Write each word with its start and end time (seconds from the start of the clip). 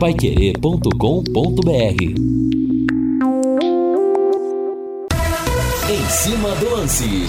paiquerê.com.br 0.00 2.02
Em 5.90 6.08
cima 6.08 6.54
do 6.54 6.70
lance. 6.70 7.28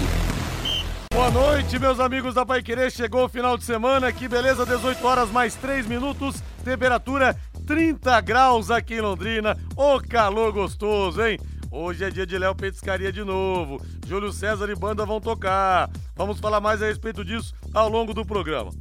Boa 1.14 1.30
noite, 1.30 1.78
meus 1.78 2.00
amigos 2.00 2.34
da 2.34 2.46
Pai 2.46 2.64
Querer. 2.64 2.90
Chegou 2.90 3.26
o 3.26 3.30
final 3.30 3.58
de 3.58 3.66
semana, 3.66 4.10
que 4.14 4.26
beleza, 4.26 4.66
18 4.66 5.06
horas 5.06 5.30
mais 5.30 5.54
3 5.56 5.86
minutos, 5.86 6.42
temperatura 6.64 7.36
30 7.68 8.22
graus 8.22 8.72
aqui 8.72 8.94
em 8.94 9.02
Londrina. 9.02 9.58
Ô 9.76 10.00
calor 10.00 10.54
gostoso, 10.54 11.22
hein? 11.22 11.38
Hoje 11.70 12.06
é 12.06 12.10
dia 12.10 12.26
de 12.26 12.38
Léo 12.38 12.56
Petiscaria 12.56 13.12
de 13.12 13.26
novo. 13.26 13.82
Júlio 14.08 14.32
César 14.32 14.70
e 14.70 14.76
banda 14.76 15.06
vão 15.06 15.20
tocar. 15.20 15.90
Vamos 16.16 16.40
falar 16.40 16.62
mais 16.62 16.82
a 16.82 16.86
respeito 16.86 17.26
disso 17.26 17.54
ao 17.74 17.90
longo 17.90 18.14
do 18.14 18.26
programa. 18.26 18.72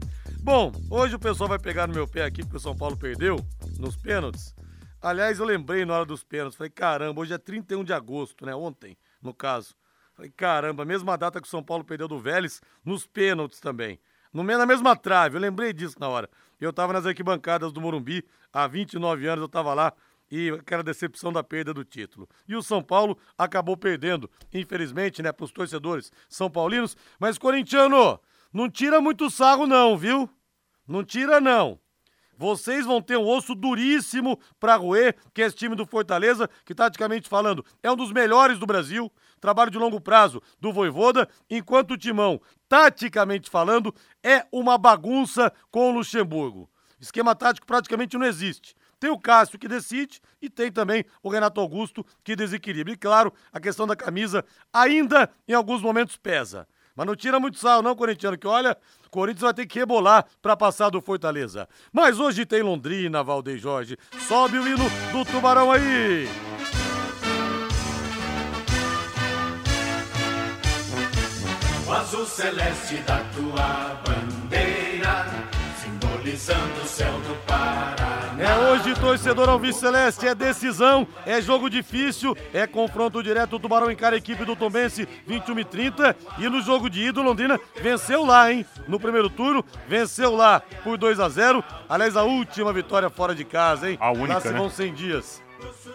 Bom, 0.43 0.72
hoje 0.91 1.14
o 1.14 1.18
pessoal 1.18 1.48
vai 1.48 1.59
pegar 1.59 1.86
no 1.86 1.95
meu 1.95 2.09
pé 2.09 2.25
aqui 2.25 2.43
porque 2.43 2.56
o 2.56 2.61
São 2.61 2.75
Paulo 2.75 2.96
perdeu 2.96 3.36
nos 3.79 3.95
pênaltis. 3.95 4.55
Aliás, 5.01 5.38
eu 5.38 5.45
lembrei 5.45 5.84
na 5.84 5.95
hora 5.95 6.06
dos 6.06 6.24
pênaltis. 6.24 6.56
Falei, 6.56 6.70
caramba, 6.70 7.20
hoje 7.20 7.34
é 7.34 7.38
31 7.38 7.84
de 7.84 7.92
agosto, 7.92 8.47
né? 8.47 8.55
Ontem, 8.55 8.97
no 9.20 9.34
caso. 9.34 9.74
Falei, 10.14 10.30
caramba, 10.30 10.84
mesma 10.84 11.16
data 11.16 11.41
que 11.41 11.47
o 11.47 11.50
São 11.50 11.62
Paulo 11.62 11.84
perdeu 11.84 12.09
do 12.09 12.19
Vélez, 12.19 12.61
nos 12.83 13.06
pênaltis 13.06 13.61
também. 13.61 14.00
No, 14.33 14.42
na 14.42 14.64
mesma 14.64 14.97
trave, 14.97 15.37
eu 15.37 15.41
lembrei 15.41 15.74
disso 15.74 15.97
na 16.00 16.09
hora. 16.09 16.28
Eu 16.59 16.72
tava 16.72 16.95
nas 16.95 17.05
arquibancadas 17.05 17.70
do 17.70 17.80
Morumbi, 17.80 18.25
há 18.52 18.66
29 18.66 19.27
anos 19.27 19.42
eu 19.42 19.48
tava 19.48 19.75
lá 19.75 19.92
e 20.30 20.50
aquela 20.50 20.83
decepção 20.83 21.33
da 21.33 21.42
perda 21.42 21.75
do 21.75 21.84
título. 21.84 22.28
E 22.48 22.56
o 22.56 22.62
São 22.62 22.83
Paulo 22.83 23.19
acabou 23.36 23.77
perdendo, 23.77 24.30
infelizmente, 24.52 25.22
né, 25.22 25.33
para 25.33 25.45
os 25.45 25.52
torcedores 25.52 26.11
são 26.28 26.50
paulinos. 26.50 26.97
Mas, 27.19 27.36
corintiano, 27.36 28.19
não 28.52 28.69
tira 28.69 29.00
muito 29.00 29.30
sarro 29.30 29.66
não, 29.66 29.97
viu? 29.97 30.28
Não 30.90 31.04
tira 31.04 31.40
não. 31.40 31.78
Vocês 32.36 32.84
vão 32.84 33.00
ter 33.00 33.16
um 33.16 33.24
osso 33.24 33.54
duríssimo 33.54 34.40
para 34.58 34.74
roer, 34.74 35.14
que 35.32 35.40
é 35.40 35.46
esse 35.46 35.54
time 35.54 35.76
do 35.76 35.86
Fortaleza, 35.86 36.50
que 36.64 36.74
taticamente 36.74 37.28
falando 37.28 37.64
é 37.80 37.88
um 37.88 37.94
dos 37.94 38.10
melhores 38.10 38.58
do 38.58 38.66
Brasil, 38.66 39.08
trabalho 39.41 39.70
de 39.70 39.78
longo 39.78 40.00
prazo 40.00 40.42
do 40.58 40.72
Voivoda, 40.72 41.28
enquanto 41.48 41.92
o 41.92 41.97
Timão, 41.97 42.41
taticamente 42.69 43.48
falando, 43.48 43.94
é 44.20 44.44
uma 44.50 44.77
bagunça 44.77 45.52
com 45.70 45.91
o 45.91 45.94
Luxemburgo. 45.94 46.69
Esquema 46.98 47.36
tático 47.36 47.69
praticamente 47.69 48.19
não 48.19 48.27
existe. 48.27 48.75
Tem 48.98 49.10
o 49.10 49.19
Cássio 49.19 49.60
que 49.60 49.69
decide 49.69 50.20
e 50.42 50.50
tem 50.50 50.72
também 50.72 51.04
o 51.22 51.28
Renato 51.28 51.60
Augusto 51.60 52.04
que 52.25 52.34
desequilibra. 52.34 52.92
E 52.92 52.97
claro, 52.97 53.32
a 53.52 53.60
questão 53.60 53.86
da 53.86 53.94
camisa 53.94 54.44
ainda 54.72 55.30
em 55.47 55.54
alguns 55.54 55.82
momentos 55.82 56.16
pesa. 56.16 56.66
Mas 57.01 57.06
não 57.06 57.17
tira 57.17 57.41
muito 57.41 57.59
sal, 57.59 57.83
não, 57.83 57.97
corintiano, 57.97 58.37
que 58.37 58.47
olha, 58.47 58.77
o 59.06 59.09
Corinthians 59.09 59.41
vai 59.41 59.55
ter 59.55 59.65
que 59.65 59.79
rebolar 59.79 60.27
para 60.43 60.55
passar 60.55 60.91
do 60.91 61.01
Fortaleza. 61.01 61.67
Mas 61.91 62.20
hoje 62.20 62.45
tem 62.45 62.61
Londrina, 62.61 63.25
Valdeir 63.25 63.56
Jorge. 63.56 63.97
Sobe 64.29 64.59
o 64.59 64.69
hino 64.69 64.84
do 65.11 65.25
Tubarão 65.25 65.73
aí! 65.73 66.28
O 71.87 71.91
azul 71.91 72.27
celeste 72.27 72.97
da 72.98 73.25
tua 73.34 74.03
bandeira, 74.05 75.25
simbolizando 75.83 76.83
o 76.83 76.87
céu 76.87 77.12
do 77.21 77.34
Paraná. 77.47 77.59
Hoje, 78.81 78.95
torcedor 78.95 79.47
Alves 79.47 79.77
Celeste, 79.77 80.27
é 80.27 80.34
decisão, 80.34 81.06
é 81.27 81.39
jogo 81.39 81.69
difícil, 81.69 82.34
é 82.50 82.67
confronto 82.67 83.22
direto, 83.22 83.56
o 83.56 83.61
Tubarão 83.61 83.91
encara 83.91 84.17
a 84.17 84.19
equipe 84.19 84.42
do 84.42 84.56
Tombense 84.56 85.06
21 85.27 85.59
e 85.59 85.64
30 85.67 86.17
e 86.39 86.48
no 86.48 86.62
jogo 86.62 86.89
de 86.89 87.03
ida, 87.09 87.20
Londrina 87.20 87.61
venceu 87.83 88.25
lá, 88.25 88.50
hein? 88.50 88.64
No 88.89 88.98
primeiro 88.98 89.28
turno, 89.28 89.62
venceu 89.87 90.34
lá 90.34 90.61
por 90.83 90.97
2 90.97 91.20
a 91.20 91.28
0 91.28 91.62
aliás, 91.91 92.17
a 92.17 92.22
última 92.22 92.72
vitória 92.72 93.11
fora 93.11 93.34
de 93.34 93.45
casa, 93.45 93.91
hein? 93.91 93.98
A 94.00 94.12
única, 94.12 94.34
lá 94.34 94.41
se 94.41 94.48
né? 94.48 94.59
vão 94.59 94.70
100 94.70 94.94
dias. 94.94 95.42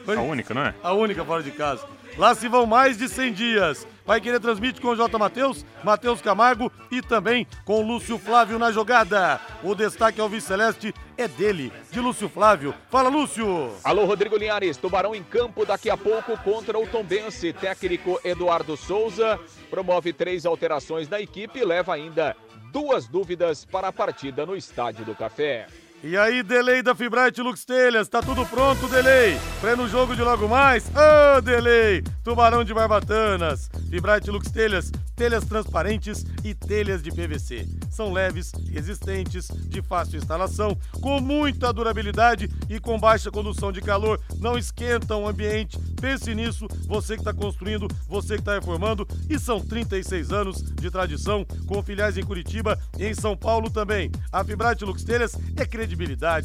A 0.08 0.22
única, 0.22 0.53
não 0.53 0.61
é? 0.61 0.75
A 0.83 0.94
única 0.94 1.25
fora 1.25 1.42
de 1.42 1.49
casa. 1.49 1.83
Lá 2.20 2.36
se 2.36 2.47
vão 2.47 2.67
mais 2.67 2.99
de 2.99 3.09
100 3.09 3.33
dias. 3.33 3.88
Vai 4.06 4.21
querer 4.21 4.39
transmite 4.39 4.80
com 4.80 4.89
o 4.89 4.95
J. 4.95 5.17
Matheus, 5.17 5.66
Matheus 5.83 6.21
Camargo 6.21 6.71
e 6.92 7.02
também 7.02 7.48
com 7.66 7.82
o 7.82 7.88
Lúcio 7.88 8.20
Flávio 8.20 8.60
na 8.60 8.71
jogada. 8.71 9.42
O 9.64 9.73
destaque 9.73 10.21
ao 10.21 10.30
Vice-Celeste 10.30 10.93
é 11.17 11.27
dele, 11.27 11.73
de 11.92 11.99
Lúcio 11.99 12.30
Flávio. 12.30 12.73
Fala, 12.89 13.10
Lúcio! 13.10 13.73
Alô, 13.83 14.05
Rodrigo 14.05 14.38
Linhares. 14.38 14.77
Tubarão 14.77 15.15
em 15.15 15.23
campo 15.23 15.65
daqui 15.65 15.89
a 15.89 15.98
pouco 15.98 16.38
contra 16.44 16.77
o 16.77 16.86
Tombense. 16.86 17.52
Técnico 17.52 18.20
Eduardo 18.23 18.77
Souza 18.77 19.39
promove 19.71 20.14
três 20.14 20.45
alterações 20.45 21.10
na 21.10 21.20
equipe 21.20 21.60
e 21.60 21.65
leva 21.65 21.95
ainda 21.95 22.36
duas 22.71 23.08
dúvidas 23.08 23.65
para 23.65 23.88
a 23.88 23.94
partida 23.94 24.45
no 24.45 24.55
Estádio 24.55 25.04
do 25.04 25.15
Café. 25.15 25.65
E 26.08 26.16
aí, 26.16 26.43
delay 26.43 26.83
da 26.83 26.93
Fibrate 26.93 27.42
Lux 27.42 27.66
Telhas, 27.66 28.08
tá 28.08 28.21
tudo 28.21 28.45
pronto, 28.45 28.88
delay? 28.88 29.39
Pré 29.60 29.76
no 29.76 29.88
jogo 29.88 30.16
de 30.16 30.21
logo 30.21 30.48
mais? 30.48 30.86
Ô, 30.89 31.42
delay! 31.42 32.04
Tubarão 32.23 32.64
de 32.64 32.76
Barbatanas. 32.76 33.71
Fibrate 33.89 34.30
Lux 34.30 34.52
Telhas, 34.52 34.92
telhas 35.15 35.45
transparentes 35.45 36.23
e 36.44 36.54
telhas 36.54 37.02
de 37.02 37.10
PVC. 37.10 37.67
São 37.89 38.14
leves, 38.14 38.52
resistentes, 38.71 39.48
de 39.48 39.82
fácil 39.82 40.17
instalação, 40.17 40.77
com 41.02 41.20
muita 41.20 41.73
durabilidade 41.73 42.52
e 42.70 42.80
com 42.80 42.99
baixa 42.99 43.32
condução 43.32 43.71
de 43.71 43.82
calor. 43.82 44.20
Não 44.39 44.58
esquentam 44.60 45.23
o 45.23 45.27
ambiente. 45.27 45.80
Pense 45.99 46.36
nisso, 46.36 46.67
você 46.88 47.15
que 47.15 47.21
está 47.21 47.33
construindo, 47.33 47.88
você 48.08 48.36
que 48.36 48.42
está 48.42 48.54
reformando. 48.54 49.08
E 49.27 49.39
são 49.39 49.60
36 49.60 50.32
anos 50.32 50.61
de 50.61 50.92
tradição, 50.92 51.45
com 51.65 51.82
filiais 51.82 52.17
em 52.17 52.23
Curitiba 52.23 52.77
e 52.99 53.08
em 53.08 53.14
São 53.14 53.36
Paulo 53.36 53.71
também. 53.71 54.11
A 54.32 54.44
Fibrate 54.44 54.86
Lux 54.86 55.04
Telhas 55.04 55.36
é 55.55 55.65
credibilidade, 55.65 55.95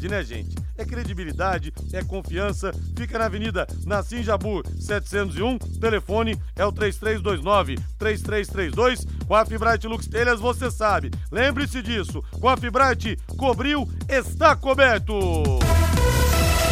né, 0.08 0.22
gente? 0.22 0.54
É 0.76 0.84
credibilidade, 0.84 1.72
é 1.92 2.02
confiança. 2.04 2.72
Fica 2.96 3.18
na 3.18 3.26
Avenida 3.26 3.66
Nassim 3.84 4.22
Jabur 4.22 4.64
701. 4.78 5.58
Telefone 5.80 6.38
é 6.56 6.64
o 6.64 6.72
3329 6.72 7.76
3332. 7.98 9.06
Com 9.26 9.34
a 9.34 9.44
Fibrate 9.44 9.88
Lux 9.88 10.06
Telhas 10.06 10.40
você 10.40 10.70
sabe. 10.70 11.10
Lembre-se 11.30 11.82
disso. 11.82 12.22
Com 12.40 12.48
a 12.48 12.56
Fibrate, 12.56 13.18
cobriu, 13.36 13.88
está 14.08 14.54
coberto. 14.54 15.14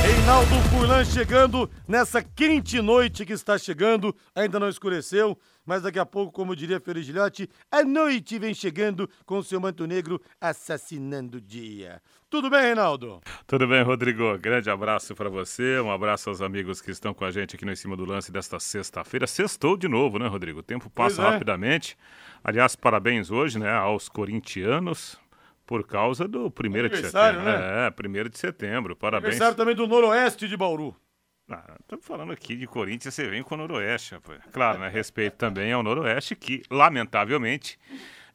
Reinaldo 0.03 0.55
Furlan 0.71 1.05
chegando 1.05 1.69
nessa 1.87 2.22
quente 2.22 2.81
noite 2.81 3.27
que 3.27 3.33
está 3.33 3.59
chegando. 3.59 4.15
Ainda 4.34 4.59
não 4.59 4.69
escureceu, 4.69 5.37
mas 5.68 5.82
daqui 5.82 5.98
a 5.98 6.06
pouco, 6.06 6.32
como 6.32 6.56
diria 6.56 6.80
Feliz 6.80 7.04
Gilhote, 7.04 7.46
a 7.70 7.84
noite 7.84 8.38
vem 8.38 8.54
chegando 8.54 9.06
com 9.26 9.42
seu 9.42 9.60
manto 9.60 9.86
negro 9.86 10.18
assassinando 10.40 11.36
o 11.36 11.40
dia. 11.42 12.00
Tudo 12.30 12.48
bem, 12.48 12.62
Reinaldo? 12.62 13.20
Tudo 13.46 13.68
bem, 13.68 13.82
Rodrigo? 13.82 14.38
Grande 14.38 14.70
abraço 14.70 15.14
para 15.14 15.28
você, 15.28 15.78
um 15.78 15.92
abraço 15.92 16.30
aos 16.30 16.40
amigos 16.40 16.80
que 16.80 16.90
estão 16.90 17.12
com 17.12 17.22
a 17.22 17.30
gente 17.30 17.54
aqui 17.54 17.66
no 17.66 17.72
Em 17.72 17.76
Cima 17.76 17.98
do 17.98 18.06
Lance 18.06 18.32
desta 18.32 18.58
sexta-feira. 18.58 19.26
Sextou 19.26 19.76
de 19.76 19.88
novo, 19.88 20.18
né, 20.18 20.26
Rodrigo? 20.26 20.60
O 20.60 20.62
tempo 20.62 20.88
passa 20.88 21.20
é. 21.20 21.28
rapidamente. 21.28 21.98
Aliás, 22.42 22.74
parabéns 22.74 23.30
hoje, 23.30 23.58
né, 23.58 23.70
aos 23.70 24.08
corintianos 24.08 25.20
por 25.66 25.86
causa 25.86 26.26
do 26.26 26.50
primeiro 26.50 26.88
de 26.88 26.96
setembro. 26.96 27.42
né? 27.42 27.88
É, 27.88 27.90
primeiro 27.90 28.30
de 28.30 28.38
setembro. 28.38 28.96
Parabéns. 28.96 29.32
Aniversário 29.32 29.54
também 29.54 29.74
do 29.74 29.86
Noroeste 29.86 30.48
de 30.48 30.56
Bauru. 30.56 30.96
Ah, 31.50 31.76
Estamos 31.81 32.04
falando 32.04 32.32
aqui 32.32 32.54
de 32.54 32.66
Corinthians, 32.66 33.14
você 33.14 33.26
vem 33.26 33.42
com 33.42 33.54
o 33.54 33.59
Noroeste, 33.59 34.14
rapaz. 34.14 34.41
Claro, 34.53 34.81
né? 34.81 34.88
Respeito 34.88 35.36
também 35.36 35.72
ao 35.72 35.82
Noroeste, 35.82 36.36
que, 36.36 36.62
lamentavelmente, 36.70 37.78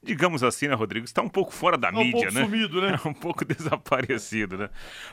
digamos 0.01 0.43
assim, 0.43 0.67
né, 0.67 0.73
Rodrigo, 0.73 1.05
está 1.05 1.21
um 1.21 1.29
pouco 1.29 1.53
fora 1.53 1.77
da 1.77 1.89
um 1.89 1.99
mídia, 1.99 2.21
pouco 2.21 2.33
né? 2.33 2.43
sumido, 2.43 2.81
né? 2.81 2.99
um 3.05 3.13
pouco 3.13 3.45
desaparecido, 3.45 4.57
né? 4.57 4.69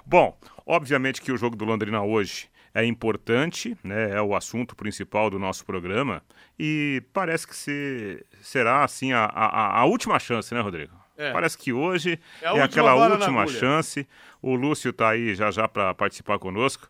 Bom, 0.07 0.39
obviamente 0.65 1.21
que 1.21 1.31
o 1.31 1.37
jogo 1.37 1.55
do 1.57 1.65
Londrina 1.67 2.03
hoje 2.03 2.49
é 2.73 2.85
importante, 2.87 3.77
né? 3.85 4.13
É 4.13 4.23
o 4.23 4.35
assunto 4.35 4.75
principal 4.75 5.29
do 5.29 5.39
nosso 5.39 5.67
programa 5.67 6.23
e 6.59 7.03
parece 7.13 7.47
que 7.47 7.55
se, 7.55 8.25
será, 8.41 8.83
assim, 8.83 9.13
a, 9.13 9.25
a, 9.27 9.81
a 9.81 9.85
última 9.85 10.19
chance, 10.19 10.55
né, 10.55 10.61
Rodrigo? 10.61 10.99
É. 11.19 11.33
Parece 11.33 11.59
que 11.59 11.71
hoje 11.71 12.19
É 12.41 12.47
é, 12.47 12.49
última 12.49 12.65
aquela 12.65 12.95
última 12.95 13.47
chance. 13.47 14.09
O 14.41 14.55
Lúcio 14.55 14.89
está 14.89 15.11
aí 15.11 15.35
já 15.35 15.51
já 15.51 15.69
para 15.69 15.93
participar 15.93 16.39
conosco. 16.39 16.89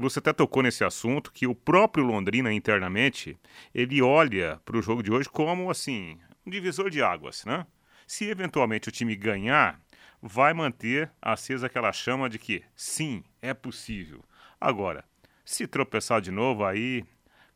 O 0.00 0.06
até 0.16 0.32
tocou 0.32 0.62
nesse 0.62 0.84
assunto 0.84 1.32
que 1.32 1.44
o 1.44 1.56
próprio 1.56 2.04
Londrina 2.04 2.52
internamente 2.52 3.36
ele 3.74 4.00
olha 4.00 4.60
para 4.64 4.76
o 4.76 4.82
jogo 4.82 5.02
de 5.02 5.10
hoje 5.10 5.28
como 5.28 5.68
assim 5.68 6.16
um 6.46 6.50
divisor 6.50 6.88
de 6.88 7.02
águas, 7.02 7.44
né? 7.44 7.66
Se 8.06 8.26
eventualmente 8.26 8.88
o 8.88 8.92
time 8.92 9.16
ganhar, 9.16 9.80
vai 10.22 10.54
manter 10.54 11.10
acesa 11.20 11.66
aquela 11.66 11.92
chama 11.92 12.28
de 12.28 12.38
que 12.38 12.62
sim 12.76 13.24
é 13.42 13.52
possível. 13.52 14.24
Agora, 14.60 15.04
se 15.44 15.66
tropeçar 15.66 16.20
de 16.20 16.30
novo 16.30 16.64
aí, 16.64 17.04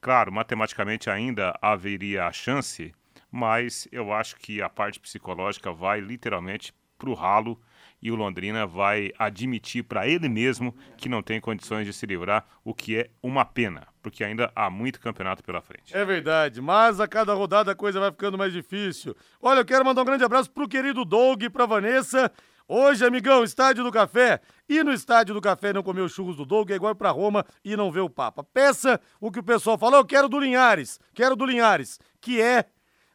claro, 0.01 0.33
matematicamente 0.33 1.09
ainda 1.09 1.57
haveria 1.63 2.27
a 2.27 2.33
chance, 2.33 2.93
mas 3.31 3.87
eu 3.93 4.13
acho 4.13 4.35
que 4.35 4.61
a 4.61 4.69
parte 4.69 4.99
psicológica 4.99 5.73
vai 5.73 6.01
literalmente 6.01 6.75
para 6.99 7.09
o 7.09 7.15
ralo 7.15 7.57
e 8.03 8.11
o 8.11 8.17
Londrina 8.17 8.67
vai 8.67 9.13
admitir 9.19 9.85
para 9.85 10.09
ele 10.09 10.29
mesmo 10.29 10.75
que 10.97 11.09
não 11.09 11.23
tem 11.23 11.41
condições 11.41 11.87
de 11.87 11.93
se 11.93 12.05
livrar, 12.05 12.45
o 12.65 12.75
que 12.75 12.97
é 12.97 13.11
uma 13.23 13.45
pena, 13.45 13.87
porque 14.03 14.25
ainda 14.25 14.51
há 14.57 14.69
muito 14.69 15.01
campeonato 15.01 15.45
pela 15.45 15.63
frente. 15.63 15.97
É 15.97 16.05
verdade, 16.05 16.61
mas 16.61 16.99
a 16.99 17.07
cada 17.07 17.33
rodada 17.33 17.71
a 17.71 17.77
coisa 17.77 18.01
vai 18.01 18.11
ficando 18.11 18.37
mais 18.37 18.53
difícil. 18.53 19.17
Olha, 19.41 19.61
eu 19.61 19.65
quero 19.65 19.85
mandar 19.85 20.03
um 20.03 20.07
grande 20.07 20.25
abraço 20.25 20.51
pro 20.51 20.69
querido 20.69 21.05
Doug 21.05 21.45
e 21.45 21.51
pra 21.51 21.65
Vanessa. 21.65 22.31
Hoje, 22.67 23.05
amigão, 23.05 23.45
Estádio 23.45 23.85
do 23.85 23.93
Café. 23.93 24.41
E 24.69 24.83
no 24.83 24.93
Estádio 24.93 25.35
do 25.35 25.41
Café 25.41 25.73
não 25.73 25.83
comer 25.83 26.01
os 26.01 26.13
churros 26.13 26.37
do 26.37 26.47
Doug 26.47 26.71
é 26.71 26.75
igual 26.75 26.95
para 26.95 27.11
Roma 27.11 27.45
e 27.65 27.77
não 27.77 27.93
ver 27.93 28.01
o 28.01 28.11
Papa. 28.11 28.43
Peça 28.43 29.01
o 29.21 29.31
que 29.31 29.41
o 29.41 29.45
pessoal 29.45 29.79
falou, 29.79 30.01
eu 30.01 30.07
quero 30.07 30.29
do 30.29 30.41
Linhares, 30.41 30.99
quero 31.15 31.37
do 31.37 31.45
Linhares, 31.45 32.01
que 32.21 32.41
é 32.41 32.65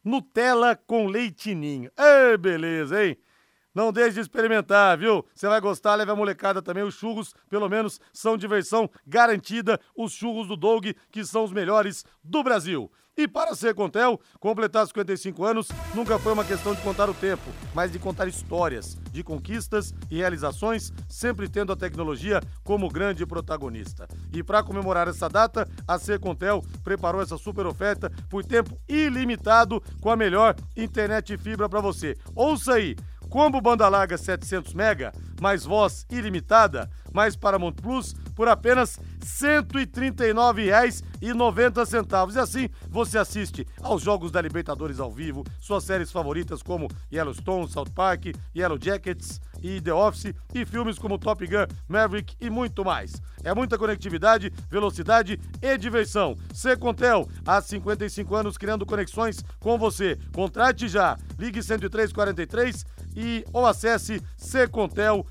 Nutella 0.04 0.76
com 0.88 1.08
leitinho. 1.08 1.90
Ê, 1.98 2.38
beleza, 2.38 3.04
hein? 3.04 3.18
Não 3.78 3.92
deixe 3.92 4.16
de 4.16 4.22
experimentar, 4.22 4.98
viu? 4.98 5.24
Você 5.36 5.48
vai 5.48 5.62
gostar, 5.62 5.94
leve 5.94 6.10
a 6.10 6.16
molecada 6.16 6.64
também. 6.64 6.84
Os 6.84 6.96
churros, 6.96 7.36
pelo 7.48 7.70
menos, 7.70 8.02
são 8.12 8.36
diversão 8.36 8.90
garantida. 9.06 9.80
Os 9.96 10.14
churros 10.14 10.48
do 10.48 10.58
Doug, 10.58 10.88
que 11.12 11.24
são 11.24 11.44
os 11.44 11.52
melhores 11.52 12.04
do 12.24 12.42
Brasil. 12.42 12.92
E 13.16 13.28
para 13.28 13.54
ser 13.54 13.76
Contel, 13.76 14.20
completar 14.40 14.88
55 14.88 15.44
anos 15.46 15.68
nunca 15.94 16.18
foi 16.18 16.34
uma 16.34 16.44
questão 16.44 16.74
de 16.74 16.82
contar 16.82 17.08
o 17.08 17.14
tempo, 17.14 17.44
mas 17.76 17.92
de 17.92 18.00
contar 18.00 18.28
histórias, 18.28 18.96
de 19.12 19.24
conquistas 19.24 19.94
e 20.10 20.18
realizações, 20.18 20.92
sempre 21.08 21.48
tendo 21.48 21.72
a 21.72 21.76
tecnologia 21.76 22.42
como 22.64 22.90
grande 22.90 23.28
protagonista. 23.28 24.08
E 24.34 24.42
para 24.42 24.64
comemorar 24.64 25.08
essa 25.08 25.30
data, 25.30 25.68
a 25.88 25.98
Contel 26.18 26.64
preparou 26.84 27.22
essa 27.22 27.38
super 27.38 27.68
oferta 27.68 28.12
por 28.28 28.44
tempo 28.44 28.76
ilimitado 28.90 29.84
com 30.02 30.10
a 30.10 30.16
melhor 30.16 30.56
internet 30.76 31.38
fibra 31.38 31.70
para 31.70 31.80
você. 31.80 32.18
Ouça 32.36 32.74
aí! 32.74 32.96
Combo 33.38 33.62
banda 33.62 33.88
larga 33.88 34.18
700 34.18 34.74
mega, 34.74 35.14
mais 35.40 35.64
voz 35.64 36.08
ilimitada, 36.10 36.90
mais 37.14 37.36
Paramount 37.36 37.74
Plus 37.74 38.16
por 38.36 38.48
apenas 38.48 38.98
R$ 38.98 39.04
139,90. 39.62 42.34
E 42.34 42.40
assim 42.40 42.68
você 42.90 43.20
assiste 43.20 43.68
aos 43.80 44.02
jogos 44.02 44.32
da 44.32 44.42
Libertadores 44.42 45.00
ao 45.00 45.12
vivo, 45.12 45.44
suas 45.60 45.84
séries 45.84 46.12
favoritas 46.12 46.64
como 46.64 46.88
Yellowstone, 47.14 47.70
South 47.70 47.92
Park, 47.94 48.36
Yellow 48.56 48.80
Jackets 48.82 49.40
e 49.62 49.80
The 49.82 49.94
Office 49.94 50.34
e 50.54 50.66
filmes 50.66 50.98
como 50.98 51.20
Top 51.20 51.46
Gun, 51.46 51.68
Maverick 51.88 52.36
e 52.42 52.50
muito 52.50 52.84
mais. 52.84 53.22
É 53.44 53.54
muita 53.54 53.78
conectividade, 53.78 54.52
velocidade 54.70 55.40
e 55.62 55.78
diversão. 55.78 56.36
Secontel, 56.54 57.30
há 57.46 57.62
55 57.62 58.36
anos 58.36 58.58
criando 58.58 58.84
conexões 58.84 59.46
com 59.60 59.78
você. 59.78 60.18
Contrate 60.34 60.88
já. 60.88 61.16
Ligue 61.38 61.62
10343 61.62 62.97
e 63.18 63.44
ou 63.52 63.66
acesse 63.66 64.22
secontel.com.br. 64.38 65.26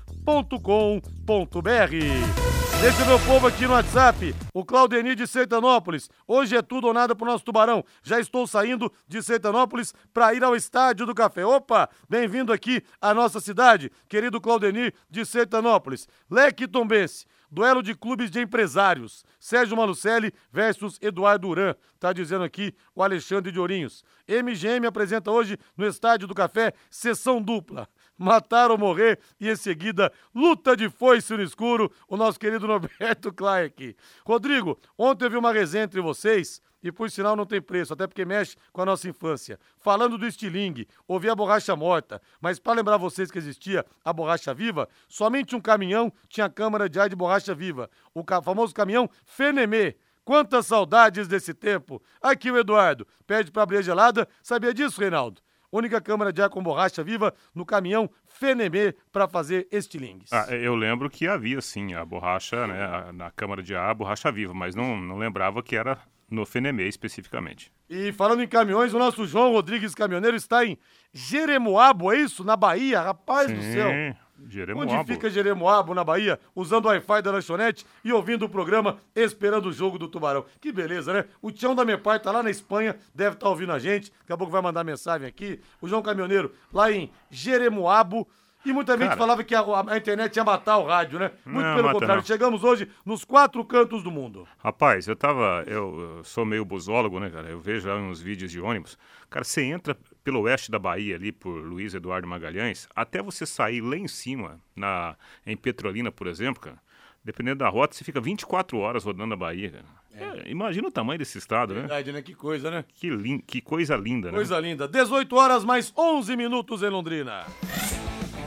Deixa 2.81 3.05
meu 3.05 3.19
povo 3.21 3.47
aqui 3.47 3.65
no 3.65 3.73
WhatsApp, 3.73 4.35
o 4.53 4.63
Claudenir 4.63 5.15
de 5.15 5.25
Sertanópolis. 5.25 6.09
Hoje 6.27 6.55
é 6.55 6.61
tudo 6.61 6.85
ou 6.87 6.93
nada 6.93 7.15
pro 7.15 7.25
nosso 7.25 7.43
tubarão. 7.43 7.83
Já 8.03 8.19
estou 8.19 8.45
saindo 8.45 8.91
de 9.07 9.23
Sertanópolis 9.23 9.95
para 10.13 10.31
ir 10.35 10.43
ao 10.43 10.55
Estádio 10.55 11.05
do 11.05 11.15
Café. 11.15 11.43
Opa, 11.43 11.89
bem-vindo 12.07 12.53
aqui 12.53 12.83
à 13.01 13.15
nossa 13.15 13.39
cidade, 13.39 13.91
querido 14.07 14.39
Claudenir 14.39 14.93
de 15.09 15.25
Sertanópolis. 15.25 16.07
Leque 16.29 16.67
Tombense. 16.67 17.25
Duelo 17.49 17.81
de 17.81 17.95
clubes 17.95 18.29
de 18.29 18.41
empresários. 18.41 19.23
Sérgio 19.39 19.77
Malucelli 19.77 20.33
versus 20.51 20.97
Eduardo 21.01 21.47
Duran. 21.47 21.75
Tá 21.99 22.11
dizendo 22.11 22.43
aqui 22.43 22.75
o 22.93 23.01
Alexandre 23.01 23.51
de 23.51 23.59
Ourinhos. 23.59 24.03
MGM 24.27 24.85
apresenta 24.85 25.31
hoje 25.31 25.57
no 25.75 25.87
Estádio 25.87 26.27
do 26.27 26.35
Café 26.35 26.73
sessão 26.89 27.41
dupla. 27.41 27.87
Matar 28.17 28.71
ou 28.71 28.77
morrer 28.77 29.19
e 29.39 29.49
em 29.49 29.55
seguida 29.55 30.11
luta 30.33 30.75
de 30.75 30.89
foice 30.89 31.33
no 31.37 31.43
escuro. 31.43 31.91
O 32.07 32.17
nosso 32.17 32.39
querido 32.39 32.67
Norberto 32.67 33.31
Clark. 33.31 33.95
Rodrigo, 34.25 34.77
ontem 34.97 35.25
eu 35.25 35.29
vi 35.29 35.37
uma 35.37 35.53
resenha 35.53 35.85
entre 35.85 36.01
vocês 36.01 36.61
e 36.87 36.91
por 36.91 37.11
sinal 37.11 37.35
não 37.35 37.45
tem 37.45 37.61
preço, 37.61 37.93
até 37.93 38.07
porque 38.07 38.25
mexe 38.25 38.55
com 38.71 38.81
a 38.81 38.85
nossa 38.85 39.09
infância. 39.09 39.59
Falando 39.77 40.17
do 40.17 40.25
estilingue, 40.25 40.87
ouvi 41.07 41.29
a 41.29 41.35
borracha 41.35 41.75
morta, 41.75 42.21
mas 42.39 42.59
para 42.59 42.73
lembrar 42.77 42.97
vocês 42.97 43.29
que 43.29 43.37
existia 43.37 43.85
a 44.03 44.13
borracha 44.13 44.53
viva, 44.53 44.87
somente 45.07 45.55
um 45.55 45.61
caminhão 45.61 46.11
tinha 46.29 46.49
câmara 46.49 46.89
de 46.89 46.99
ar 46.99 47.09
de 47.09 47.15
borracha 47.15 47.53
viva, 47.53 47.89
o 48.13 48.23
famoso 48.41 48.73
caminhão 48.73 49.09
Fenemê. 49.25 49.95
Quantas 50.23 50.65
saudades 50.65 51.27
desse 51.27 51.53
tempo! 51.53 52.01
Aqui 52.21 52.51
o 52.51 52.57
Eduardo, 52.57 53.07
pede 53.25 53.51
para 53.51 53.63
abrir 53.63 53.83
gelada, 53.83 54.27
sabia 54.41 54.73
disso, 54.73 54.99
Reinaldo? 54.99 55.41
Única 55.71 55.99
câmara 55.99 56.31
de 56.31 56.41
ar 56.41 56.49
com 56.49 56.63
borracha 56.63 57.03
viva 57.03 57.33
no 57.53 57.65
caminhão 57.65 58.09
Fenemê 58.25 58.95
para 59.11 59.27
fazer 59.27 59.67
estilingues. 59.71 60.31
Ah, 60.31 60.47
eu 60.49 60.75
lembro 60.75 61.09
que 61.09 61.27
havia 61.27 61.59
sim 61.61 61.93
a 61.93 62.05
borracha, 62.05 62.65
né, 62.67 63.11
na 63.13 63.31
câmara 63.31 63.61
de 63.61 63.75
ar, 63.75 63.89
a 63.89 63.93
borracha 63.93 64.31
viva, 64.31 64.53
mas 64.53 64.75
não, 64.75 64.95
não 64.95 65.17
lembrava 65.17 65.61
que 65.61 65.75
era 65.75 65.97
no 66.29 66.45
Fenemê 66.45 66.87
especificamente. 66.87 67.71
E 67.89 68.11
falando 68.11 68.43
em 68.43 68.47
caminhões, 68.47 68.93
o 68.93 68.99
nosso 68.99 69.25
João 69.25 69.51
Rodrigues 69.51 69.95
Caminhoneiro 69.95 70.35
está 70.35 70.65
em 70.65 70.77
Jeremoabo, 71.13 72.11
é 72.11 72.19
isso? 72.19 72.43
Na 72.43 72.55
Bahia? 72.55 73.01
Rapaz 73.01 73.47
Sim, 73.47 73.55
do 73.55 73.61
céu. 73.61 74.15
Jeremoabo. 74.47 74.91
Onde 74.91 75.13
fica 75.13 75.29
Jeremoabo, 75.29 75.93
na 75.93 76.03
Bahia, 76.03 76.39
usando 76.55 76.85
o 76.85 76.87
Wi-Fi 76.89 77.21
da 77.21 77.31
lanchonete 77.31 77.85
e 78.03 78.13
ouvindo 78.13 78.45
o 78.45 78.49
programa, 78.49 78.97
esperando 79.15 79.67
o 79.67 79.73
jogo 79.73 79.97
do 79.97 80.07
Tubarão. 80.07 80.45
Que 80.61 80.71
beleza, 80.71 81.11
né? 81.11 81.25
O 81.41 81.51
Tião 81.51 81.73
da 81.73 81.83
Mepar 81.83 82.19
tá 82.19 82.31
lá 82.31 82.43
na 82.43 82.51
Espanha, 82.51 82.95
deve 83.15 83.35
estar 83.35 83.45
tá 83.45 83.49
ouvindo 83.49 83.71
a 83.71 83.79
gente, 83.79 84.11
daqui 84.19 84.33
a 84.33 84.37
pouco 84.37 84.51
vai 84.51 84.61
mandar 84.61 84.83
mensagem 84.83 85.27
aqui. 85.27 85.59
O 85.81 85.87
João 85.87 86.01
Caminhoneiro, 86.01 86.53
lá 86.71 86.91
em 86.91 87.09
Jeremoabo, 87.31 88.27
e 88.69 88.73
muita 88.73 88.93
gente 88.93 89.07
Cara. 89.07 89.17
falava 89.17 89.43
que 89.43 89.55
a, 89.55 89.63
a 89.87 89.97
internet 89.97 90.35
ia 90.35 90.43
matar 90.43 90.77
o 90.77 90.85
rádio, 90.85 91.19
né? 91.19 91.31
Muito 91.45 91.65
Não, 91.65 91.75
pelo 91.75 91.91
contrário, 91.91 92.17
não. 92.17 92.25
chegamos 92.25 92.63
hoje 92.63 92.89
nos 93.05 93.23
quatro 93.23 93.63
cantos 93.63 94.03
do 94.03 94.11
mundo. 94.11 94.47
Rapaz, 94.57 95.07
eu 95.07 95.15
tava. 95.15 95.63
Eu, 95.65 96.17
eu 96.17 96.23
sou 96.23 96.45
meio 96.45 96.65
busólogo, 96.65 97.19
né, 97.19 97.29
cara? 97.29 97.49
Eu 97.49 97.59
vejo 97.59 97.87
lá 97.87 97.95
uns 97.95 98.21
vídeos 98.21 98.51
de 98.51 98.59
ônibus. 98.59 98.97
Cara, 99.29 99.43
você 99.43 99.63
entra 99.63 99.97
pelo 100.23 100.41
oeste 100.41 100.69
da 100.71 100.79
Bahia, 100.79 101.15
ali 101.15 101.31
por 101.31 101.51
Luiz 101.51 101.93
Eduardo 101.93 102.27
Magalhães, 102.27 102.87
até 102.95 103.21
você 103.21 103.45
sair 103.45 103.81
lá 103.81 103.95
em 103.95 104.07
cima, 104.07 104.59
na, 104.75 105.15
em 105.45 105.55
Petrolina, 105.55 106.11
por 106.11 106.27
exemplo, 106.27 106.61
cara. 106.61 106.77
Dependendo 107.23 107.59
da 107.59 107.67
rota, 107.67 107.93
você 107.93 108.05
fica 108.05 108.21
24 108.21 108.77
horas 108.77 109.03
rodando 109.03 109.33
a 109.33 109.37
Bahia, 109.37 109.71
cara. 109.71 109.85
É, 110.17 110.49
imagina 110.49 110.87
o 110.87 110.91
tamanho 110.91 111.19
desse 111.19 111.37
estado, 111.37 111.73
né? 111.73 111.81
Verdade, 111.81 112.11
né? 112.11 112.21
Que 112.21 112.33
coisa, 112.33 112.71
né? 112.71 112.83
Que, 112.95 113.39
que 113.45 113.61
coisa 113.61 113.95
linda, 113.95 114.31
né? 114.31 114.37
Coisa 114.37 114.59
linda. 114.59 114.87
18 114.87 115.35
horas 115.35 115.63
mais 115.63 115.93
11 115.95 116.35
minutos 116.35 116.81
em 116.81 116.89
Londrina. 116.89 117.45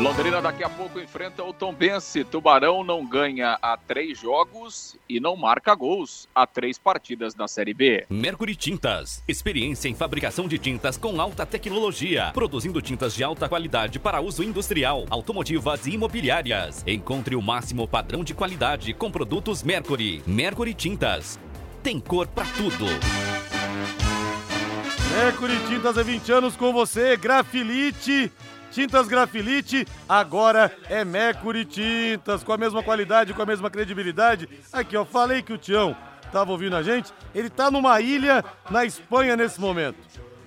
Londrina 0.00 0.40
daqui 0.40 0.64
a 0.64 0.68
pouco 0.70 0.98
enfrenta 0.98 1.44
o 1.44 1.52
Tombense. 1.52 2.24
Tubarão 2.24 2.82
não 2.82 3.04
ganha 3.06 3.58
há 3.60 3.76
três 3.76 4.18
jogos 4.18 4.96
e 5.06 5.20
não 5.20 5.36
marca 5.36 5.74
gols 5.74 6.26
há 6.34 6.46
três 6.46 6.78
partidas 6.78 7.34
na 7.34 7.46
Série 7.46 7.74
B. 7.74 8.06
Mercury 8.08 8.56
Tintas. 8.56 9.22
Experiência 9.28 9.90
em 9.90 9.94
fabricação 9.94 10.48
de 10.48 10.56
tintas 10.58 10.96
com 10.96 11.20
alta 11.20 11.44
tecnologia. 11.44 12.30
Produzindo 12.32 12.80
tintas 12.80 13.14
de 13.14 13.22
alta 13.22 13.46
qualidade 13.46 13.98
para 13.98 14.22
uso 14.22 14.42
industrial, 14.42 15.04
automotivas 15.10 15.86
e 15.86 15.90
imobiliárias. 15.90 16.82
Encontre 16.86 17.36
o 17.36 17.42
máximo 17.42 17.86
padrão 17.86 18.24
de 18.24 18.32
qualidade 18.32 18.94
com 18.94 19.10
produtos 19.10 19.62
Mercury. 19.62 20.22
Mercury 20.26 20.72
Tintas. 20.72 21.38
Tem 21.82 22.00
cor 22.00 22.26
pra 22.26 22.46
tudo. 22.56 22.86
Mercury 25.14 25.58
Tintas 25.68 25.98
há 25.98 26.02
20 26.02 26.32
anos 26.32 26.56
com 26.56 26.72
você. 26.72 27.18
Grafilite. 27.18 28.32
Tintas 28.70 29.08
Grafilite, 29.08 29.86
agora 30.08 30.72
é 30.88 31.04
Mercury 31.04 31.64
Tintas, 31.64 32.44
com 32.44 32.52
a 32.52 32.58
mesma 32.58 32.82
qualidade, 32.82 33.34
com 33.34 33.42
a 33.42 33.46
mesma 33.46 33.68
credibilidade. 33.68 34.48
Aqui, 34.72 34.96
ó, 34.96 35.04
falei 35.04 35.42
que 35.42 35.52
o 35.52 35.58
Tião 35.58 35.96
tava 36.30 36.52
ouvindo 36.52 36.76
a 36.76 36.82
gente, 36.82 37.12
ele 37.34 37.50
tá 37.50 37.70
numa 37.70 38.00
ilha 38.00 38.44
na 38.70 38.84
Espanha 38.84 39.36
nesse 39.36 39.60
momento. 39.60 39.98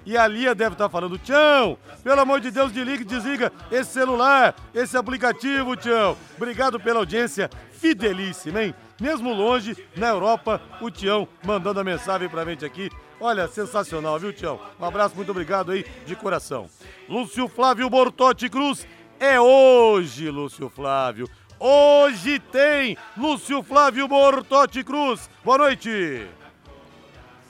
E 0.06 0.18
a 0.18 0.28
Lia 0.28 0.54
deve 0.54 0.74
estar 0.74 0.90
falando, 0.90 1.18
Tião, 1.18 1.78
pelo 2.04 2.20
amor 2.20 2.42
de 2.42 2.52
Deus, 2.52 2.72
desliga 2.72 3.06
desliga 3.06 3.54
esse 3.72 3.92
celular, 3.92 4.54
esse 4.74 4.98
aplicativo, 4.98 5.76
Tião. 5.78 6.18
Obrigado 6.36 6.80
pela 6.80 7.00
audiência 7.00 7.50
fidelíssima, 7.72 8.64
hein? 8.64 8.76
Mesmo 9.00 9.34
longe, 9.34 9.78
na 9.96 10.08
Europa, 10.08 10.62
o 10.82 10.90
Tião 10.90 11.28
mandando 11.46 11.80
a 11.80 11.84
mensagem 11.84 12.28
pra 12.30 12.46
gente 12.46 12.66
aqui. 12.66 12.90
Olha, 13.26 13.48
sensacional, 13.48 14.20
viu, 14.20 14.34
Tião? 14.34 14.60
Um 14.78 14.84
abraço, 14.84 15.16
muito 15.16 15.32
obrigado 15.32 15.72
aí, 15.72 15.86
de 16.06 16.14
coração. 16.14 16.70
Lúcio 17.08 17.48
Flávio 17.48 17.90
Bortotti 17.90 18.50
Cruz, 18.50 18.86
é 19.18 19.40
hoje, 19.40 20.30
Lúcio 20.30 20.68
Flávio. 20.68 21.30
Hoje 21.58 22.38
tem 22.38 22.98
Lúcio 23.16 23.64
Flávio 23.64 24.10
Bortotti 24.10 24.84
Cruz. 24.84 25.30
Boa 25.42 25.58
noite. 25.58 26.28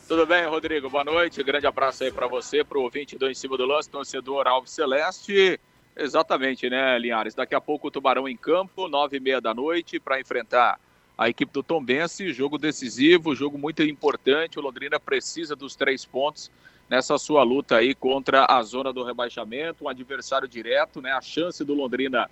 Tudo 0.07 0.27
bem, 0.27 0.45
Rodrigo? 0.45 0.91
Boa 0.91 1.03
noite. 1.03 1.41
Grande 1.41 1.65
abraço 1.65 2.03
aí 2.03 2.11
para 2.11 2.27
você, 2.27 2.63
para 2.63 2.77
o 2.77 2.83
ouvinte 2.83 3.17
do 3.17 3.27
Em 3.27 3.33
Cima 3.33 3.57
do 3.57 3.65
Lance, 3.65 3.89
torcedor 3.89 4.47
Alves 4.47 4.69
Celeste. 4.69 5.59
Exatamente, 5.97 6.69
né, 6.69 6.99
Linhares? 6.99 7.33
Daqui 7.33 7.55
a 7.55 7.61
pouco 7.61 7.87
o 7.87 7.91
Tubarão 7.91 8.29
em 8.29 8.37
campo, 8.37 8.87
nove 8.87 9.17
e 9.17 9.19
meia 9.19 9.41
da 9.41 9.55
noite, 9.55 9.99
para 9.99 10.21
enfrentar 10.21 10.79
a 11.17 11.29
equipe 11.29 11.51
do 11.51 11.63
Tombense. 11.63 12.33
Jogo 12.33 12.57
decisivo, 12.57 13.35
jogo 13.35 13.57
muito 13.57 13.83
importante. 13.83 14.59
O 14.59 14.61
Londrina 14.61 14.99
precisa 14.99 15.55
dos 15.55 15.75
três 15.75 16.05
pontos 16.05 16.51
nessa 16.89 17.17
sua 17.17 17.43
luta 17.43 17.77
aí 17.77 17.95
contra 17.95 18.45
a 18.49 18.61
zona 18.61 18.91
do 18.91 19.03
rebaixamento. 19.03 19.85
Um 19.85 19.89
adversário 19.89 20.47
direto, 20.47 21.01
né? 21.01 21.11
A 21.11 21.21
chance 21.21 21.63
do 21.63 21.73
Londrina 21.73 22.29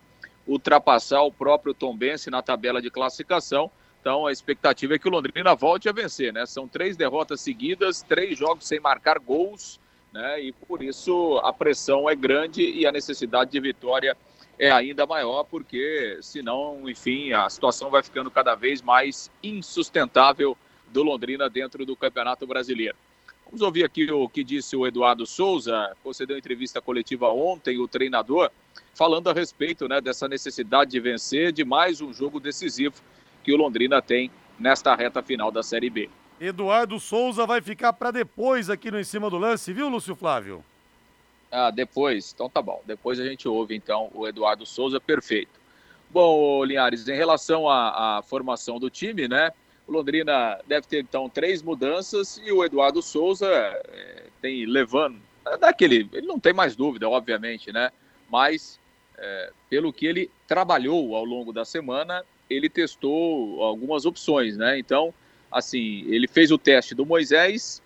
ultrapassar 0.48 1.22
o 1.22 1.32
próprio 1.32 1.74
Tombense 1.74 2.30
na 2.30 2.42
tabela 2.42 2.82
de 2.82 2.90
classificação. 2.90 3.72
Então 4.00 4.26
a 4.26 4.32
expectativa 4.32 4.96
é 4.96 5.00
que 5.00 5.08
o 5.08 5.12
Londrina 5.12 5.54
volte 5.54 5.88
a 5.88 5.92
vencer, 5.92 6.34
né? 6.34 6.46
São 6.46 6.68
três 6.68 6.98
derrotas 6.98 7.40
seguidas, 7.42 8.02
três 8.02 8.38
jogos 8.38 8.68
sem 8.68 8.80
marcar 8.80 9.20
gols, 9.20 9.80
né? 10.12 10.42
E 10.42 10.52
por 10.52 10.82
isso 10.82 11.40
a 11.44 11.54
pressão 11.54 12.10
é 12.10 12.16
grande 12.16 12.64
e 12.64 12.86
a 12.86 12.92
necessidade 12.92 13.52
de 13.52 13.60
vitória 13.60 14.10
é 14.12 14.31
ainda 14.70 15.08
maior, 15.08 15.44
porque 15.44 16.20
senão, 16.22 16.88
enfim, 16.88 17.34
a 17.34 17.50
situação 17.50 17.90
vai 17.90 18.04
ficando 18.04 18.30
cada 18.30 18.54
vez 18.54 18.82
mais 18.82 19.32
insustentável 19.42 20.56
do 20.90 21.02
Londrina 21.02 21.50
dentro 21.50 21.86
do 21.86 21.96
Campeonato 21.96 22.46
Brasileiro. 22.46 22.96
Vamos 23.46 23.62
ouvir 23.62 23.84
aqui 23.84 24.10
o 24.12 24.30
que 24.30 24.44
disse 24.44 24.76
o 24.76 24.86
Eduardo 24.86 25.26
Souza, 25.26 25.96
concedeu 26.04 26.38
entrevista 26.38 26.80
coletiva 26.80 27.28
ontem, 27.30 27.80
o 27.80 27.88
treinador, 27.88 28.50
falando 28.94 29.30
a 29.30 29.34
respeito 29.34 29.88
né, 29.88 30.00
dessa 30.00 30.28
necessidade 30.28 30.92
de 30.92 31.00
vencer 31.00 31.52
de 31.52 31.66
mais 31.66 32.00
um 32.00 32.14
jogo 32.14 32.40
decisivo 32.40 32.96
que 33.44 33.52
o 33.52 33.58
Londrina 33.58 34.02
tem 34.02 34.32
nesta 34.60 34.96
reta 34.96 35.22
final 35.22 35.52
da 35.52 35.64
Série 35.64 35.90
B. 35.90 36.10
Eduardo 36.40 37.00
Souza 37.00 37.46
vai 37.46 37.62
ficar 37.62 37.94
para 37.94 38.12
depois 38.12 38.70
aqui 38.70 38.90
no 38.90 39.00
Em 39.00 39.04
Cima 39.04 39.30
do 39.30 39.38
Lance, 39.38 39.74
viu, 39.74 39.90
Lúcio 39.90 40.16
Flávio? 40.16 40.64
Ah, 41.52 41.70
depois? 41.70 42.32
Então 42.34 42.50
tá 42.50 42.62
bom. 42.62 42.82
Depois 42.86 43.20
a 43.20 43.26
gente 43.26 43.48
ouve, 43.48 43.76
então, 43.76 44.10
o 44.14 44.28
Eduardo 44.28 44.66
Souza, 44.66 45.00
perfeito. 45.00 45.60
Bom, 46.10 46.64
Linhares, 46.64 47.08
em 47.08 47.16
relação 47.16 47.70
à, 47.70 48.18
à 48.18 48.22
formação 48.22 48.80
do 48.80 48.90
time, 48.90 49.28
né? 49.28 49.52
O 49.88 49.92
Londrina 49.92 50.60
deve 50.68 50.88
ter, 50.88 51.00
então, 51.02 51.30
três 51.30 51.62
mudanças 51.62 52.42
e 52.44 52.52
o 52.52 52.64
Eduardo 52.64 53.02
Souza 53.02 53.48
é, 53.48 54.24
tem 54.42 54.66
levando. 54.66 55.20
É 55.46 55.58
daquele. 55.58 56.10
Ele 56.14 56.28
não 56.28 56.40
tem 56.40 56.54
mais 56.54 56.76
dúvida, 56.76 57.10
obviamente, 57.10 57.72
né? 57.72 57.92
Mas, 58.30 58.80
é, 59.18 59.52
pelo 59.70 59.92
que 59.92 60.06
ele 60.06 60.30
trabalhou 60.48 61.16
ao 61.16 61.26
longo 61.26 61.52
da 61.52 61.66
semana, 61.66 62.24
ele 62.50 62.70
testou 62.70 63.62
algumas 63.64 64.06
opções, 64.06 64.56
né? 64.56 64.78
Então, 64.80 65.14
assim, 65.52 66.06
ele 66.08 66.28
fez 66.28 66.52
o 66.52 66.58
teste 66.58 66.96
do 66.96 67.06
Moisés 67.06 67.82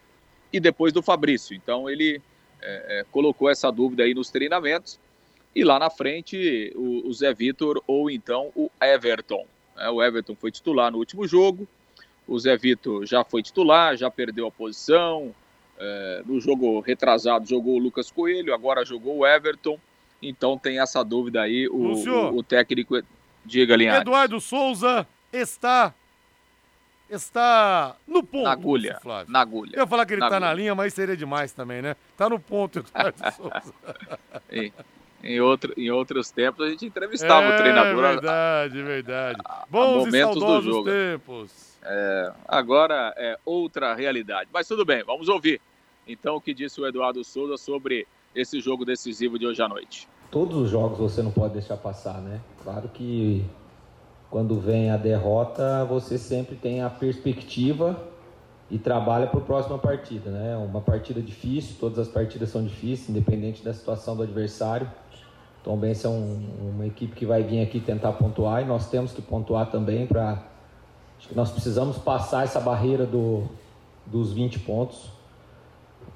e 0.52 0.60
depois 0.60 0.94
do 0.94 1.02
Fabrício. 1.02 1.56
Então, 1.56 1.90
ele 1.90 2.22
é, 2.66 3.00
é, 3.00 3.06
colocou 3.12 3.50
essa 3.50 3.72
dúvida 3.72 4.04
aí 4.04 4.14
nos 4.14 4.30
treinamentos. 4.30 5.00
E 5.56 5.64
lá 5.64 5.80
na 5.80 5.90
frente, 5.90 6.74
o, 6.76 7.08
o 7.08 7.14
Zé 7.14 7.34
Vitor 7.34 7.82
ou 7.88 8.10
então 8.10 8.52
o 8.56 8.70
Everton. 8.82 9.46
É, 9.78 9.90
o 9.90 10.04
Everton 10.04 10.36
foi 10.36 10.52
titular 10.52 10.92
no 10.92 10.98
último 10.98 11.28
jogo. 11.28 11.68
O 12.28 12.38
Zé 12.40 12.58
Vitor 12.58 13.06
já 13.06 13.24
foi 13.24 13.44
titular, 13.44 13.96
já 13.96 14.10
perdeu 14.10 14.48
a 14.48 14.52
posição. 14.52 15.34
É, 15.78 16.24
no 16.26 16.40
jogo 16.42 16.80
retrasado 16.80 17.48
jogou 17.48 17.76
o 17.76 17.80
Lucas 17.80 18.10
Coelho, 18.12 18.54
agora 18.54 18.84
jogou 18.84 19.18
o 19.20 19.28
Everton. 19.28 19.80
Então 20.22 20.58
tem 20.58 20.80
essa 20.80 21.04
dúvida 21.04 21.42
aí. 21.42 21.68
O, 21.68 21.94
o, 21.94 22.38
o 22.38 22.44
técnico 22.44 22.96
Diga, 23.46 23.76
Linhares. 23.76 24.02
Eduardo 24.02 24.42
Souza 24.42 25.08
está 25.32 25.94
está 27.10 27.96
no 28.08 28.24
ponto. 28.24 28.44
Na 28.44 28.52
agulha. 28.52 29.00
Flávio. 29.02 29.32
Na 29.32 29.40
agulha. 29.42 29.72
Eu 29.76 29.82
ia 29.82 29.88
falar 29.88 30.06
que 30.06 30.14
ele 30.14 30.20
na 30.22 30.28
está 30.28 30.38
agulha. 30.38 30.50
na 30.50 30.54
linha, 30.56 30.76
mas 30.76 30.94
seria 30.94 31.16
demais 31.16 31.52
também, 31.52 31.82
né? 31.82 31.96
Tá 32.18 32.30
no 32.30 32.40
ponto, 32.40 32.80
Eduardo 32.94 33.18
Souza. 33.36 33.74
em, 34.52 34.74
em, 35.24 35.40
outro, 35.42 35.74
em 35.78 35.90
outros 35.92 36.32
tempos 36.32 36.66
a 36.66 36.70
gente 36.70 36.86
entrevistava 36.86 37.46
é, 37.48 37.54
o 37.54 37.58
treinador. 37.58 38.02
Verdade, 38.02 38.82
verdade. 38.84 39.42
a 39.46 39.66
Bons 39.70 39.94
e 39.94 40.06
momentos 40.06 40.36
do 40.44 40.62
jogo. 40.62 40.90
tempos. 40.90 41.78
É, 41.84 42.32
agora 42.48 43.14
é 43.18 43.38
outra 43.46 43.94
realidade. 43.94 44.50
Mas 44.52 44.68
tudo 44.68 44.84
bem, 44.84 45.04
vamos 45.04 45.30
ouvir. 45.30 45.62
Então 46.08 46.36
o 46.36 46.42
que 46.42 46.54
disse 46.54 46.80
o 46.82 46.88
Eduardo 46.88 47.24
Souza 47.24 47.58
sobre 47.58 48.08
esse 48.34 48.60
jogo 48.60 48.84
decisivo 48.84 49.40
de 49.40 49.46
hoje 49.48 49.62
à 49.62 49.68
noite. 49.70 50.08
Todos 50.32 50.56
os 50.58 50.70
jogos 50.70 50.98
você 50.98 51.22
não 51.24 51.32
pode 51.32 51.54
deixar 51.54 51.78
passar, 51.78 52.20
né? 52.22 52.42
Claro 52.64 52.90
que 52.90 53.46
quando 54.36 54.60
vem 54.60 54.92
a 54.92 54.98
derrota, 54.98 55.86
você 55.86 56.18
sempre 56.18 56.58
tem 56.58 56.82
a 56.82 56.90
perspectiva 56.90 57.98
e 58.70 58.78
trabalha 58.78 59.28
para 59.28 59.40
a 59.40 59.42
próxima 59.42 59.78
partida, 59.78 60.30
né? 60.30 60.58
Uma 60.58 60.82
partida 60.82 61.22
difícil, 61.22 61.78
todas 61.80 62.00
as 62.00 62.10
partidas 62.10 62.50
são 62.50 62.62
difíceis, 62.62 63.08
independente 63.08 63.64
da 63.64 63.74
situação 63.74 64.14
do 64.14 64.24
adversário. 64.24 64.92
Tom 65.64 65.78
Benz 65.78 66.04
é 66.04 66.10
um, 66.10 66.50
uma 66.76 66.86
equipe 66.86 67.16
que 67.16 67.26
vai 67.26 67.44
vir 67.44 67.62
aqui 67.62 67.80
tentar 67.80 68.12
pontuar 68.12 68.62
e 68.62 68.66
nós 68.66 68.90
temos 68.90 69.14
que 69.14 69.22
pontuar 69.22 69.72
também 69.72 70.06
para. 70.06 70.44
Acho 71.18 71.30
que 71.30 71.34
nós 71.34 71.50
precisamos 71.52 71.98
passar 71.98 72.44
essa 72.44 72.60
barreira 72.60 73.06
do, 73.06 73.44
dos 74.06 74.34
20 74.34 74.60
pontos. 74.60 75.12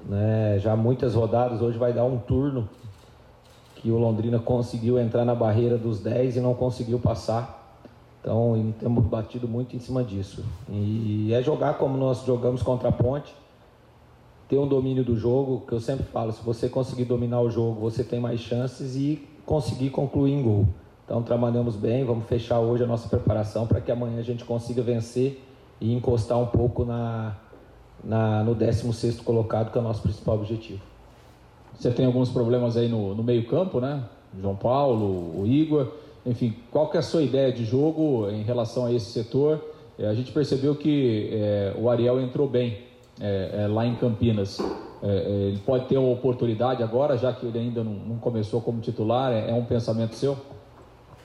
Né? 0.04 0.58
Já 0.58 0.76
muitas 0.76 1.14
rodadas, 1.14 1.62
hoje 1.62 1.78
vai 1.78 1.94
dar 1.94 2.04
um 2.04 2.18
turno 2.18 2.68
que 3.76 3.90
o 3.90 3.96
Londrina 3.96 4.38
conseguiu 4.38 4.98
entrar 4.98 5.24
na 5.24 5.34
barreira 5.34 5.78
dos 5.78 6.00
10 6.00 6.36
e 6.36 6.40
não 6.40 6.52
conseguiu 6.52 6.98
passar. 6.98 7.59
Então, 8.20 8.74
temos 8.78 9.04
batido 9.06 9.48
muito 9.48 9.74
em 9.74 9.78
cima 9.78 10.04
disso. 10.04 10.44
E 10.68 11.32
é 11.32 11.42
jogar 11.42 11.74
como 11.74 11.96
nós 11.96 12.24
jogamos 12.24 12.62
contra 12.62 12.90
a 12.90 12.92
Ponte, 12.92 13.34
ter 14.48 14.58
um 14.58 14.66
domínio 14.66 15.02
do 15.02 15.16
jogo, 15.16 15.64
que 15.66 15.72
eu 15.72 15.80
sempre 15.80 16.04
falo, 16.04 16.32
se 16.32 16.42
você 16.42 16.68
conseguir 16.68 17.04
dominar 17.04 17.40
o 17.40 17.48
jogo, 17.48 17.80
você 17.80 18.04
tem 18.04 18.20
mais 18.20 18.40
chances 18.40 18.94
e 18.96 19.26
conseguir 19.46 19.90
concluir 19.90 20.32
em 20.32 20.42
gol. 20.42 20.66
Então, 21.04 21.22
trabalhamos 21.22 21.76
bem, 21.76 22.04
vamos 22.04 22.26
fechar 22.26 22.60
hoje 22.60 22.84
a 22.84 22.86
nossa 22.86 23.08
preparação 23.08 23.66
para 23.66 23.80
que 23.80 23.90
amanhã 23.90 24.18
a 24.18 24.22
gente 24.22 24.44
consiga 24.44 24.82
vencer 24.82 25.42
e 25.80 25.94
encostar 25.94 26.38
um 26.38 26.46
pouco 26.46 26.84
na, 26.84 27.36
na, 28.04 28.44
no 28.44 28.54
16º 28.54 29.22
colocado, 29.24 29.72
que 29.72 29.78
é 29.78 29.80
o 29.80 29.84
nosso 29.84 30.02
principal 30.02 30.34
objetivo. 30.36 30.80
Você 31.74 31.90
tem 31.90 32.04
alguns 32.04 32.28
problemas 32.28 32.76
aí 32.76 32.88
no, 32.88 33.14
no 33.14 33.22
meio-campo, 33.22 33.80
né? 33.80 34.04
João 34.38 34.54
Paulo, 34.54 35.40
o 35.40 35.46
Igor. 35.46 35.92
Enfim, 36.24 36.54
qual 36.70 36.88
que 36.88 36.96
é 36.96 37.00
a 37.00 37.02
sua 37.02 37.22
ideia 37.22 37.52
de 37.52 37.64
jogo 37.64 38.28
em 38.30 38.42
relação 38.42 38.86
a 38.86 38.92
esse 38.92 39.06
setor? 39.06 39.64
É, 39.98 40.06
a 40.06 40.14
gente 40.14 40.32
percebeu 40.32 40.74
que 40.74 41.30
é, 41.32 41.74
o 41.78 41.88
Ariel 41.88 42.20
entrou 42.20 42.48
bem 42.48 42.78
é, 43.20 43.66
lá 43.68 43.86
em 43.86 43.94
Campinas. 43.96 44.58
ele 45.02 45.58
pode 45.64 45.86
ter 45.86 45.98
uma 45.98 46.10
oportunidade 46.10 46.82
agora, 46.82 47.16
já 47.16 47.32
que 47.32 47.46
ele 47.46 47.58
ainda 47.58 47.82
não, 47.82 47.92
não 47.92 48.16
começou 48.16 48.60
como 48.60 48.80
titular. 48.80 49.32
É, 49.32 49.52
um 49.52 49.64
pensamento 49.64 50.14
seu? 50.14 50.36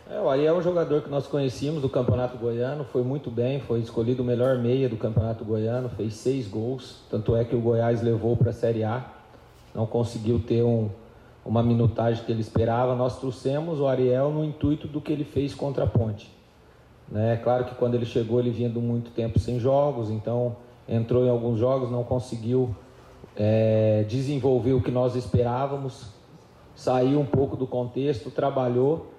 É, 0.10 0.20
o 0.20 0.30
Ariel 0.30 0.56
é 0.56 0.58
um 0.60 0.62
jogador 0.62 1.02
que 1.02 1.10
nós 1.10 1.26
conhecíamos 1.28 1.82
do 1.82 1.90
Campeonato 1.90 2.38
Goiano, 2.38 2.84
foi 2.86 3.04
muito 3.04 3.32
bem, 3.32 3.60
foi 3.60 3.80
escolhido 3.80 4.22
o 4.22 4.26
melhor 4.26 4.58
meia 4.60 4.88
do 4.88 4.98
Campeonato 4.98 5.44
Goiano, 5.44 5.90
fez 5.90 6.14
seis 6.14 6.48
gols, 6.48 7.02
tanto 7.10 7.36
é 7.36 7.44
que 7.44 7.56
o 7.56 7.60
Goiás 7.60 8.04
levou 8.04 8.38
para 8.38 8.52
a 8.52 8.54
Série 8.54 8.84
A 8.84 9.16
não 9.76 9.86
conseguiu 9.86 10.40
ter 10.40 10.64
um, 10.64 10.90
uma 11.46 11.62
minutagem 11.62 12.26
que 12.26 12.32
ele 12.32 12.42
esperava. 12.42 12.96
Nós 12.96 13.20
trouxemos 13.20 13.80
o 13.80 13.88
Ariel 13.88 14.32
no 14.32 14.44
intuito 14.44 14.88
do 14.88 15.00
que 15.00 15.14
ele 15.14 15.24
fez 15.24 15.54
contra 15.54 15.84
a 15.84 15.88
Ponte. 15.88 16.30
Né? 17.08 17.40
Claro 17.44 17.66
que 17.66 17.76
quando 17.76 17.94
ele 17.94 18.06
chegou, 18.06 18.40
ele 18.40 18.50
vinha 18.50 18.70
de 18.70 18.80
muito 18.80 19.12
tempo 19.12 19.38
sem 19.38 19.60
jogos, 19.60 20.10
então 20.10 20.56
entrou 20.90 21.24
em 21.24 21.30
alguns 21.30 21.60
jogos, 21.60 21.92
não 21.92 22.04
conseguiu 22.04 22.76
é, 23.36 24.04
desenvolver 24.08 24.74
o 24.74 24.82
que 24.82 24.90
nós 24.90 25.16
esperávamos, 25.16 26.08
saiu 26.76 27.20
um 27.20 27.26
pouco 27.26 27.56
do 27.56 27.68
contexto, 27.68 28.32
trabalhou, 28.32 29.12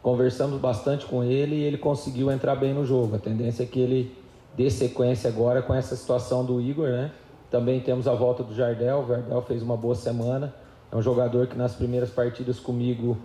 conversamos 0.00 0.60
bastante 0.60 1.06
com 1.06 1.24
ele 1.24 1.56
e 1.56 1.62
ele 1.62 1.78
conseguiu 1.78 2.30
entrar 2.30 2.54
bem 2.54 2.72
no 2.72 2.84
jogo. 2.84 3.16
A 3.16 3.18
tendência 3.18 3.64
é 3.64 3.66
que 3.66 3.80
ele 3.80 4.16
dê 4.56 4.70
sequência 4.70 5.28
agora 5.28 5.60
com 5.60 5.74
essa 5.74 5.96
situação 5.96 6.44
do 6.44 6.60
Igor, 6.60 6.88
né? 6.88 7.10
Também 7.50 7.80
temos 7.80 8.08
a 8.08 8.14
volta 8.14 8.42
do 8.42 8.54
Jardel. 8.54 9.00
O 9.00 9.06
Jardel 9.06 9.42
fez 9.42 9.62
uma 9.62 9.76
boa 9.76 9.94
semana. 9.94 10.54
É 10.94 10.96
um 10.96 11.02
jogador 11.02 11.48
que 11.48 11.58
nas 11.58 11.74
primeiras 11.74 12.08
partidas 12.08 12.60
comigo 12.60 13.18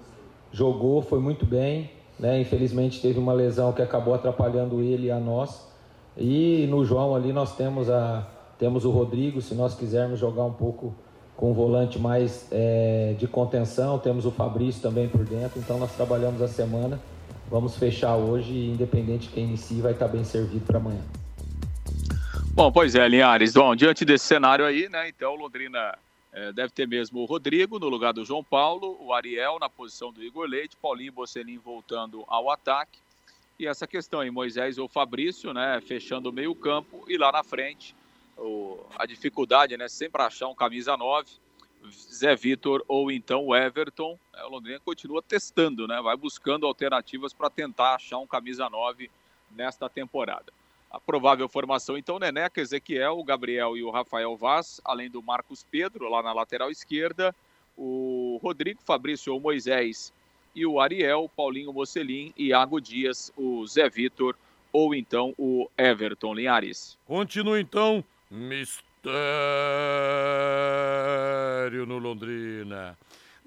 jogou, 0.52 1.04
foi 1.04 1.20
muito 1.20 1.46
bem. 1.46 1.92
Né? 2.20 2.42
Infelizmente 2.42 3.00
teve 3.00 3.20
uma 3.20 3.32
lesão 3.32 3.72
que 3.72 3.82
acabou 3.82 4.16
atrapalhando 4.16 4.82
ele 4.82 5.06
e 5.06 5.12
a 5.12 5.20
nós. 5.20 5.70
E 6.18 6.66
no 6.68 6.84
João 6.84 7.16
ali 7.16 7.32
nós 7.32 7.56
temos, 7.56 7.88
a, 7.88 8.28
temos 8.58 8.86
o 8.86 8.90
Rodrigo, 8.90 9.40
se 9.40 9.54
nós 9.54 9.76
quisermos 9.76 10.20
jogar 10.20 10.46
um 10.46 10.52
pouco 10.52 10.96
com 11.38 11.52
um 11.52 11.54
volante 11.54 12.00
mais 12.00 12.48
é, 12.52 13.16
de 13.20 13.28
contenção. 13.28 14.00
Temos 14.00 14.26
o 14.26 14.32
Fabrício 14.32 14.82
também 14.82 15.08
por 15.08 15.24
dentro. 15.24 15.60
Então 15.60 15.78
nós 15.78 15.96
trabalhamos 15.96 16.42
a 16.42 16.48
semana. 16.48 17.00
Vamos 17.52 17.78
fechar 17.78 18.16
hoje 18.16 18.52
e 18.52 18.72
independente 18.72 19.28
de 19.28 19.34
quem 19.34 19.44
inicie 19.44 19.80
vai 19.80 19.92
estar 19.92 20.08
bem 20.08 20.24
servido 20.24 20.66
para 20.66 20.80
amanhã. 20.80 21.02
Bom, 22.52 22.72
pois 22.72 22.96
é, 22.96 23.08
Linhares. 23.08 23.54
Bom, 23.54 23.76
diante 23.76 24.04
desse 24.04 24.26
cenário 24.26 24.66
aí, 24.66 24.90
né? 24.90 25.08
Então, 25.08 25.36
Londrina 25.36 25.96
é, 26.40 26.54
deve 26.54 26.72
ter 26.72 26.88
mesmo 26.88 27.20
o 27.20 27.26
Rodrigo 27.26 27.78
no 27.80 27.90
lugar 27.90 28.14
do 28.14 28.24
João 28.24 28.42
Paulo, 28.42 28.98
o 29.02 29.14
Ariel 29.14 29.60
na 29.60 29.70
posição 29.70 30.10
do 30.10 30.24
Igor 30.24 30.48
Leite, 30.48 30.78
Paulinho 30.78 31.12
Bocelin 31.12 31.58
voltando 31.58 32.24
ao 32.28 32.50
ataque. 32.50 32.98
E 33.60 33.68
essa 33.68 33.86
questão 33.86 34.22
aí, 34.22 34.32
Moisés 34.32 34.78
ou 34.78 34.88
Fabrício, 34.88 35.54
né? 35.54 35.82
Fechando 35.82 36.30
o 36.30 36.34
meio-campo 36.34 37.04
e 37.10 37.18
lá 37.18 37.30
na 37.30 37.44
frente, 37.44 37.94
o, 38.38 38.80
a 38.98 39.06
dificuldade, 39.06 39.76
né? 39.76 39.90
Sempre 39.90 40.22
achar 40.22 40.48
um 40.48 40.56
camisa 40.56 40.96
9, 40.96 41.30
Zé 41.92 42.34
Vitor 42.38 42.86
ou 42.88 43.12
então 43.12 43.48
o 43.48 43.54
Everton. 43.54 44.18
É, 44.34 44.46
o 44.46 44.50
Londrina 44.50 44.80
continua 44.80 45.22
testando, 45.22 45.90
né? 45.90 46.02
Vai 46.02 46.16
buscando 46.16 46.66
alternativas 46.66 47.34
para 47.34 47.50
tentar 47.50 47.96
achar 47.96 48.18
um 48.18 48.28
camisa 48.28 48.70
9 48.70 49.12
nesta 49.52 49.90
temporada. 49.90 50.54
A 50.92 51.00
provável 51.00 51.48
formação, 51.48 51.96
então, 51.98 52.18
Neneca, 52.18 52.60
Ezequiel, 52.60 53.20
o 53.20 53.24
Gabriel 53.24 53.78
e 53.78 53.84
o 53.84 53.92
Rafael 53.92 54.36
Vaz, 54.36 54.82
além 54.84 55.08
do 55.10 55.22
Marcos 55.22 55.64
Pedro, 55.70 56.10
lá 56.10 56.24
na 56.24 56.34
lateral 56.34 56.72
esquerda, 56.72 57.36
o 57.78 58.40
Rodrigo, 58.42 58.82
Fabrício 58.82 59.32
ou 59.32 59.40
Moisés 59.40 60.12
e 60.56 60.66
o 60.66 60.80
Ariel, 60.80 61.30
Paulinho 61.36 61.72
Mocelin, 61.72 62.34
Iago 62.36 62.82
Dias, 62.82 63.32
o 63.38 63.66
Zé 63.68 63.88
Vitor 63.88 64.36
ou 64.74 64.96
então 64.96 65.34
o 65.38 65.70
Everton 65.78 66.34
Linhares. 66.34 66.98
Continua 67.06 67.60
então, 67.60 68.04
mistério 68.30 69.12
no 71.86 72.00
Londrina. 72.00 72.98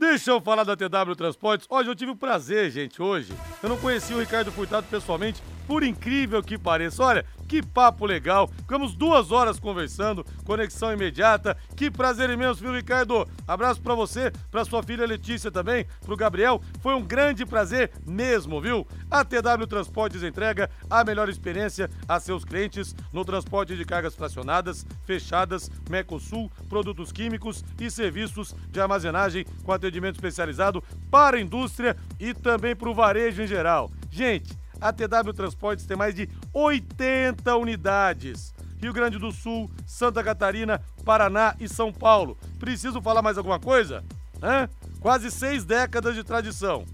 Deixa 0.02 0.32
eu 0.32 0.40
falar 0.40 0.64
da 0.64 0.76
TW 0.76 1.14
Transportes. 1.16 1.64
Hoje 1.70 1.88
eu 1.88 1.94
tive 1.94 2.10
o 2.10 2.16
prazer, 2.16 2.72
gente, 2.72 3.00
hoje. 3.00 3.32
Eu 3.62 3.68
não 3.68 3.78
conheci 3.78 4.12
o 4.12 4.18
Ricardo 4.18 4.50
Furtado 4.50 4.84
pessoalmente, 4.90 5.40
por 5.64 5.84
incrível 5.84 6.42
que 6.42 6.58
pareça. 6.58 7.04
Olha, 7.04 7.24
que 7.48 7.62
papo 7.62 8.06
legal. 8.06 8.48
Ficamos 8.48 8.94
duas 8.94 9.30
horas 9.30 9.58
conversando, 9.58 10.24
conexão 10.44 10.92
imediata. 10.92 11.56
Que 11.76 11.90
prazer 11.90 12.30
imenso, 12.30 12.60
viu, 12.60 12.74
Ricardo? 12.74 13.26
Abraço 13.46 13.80
para 13.80 13.94
você, 13.94 14.32
para 14.50 14.64
sua 14.64 14.82
filha 14.82 15.06
Letícia 15.06 15.50
também, 15.50 15.86
pro 16.04 16.16
Gabriel. 16.16 16.60
Foi 16.80 16.94
um 16.94 17.02
grande 17.02 17.44
prazer 17.44 17.90
mesmo, 18.06 18.60
viu? 18.60 18.86
A 19.10 19.24
TW 19.24 19.66
Transportes 19.68 20.22
entrega 20.22 20.70
a 20.88 21.04
melhor 21.04 21.28
experiência 21.28 21.90
a 22.08 22.18
seus 22.18 22.44
clientes 22.44 22.94
no 23.12 23.24
transporte 23.24 23.76
de 23.76 23.84
cargas 23.84 24.14
fracionadas, 24.14 24.86
fechadas, 25.04 25.70
Mercosul, 25.90 26.50
produtos 26.68 27.12
químicos 27.12 27.64
e 27.80 27.90
serviços 27.90 28.54
de 28.70 28.80
armazenagem 28.80 29.44
com 29.62 29.72
atendimento 29.72 30.16
especializado 30.16 30.82
para 31.10 31.36
a 31.36 31.40
indústria 31.40 31.96
e 32.18 32.32
também 32.32 32.74
para 32.74 32.88
o 32.88 32.94
varejo 32.94 33.42
em 33.42 33.46
geral. 33.46 33.90
Gente, 34.10 34.61
a 34.82 34.92
TW 34.92 35.32
Transportes 35.32 35.86
tem 35.86 35.96
mais 35.96 36.14
de 36.14 36.28
80 36.52 37.56
unidades. 37.56 38.52
Rio 38.78 38.92
Grande 38.92 39.16
do 39.16 39.30
Sul, 39.30 39.70
Santa 39.86 40.24
Catarina, 40.24 40.82
Paraná 41.04 41.54
e 41.60 41.68
São 41.68 41.92
Paulo. 41.92 42.36
Preciso 42.58 43.00
falar 43.00 43.22
mais 43.22 43.38
alguma 43.38 43.60
coisa? 43.60 44.04
Hã? 44.42 44.68
Quase 45.00 45.30
seis 45.30 45.64
décadas 45.64 46.16
de 46.16 46.24
tradição. 46.24 46.84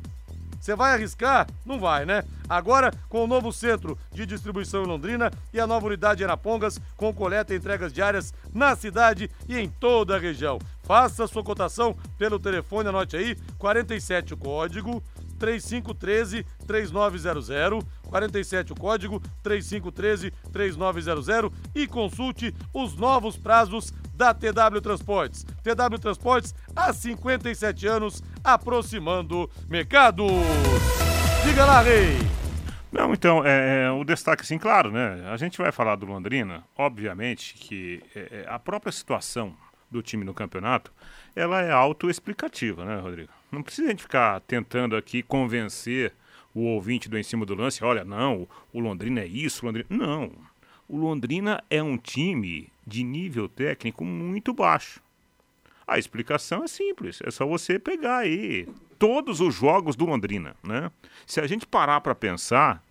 Você 0.61 0.75
vai 0.75 0.93
arriscar? 0.93 1.47
Não 1.65 1.79
vai, 1.79 2.05
né? 2.05 2.25
Agora, 2.47 2.93
com 3.09 3.25
o 3.25 3.27
novo 3.27 3.53
centro 3.53 3.99
de 4.13 4.27
distribuição 4.27 4.83
em 4.83 4.87
Londrina 4.87 5.31
e 5.53 5.61
a 5.61 5.67
nova 5.67 5.87
unidade 5.87 6.23
em 6.23 6.25
Arapongas, 6.25 6.81
com 6.97 7.15
coleta 7.15 7.55
e 7.55 7.57
entregas 7.57 7.93
diárias 7.93 8.35
na 8.53 8.75
cidade 8.75 9.31
e 9.49 9.57
em 9.57 9.69
toda 9.69 10.17
a 10.17 10.19
região. 10.19 10.59
Faça 10.83 11.27
sua 11.27 11.45
cotação 11.45 11.97
pelo 12.19 12.39
telefone, 12.39 12.89
anote 12.89 13.17
aí, 13.17 13.37
47 13.59 14.35
o 14.35 14.37
código 14.37 15.03
3513 15.39 16.45
3900, 16.67 17.85
47 18.09 18.73
o 18.73 18.77
código 18.77 19.23
3513 19.43 20.33
3900 20.53 21.53
e 21.75 21.87
consulte 21.87 22.55
os 22.73 22.97
novos 22.97 23.37
prazos 23.37 23.93
da 24.15 24.35
TW 24.35 24.81
Transportes. 24.83 25.45
TW 25.63 25.99
Transportes 26.01 26.55
há 26.75 26.93
57 26.93 27.87
anos 27.87 28.23
aproximando 28.43 29.49
mercados. 29.69 30.27
Diga 31.45 31.65
lá, 31.65 31.81
Rei. 31.81 32.19
Não, 32.91 33.13
então, 33.13 33.45
é, 33.45 33.85
é, 33.85 33.91
o 33.91 34.03
destaque, 34.03 34.47
sim, 34.47 34.59
claro, 34.59 34.91
né? 34.91 35.29
A 35.31 35.37
gente 35.37 35.59
vai 35.59 35.71
falar 35.71 35.97
do 35.97 36.07
Londrina, 36.07 36.65
obviamente 36.77 37.55
que 37.55 38.03
é, 38.15 38.45
é 38.45 38.47
a 38.49 38.59
própria 38.59 38.91
situação 38.91 39.55
do 39.91 40.03
time 40.03 40.25
no 40.25 40.35
campeonato, 40.35 40.93
ela 41.35 41.63
é 41.63 41.71
autoexplicativa, 41.71 42.85
né, 42.85 42.99
Rodrigo? 42.99 43.31
Não 43.51 43.63
precisa 43.63 43.89
a 43.89 43.91
gente 43.91 44.03
ficar 44.03 44.41
tentando 44.41 44.97
aqui 44.97 45.23
convencer 45.23 46.13
o 46.55 46.61
ouvinte 46.63 47.09
do 47.09 47.19
em 47.19 47.23
cima 47.23 47.47
do 47.47 47.55
lance, 47.55 47.85
olha, 47.85 48.05
não, 48.05 48.49
o 48.73 48.81
Londrina 48.81 49.21
é 49.21 49.27
isso, 49.27 49.63
o 49.63 49.67
Londrina... 49.67 49.87
Não, 49.89 50.33
o 50.89 50.97
Londrina 50.97 51.63
é 51.71 51.83
um 51.83 51.97
time 51.97 52.73
de 52.87 53.05
nível 53.05 53.49
técnico 53.49 54.05
muito 54.05 54.53
baixo. 54.53 55.01
A 55.87 55.99
explicação 55.99 56.65
é 56.65 56.69
simples, 56.69 57.21
é 57.25 57.31
só 57.31 57.47
você 57.47 57.79
pegar 57.79 58.19
aí 58.19 58.67
todos 58.99 59.41
os 59.41 59.55
jogos 59.55 59.97
do 59.97 60.05
Londrina, 60.05 60.57
né? 60.63 60.91
Se 61.27 61.41
a 61.41 61.47
gente 61.47 61.67
parar 61.67 62.01
para 62.01 62.15
pensar, 62.15 62.83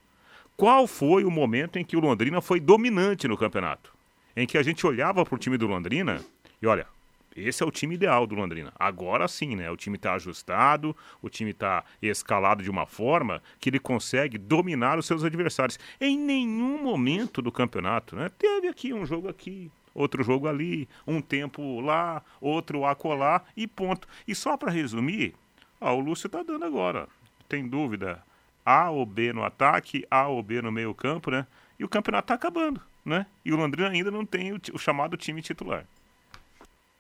qual 0.55 0.87
foi 0.87 1.23
o 1.23 1.31
momento 1.31 1.77
em 1.77 1.85
que 1.85 1.97
o 1.97 1.99
Londrina 1.99 2.41
foi 2.41 2.59
dominante 2.59 3.27
no 3.27 3.37
campeonato? 3.37 3.93
Em 4.35 4.47
que 4.47 4.57
a 4.57 4.63
gente 4.63 4.85
olhava 4.85 5.25
para 5.25 5.35
o 5.35 5.37
time 5.37 5.57
do 5.57 5.67
Londrina 5.67 6.23
e 6.61 6.65
olha, 6.65 6.87
esse 7.38 7.62
é 7.62 7.65
o 7.65 7.72
time 7.72 7.96
ideal 7.96 8.26
do 8.26 8.34
Londrina. 8.34 8.73
Agora 8.80 9.28
sim, 9.28 9.56
né? 9.56 9.69
O 9.69 9.78
time 9.78 9.95
está 9.95 10.13
ajustado, 10.15 10.95
o 11.21 11.30
time 11.30 11.52
está 11.52 11.84
escalado 12.02 12.63
de 12.63 12.69
uma 12.69 12.88
forma 12.88 13.41
que 13.60 13.69
ele 13.69 13.80
consegue 13.80 14.38
dominar 14.38 14.97
os 14.97 15.06
seus 15.06 15.23
adversários. 15.23 15.78
Em 16.02 16.17
nenhum 16.17 16.82
momento 16.82 17.41
do 17.41 17.52
campeonato, 17.52 18.15
né? 18.15 18.32
Teve 18.39 18.67
aqui 18.67 18.91
um 18.91 19.06
jogo 19.06 19.30
aqui, 19.30 19.71
outro 19.93 20.23
jogo 20.23 20.47
ali, 20.47 20.89
um 21.06 21.21
tempo 21.21 21.80
lá, 21.80 22.23
outro 22.41 22.86
acolá 22.86 23.43
e 23.56 23.67
ponto. 23.67 24.08
E 24.28 24.34
só 24.34 24.58
para 24.58 24.71
resumir, 24.71 25.36
ó, 25.80 25.93
o 25.93 26.00
Lúcio 26.00 26.26
está 26.26 26.41
dando 26.41 26.65
agora. 26.65 27.08
Tem 27.47 27.67
dúvida? 27.67 28.23
A 28.65 28.89
ou 28.89 29.06
B 29.06 29.32
no 29.32 29.43
ataque, 29.43 30.06
A 30.10 30.28
ou 30.28 30.41
B 30.41 30.62
no 30.62 30.71
meio 30.71 30.93
campo, 30.93 31.32
né? 31.32 31.45
E 31.80 31.84
o 31.84 31.88
campeonato 31.88 32.26
está 32.26 32.34
acabando, 32.34 32.82
né? 33.06 33.26
E 33.45 33.54
o 33.54 33.56
Londrina 33.56 33.89
ainda 33.89 34.10
não 34.10 34.26
tem 34.26 34.52
o, 34.52 34.60
o 34.73 34.80
chamado 34.80 35.15
time 35.15 35.41
titular. 35.41 35.86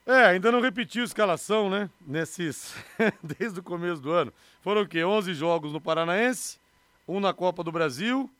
É, 0.07 0.27
ainda 0.27 0.49
não 0.53 0.61
repetiu 0.61 1.01
a 1.01 1.05
escalação, 1.05 1.69
né? 1.69 1.89
Nesses. 2.07 2.73
desde 3.21 3.59
o 3.59 3.63
começo 3.63 4.01
do 4.01 4.09
ano. 4.09 4.31
Foram 4.61 4.83
o 4.83 4.87
quê? 4.87 5.03
11 5.03 5.33
jogos 5.33 5.73
no 5.73 5.81
Paranaense, 5.81 6.57
um 7.05 7.19
na 7.19 7.33
Copa 7.33 7.61
do 7.61 7.73
Brasil, 7.73 8.31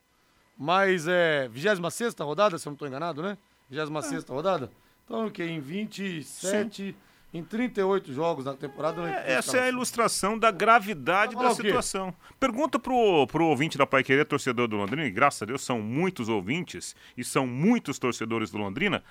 mais 0.56 1.06
é. 1.06 1.46
26 1.48 2.14
rodada, 2.20 2.56
se 2.56 2.66
eu 2.66 2.70
não 2.70 2.74
estou 2.74 2.88
enganado, 2.88 3.22
né? 3.22 3.36
26 3.68 4.24
é. 4.24 4.32
rodada? 4.32 4.70
Então 5.04 5.26
o 5.26 5.30
quê? 5.30 5.44
Em 5.44 5.60
27. 5.60 6.82
Sim. 6.82 6.94
Em 7.34 7.44
38 7.44 8.14
jogos 8.14 8.46
na 8.46 8.54
temporada. 8.54 9.06
É, 9.06 9.34
essa 9.34 9.58
é 9.58 9.64
a 9.64 9.68
ilustração 9.68 10.38
da 10.38 10.50
gravidade 10.50 11.36
da 11.36 11.54
situação. 11.54 12.14
Pergunta 12.40 12.78
pro, 12.78 13.26
pro 13.26 13.44
ouvinte 13.44 13.76
da 13.76 13.86
Pai 13.86 14.02
Querer, 14.02 14.24
torcedor 14.24 14.66
do 14.66 14.76
Londrina, 14.76 15.06
e 15.06 15.10
graças 15.10 15.42
a 15.42 15.44
Deus 15.44 15.60
são 15.60 15.82
muitos 15.82 16.30
ouvintes 16.30 16.96
e 17.14 17.22
são 17.22 17.46
muitos 17.46 17.98
torcedores 17.98 18.50
do 18.50 18.56
Londrina 18.56 19.04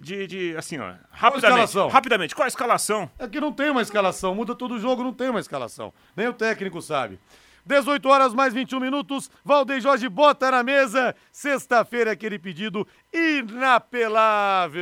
de, 0.00 0.26
de 0.26 0.56
assim, 0.56 0.78
ó, 0.78 0.94
rapidamente, 1.10 1.72
qual 1.72 1.88
rapidamente, 1.88 2.34
qual 2.34 2.44
a 2.44 2.48
escalação? 2.48 3.10
É 3.18 3.28
que 3.28 3.40
não 3.40 3.52
tem 3.52 3.70
uma 3.70 3.82
escalação, 3.82 4.34
muda 4.34 4.54
todo 4.54 4.74
o 4.74 4.80
jogo, 4.80 5.04
não 5.04 5.12
tem 5.12 5.28
uma 5.28 5.40
escalação. 5.40 5.92
Nem 6.16 6.26
o 6.28 6.32
técnico 6.32 6.80
sabe. 6.80 7.20
18 7.66 8.08
horas 8.08 8.32
mais 8.34 8.54
21 8.54 8.80
minutos, 8.80 9.30
Valdeir 9.44 9.80
Jorge 9.80 10.08
bota 10.08 10.50
na 10.50 10.62
mesa. 10.62 11.14
Sexta-feira 11.30 12.12
aquele 12.12 12.38
pedido 12.38 12.88
inapelável. 13.12 14.80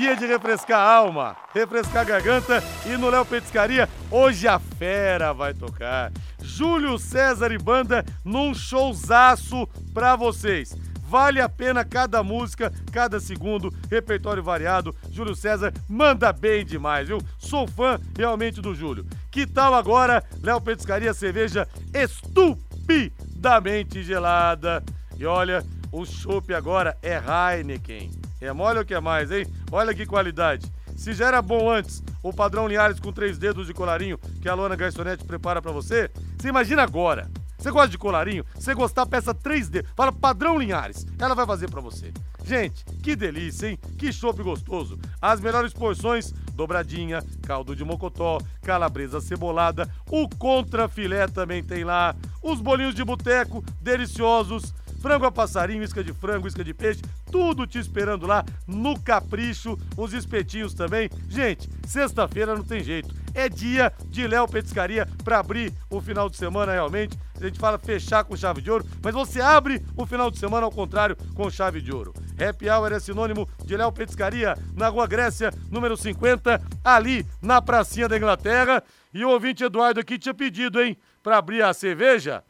Dia 0.00 0.16
de 0.16 0.24
refrescar 0.24 0.80
a 0.80 0.94
alma, 0.94 1.36
refrescar 1.52 2.00
a 2.00 2.04
garganta 2.04 2.64
e 2.86 2.96
no 2.96 3.10
Léo 3.10 3.22
Petiscaria, 3.22 3.86
hoje 4.10 4.48
a 4.48 4.58
fera 4.58 5.34
vai 5.34 5.52
tocar. 5.52 6.10
Júlio 6.42 6.98
César 6.98 7.52
e 7.52 7.58
banda 7.58 8.02
num 8.24 8.54
showzaço 8.54 9.68
pra 9.92 10.16
vocês. 10.16 10.74
Vale 11.02 11.38
a 11.38 11.50
pena 11.50 11.84
cada 11.84 12.22
música, 12.22 12.72
cada 12.90 13.20
segundo, 13.20 13.70
repertório 13.90 14.42
variado. 14.42 14.96
Júlio 15.10 15.34
César 15.34 15.70
manda 15.86 16.32
bem 16.32 16.64
demais, 16.64 17.06
viu? 17.06 17.18
Sou 17.36 17.68
fã 17.68 18.00
realmente 18.16 18.62
do 18.62 18.74
Júlio. 18.74 19.04
Que 19.30 19.46
tal 19.46 19.74
agora, 19.74 20.24
Léo 20.42 20.62
Petiscaria 20.62 21.12
cerveja 21.12 21.68
estupidamente 21.92 24.02
gelada. 24.02 24.82
E 25.18 25.26
olha, 25.26 25.62
o 25.92 26.06
chopp 26.06 26.54
agora 26.54 26.96
é 27.02 27.20
Heineken. 27.20 28.29
É 28.40 28.52
mole 28.52 28.78
ou 28.78 28.84
que 28.84 28.94
é 28.94 29.00
mais, 29.00 29.30
hein? 29.30 29.46
Olha 29.70 29.94
que 29.94 30.06
qualidade. 30.06 30.70
Se 30.96 31.12
já 31.12 31.28
era 31.28 31.42
bom 31.42 31.70
antes 31.70 32.02
o 32.22 32.32
padrão 32.32 32.68
Linhares 32.68 33.00
com 33.00 33.12
três 33.12 33.38
dedos 33.38 33.66
de 33.66 33.74
colarinho 33.74 34.18
que 34.40 34.48
a 34.48 34.54
Lona 34.54 34.76
Garçonete 34.76 35.24
prepara 35.24 35.62
para 35.62 35.72
você, 35.72 36.10
você 36.38 36.48
imagina 36.48 36.82
agora. 36.82 37.30
Você 37.60 37.70
gosta 37.70 37.88
de 37.88 37.98
colarinho? 37.98 38.44
Você 38.54 38.74
gostar, 38.74 39.04
peça 39.04 39.34
3D. 39.34 39.84
Fala 39.94 40.10
padrão 40.10 40.58
Linhares. 40.58 41.06
Ela 41.18 41.34
vai 41.34 41.44
fazer 41.44 41.70
para 41.70 41.82
você. 41.82 42.10
Gente, 42.42 42.84
que 43.02 43.14
delícia, 43.14 43.68
hein? 43.68 43.78
Que 43.98 44.10
chopp 44.10 44.42
gostoso. 44.42 44.98
As 45.20 45.40
melhores 45.40 45.74
porções, 45.74 46.32
dobradinha, 46.54 47.22
caldo 47.42 47.76
de 47.76 47.84
mocotó, 47.84 48.38
calabresa 48.62 49.20
cebolada, 49.20 49.86
o 50.10 50.26
contra 50.26 50.88
filé 50.88 51.28
também 51.28 51.62
tem 51.62 51.84
lá. 51.84 52.16
Os 52.42 52.62
bolinhos 52.62 52.94
de 52.94 53.04
boteco, 53.04 53.62
deliciosos 53.80 54.74
frango 55.00 55.26
a 55.26 55.32
passarinho, 55.32 55.82
isca 55.82 56.04
de 56.04 56.12
frango, 56.12 56.46
isca 56.46 56.62
de 56.62 56.74
peixe, 56.74 57.02
tudo 57.30 57.66
te 57.66 57.78
esperando 57.78 58.26
lá 58.26 58.44
no 58.66 58.98
Capricho, 59.00 59.78
os 59.96 60.12
espetinhos 60.12 60.74
também. 60.74 61.10
Gente, 61.28 61.68
sexta-feira 61.86 62.54
não 62.54 62.62
tem 62.62 62.82
jeito. 62.84 63.14
É 63.34 63.48
dia 63.48 63.92
de 64.06 64.26
Léo 64.26 64.46
Petiscaria 64.48 65.08
para 65.24 65.38
abrir 65.38 65.72
o 65.88 66.00
final 66.00 66.28
de 66.28 66.36
semana 66.36 66.72
realmente. 66.72 67.18
A 67.40 67.44
gente 67.46 67.58
fala 67.58 67.78
fechar 67.78 68.24
com 68.24 68.36
chave 68.36 68.60
de 68.60 68.70
ouro, 68.70 68.84
mas 69.02 69.14
você 69.14 69.40
abre 69.40 69.82
o 69.96 70.04
final 70.04 70.30
de 70.30 70.38
semana 70.38 70.66
ao 70.66 70.72
contrário 70.72 71.16
com 71.34 71.50
chave 71.50 71.80
de 71.80 71.92
ouro. 71.92 72.12
Happy 72.38 72.68
Hour 72.68 72.92
é 72.92 73.00
sinônimo 73.00 73.48
de 73.64 73.76
Léo 73.76 73.92
Petiscaria 73.92 74.56
na 74.74 74.88
Rua 74.88 75.06
Grécia, 75.06 75.52
número 75.70 75.96
50, 75.96 76.60
ali 76.84 77.24
na 77.40 77.62
pracinha 77.62 78.08
da 78.08 78.16
Inglaterra. 78.16 78.82
E 79.14 79.24
o 79.24 79.30
ouvinte 79.30 79.64
Eduardo 79.64 80.00
aqui 80.00 80.18
tinha 80.18 80.34
pedido, 80.34 80.80
hein, 80.80 80.96
para 81.22 81.38
abrir 81.38 81.62
a 81.62 81.72
cerveja 81.72 82.42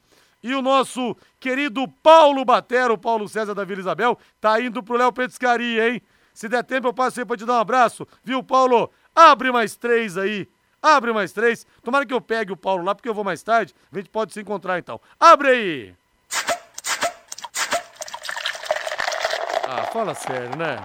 e 0.43 0.55
o 0.55 0.63
nosso 0.63 1.17
querido 1.39 1.87
Paulo 2.03 2.45
Batero, 2.45 2.97
Paulo 2.97 3.29
César 3.29 3.55
da 3.55 3.65
Vila 3.65 3.81
Isabel, 3.81 4.19
tá 4.41 4.61
indo 4.61 4.83
pro 4.83 4.97
Léo 4.97 5.13
Petiscaria, 5.13 5.91
hein? 5.91 6.03
Se 6.33 6.49
der 6.49 6.65
tempo, 6.65 6.89
eu 6.89 6.95
passo 6.95 7.21
aí 7.21 7.27
pra 7.27 7.37
te 7.37 7.45
dar 7.45 7.55
um 7.55 7.61
abraço. 7.61 8.07
Viu, 8.25 8.43
Paulo? 8.43 8.91
Abre 9.15 9.53
mais 9.53 9.77
três 9.77 10.17
aí. 10.17 10.49
Abre 10.83 11.13
mais 11.13 11.33
três. 11.33 11.67
Tomara 11.83 12.07
que 12.07 12.15
eu 12.15 12.21
pegue 12.21 12.53
o 12.53 12.57
Paulo 12.57 12.85
lá, 12.85 12.95
porque 12.95 13.09
eu 13.09 13.15
vou 13.15 13.25
mais 13.25 13.43
tarde. 13.43 13.75
A 13.93 13.97
gente 13.97 14.09
pode 14.09 14.33
se 14.33 14.41
encontrar 14.41 14.79
então. 14.79 15.01
Abre 15.19 15.49
aí. 15.49 15.95
Ah, 19.69 19.85
fala 19.93 20.15
sério, 20.15 20.57
né? 20.57 20.79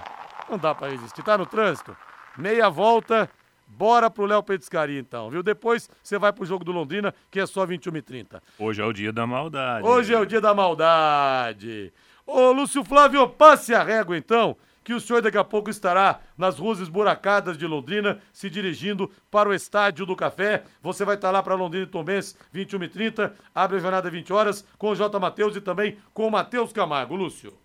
Não 0.49 0.57
dá 0.57 0.75
pra 0.75 0.89
resistir. 0.89 1.23
Tá 1.23 1.37
no 1.37 1.45
trânsito? 1.45 1.95
Meia 2.37 2.69
volta. 2.69 3.29
Bora 3.67 4.09
pro 4.09 4.25
Léo 4.25 4.41
Petiscaria 4.43 4.99
então, 4.99 5.29
viu? 5.29 5.43
Depois 5.43 5.89
você 6.01 6.17
vai 6.17 6.31
pro 6.31 6.45
jogo 6.45 6.63
do 6.63 6.71
Londrina, 6.71 7.13
que 7.29 7.39
é 7.39 7.45
só 7.45 7.65
21h30. 7.65 8.41
Hoje 8.57 8.81
é 8.81 8.85
o 8.85 8.93
dia 8.93 9.11
da 9.11 9.27
maldade. 9.27 9.87
Hoje 9.87 10.13
é 10.13 10.19
o 10.19 10.25
dia 10.25 10.39
da 10.39 10.53
maldade. 10.53 11.91
Ô, 12.25 12.51
Lúcio 12.51 12.83
Flávio, 12.83 13.27
passe 13.27 13.73
a 13.73 13.83
régua 13.83 14.17
então, 14.17 14.55
que 14.83 14.93
o 14.93 14.99
senhor 14.99 15.21
daqui 15.21 15.37
a 15.37 15.43
pouco 15.43 15.69
estará 15.69 16.19
nas 16.37 16.57
ruas 16.57 16.79
esburacadas 16.79 17.57
de 17.57 17.65
Londrina, 17.65 18.19
se 18.31 18.49
dirigindo 18.49 19.11
para 19.29 19.49
o 19.49 19.53
Estádio 19.53 20.05
do 20.05 20.15
Café. 20.15 20.63
Você 20.81 21.03
vai 21.03 21.15
estar 21.15 21.31
lá 21.31 21.41
para 21.43 21.55
Londrina 21.55 21.85
e 21.85 21.89
Tombense, 21.89 22.35
21h30, 22.53 23.31
abre 23.53 23.77
a 23.77 23.79
jornada 23.79 24.09
20 24.09 24.31
horas, 24.31 24.65
com 24.77 24.91
o 24.91 24.95
J. 24.95 25.19
Matheus 25.19 25.55
e 25.55 25.61
também 25.61 25.97
com 26.13 26.27
o 26.27 26.31
Matheus 26.31 26.71
Camargo. 26.71 27.15
Lúcio. 27.15 27.64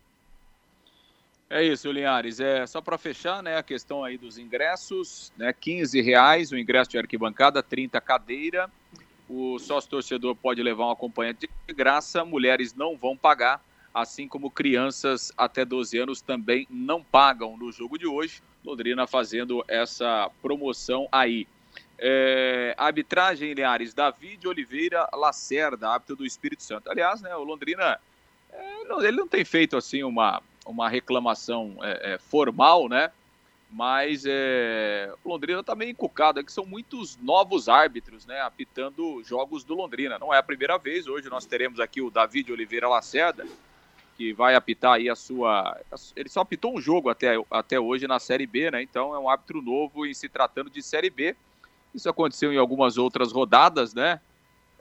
É 1.52 1.64
isso, 1.64 1.90
Linhares. 1.90 2.38
É 2.38 2.64
só 2.64 2.80
para 2.80 2.96
fechar, 2.96 3.42
né, 3.42 3.56
a 3.56 3.62
questão 3.62 4.04
aí 4.04 4.16
dos 4.16 4.38
ingressos, 4.38 5.32
né, 5.36 5.52
15 5.52 6.00
reais 6.00 6.52
o 6.52 6.56
ingresso 6.56 6.90
de 6.90 6.96
arquibancada, 6.96 7.60
30 7.60 8.00
cadeira. 8.00 8.70
O 9.28 9.58
sócio 9.58 9.90
torcedor 9.90 10.36
pode 10.36 10.62
levar 10.62 10.86
um 10.86 10.90
acompanhante 10.92 11.50
de 11.66 11.74
graça. 11.74 12.24
Mulheres 12.24 12.72
não 12.72 12.96
vão 12.96 13.16
pagar, 13.16 13.60
assim 13.92 14.28
como 14.28 14.48
crianças 14.48 15.32
até 15.36 15.64
12 15.64 15.98
anos 15.98 16.20
também 16.20 16.68
não 16.70 17.02
pagam 17.02 17.56
no 17.56 17.72
jogo 17.72 17.98
de 17.98 18.06
hoje. 18.06 18.40
Londrina 18.64 19.04
fazendo 19.08 19.64
essa 19.66 20.30
promoção 20.40 21.08
aí. 21.10 21.48
É, 21.98 22.74
arbitragem, 22.78 23.52
Linhares, 23.54 23.92
David 23.92 24.46
Oliveira 24.46 25.08
Lacerda, 25.12 25.88
árbitro 25.88 26.14
do 26.14 26.24
Espírito 26.24 26.62
Santo. 26.62 26.88
Aliás, 26.88 27.20
né, 27.20 27.34
o 27.34 27.42
Londrina, 27.42 27.98
é, 28.52 28.82
ele 29.02 29.16
não 29.16 29.26
tem 29.26 29.44
feito 29.44 29.76
assim 29.76 30.04
uma 30.04 30.40
uma 30.70 30.88
reclamação 30.88 31.76
é, 31.82 32.14
é, 32.14 32.18
formal, 32.18 32.88
né? 32.88 33.10
Mas 33.70 34.24
é, 34.26 35.12
Londrina 35.24 35.60
está 35.60 35.76
meio 35.76 35.92
encucado, 35.92 36.40
é 36.40 36.42
que 36.42 36.52
são 36.52 36.66
muitos 36.66 37.16
novos 37.18 37.68
árbitros, 37.68 38.26
né? 38.26 38.40
Apitando 38.40 39.22
jogos 39.22 39.62
do 39.62 39.74
Londrina. 39.74 40.18
Não 40.18 40.34
é 40.34 40.38
a 40.38 40.42
primeira 40.42 40.76
vez, 40.76 41.06
hoje 41.06 41.28
nós 41.28 41.46
teremos 41.46 41.78
aqui 41.78 42.00
o 42.00 42.10
David 42.10 42.50
Oliveira 42.52 42.88
Lacerda, 42.88 43.46
que 44.16 44.32
vai 44.32 44.54
apitar 44.54 44.94
aí 44.94 45.08
a 45.08 45.14
sua. 45.14 45.78
Ele 46.16 46.28
só 46.28 46.40
apitou 46.40 46.76
um 46.76 46.80
jogo 46.80 47.08
até, 47.08 47.34
até 47.50 47.78
hoje 47.78 48.08
na 48.08 48.18
Série 48.18 48.46
B, 48.46 48.70
né? 48.72 48.82
Então 48.82 49.14
é 49.14 49.18
um 49.18 49.28
árbitro 49.28 49.62
novo 49.62 50.04
em 50.04 50.12
se 50.12 50.28
tratando 50.28 50.68
de 50.68 50.82
Série 50.82 51.10
B. 51.10 51.36
Isso 51.94 52.08
aconteceu 52.08 52.52
em 52.52 52.58
algumas 52.58 52.98
outras 52.98 53.30
rodadas, 53.30 53.94
né? 53.94 54.20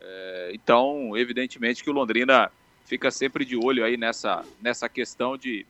É, 0.02 0.52
então, 0.54 1.15
evidentemente 1.15 1.84
que 1.84 1.89
o 1.89 1.93
Londrina 1.93 2.52
fica 2.86 3.12
sempre 3.12 3.45
de 3.45 3.56
olho 3.56 3.86
aí 3.86 3.97
nessa, 3.97 4.43
nessa 4.60 4.89
questão 4.89 5.38
de, 5.38 5.65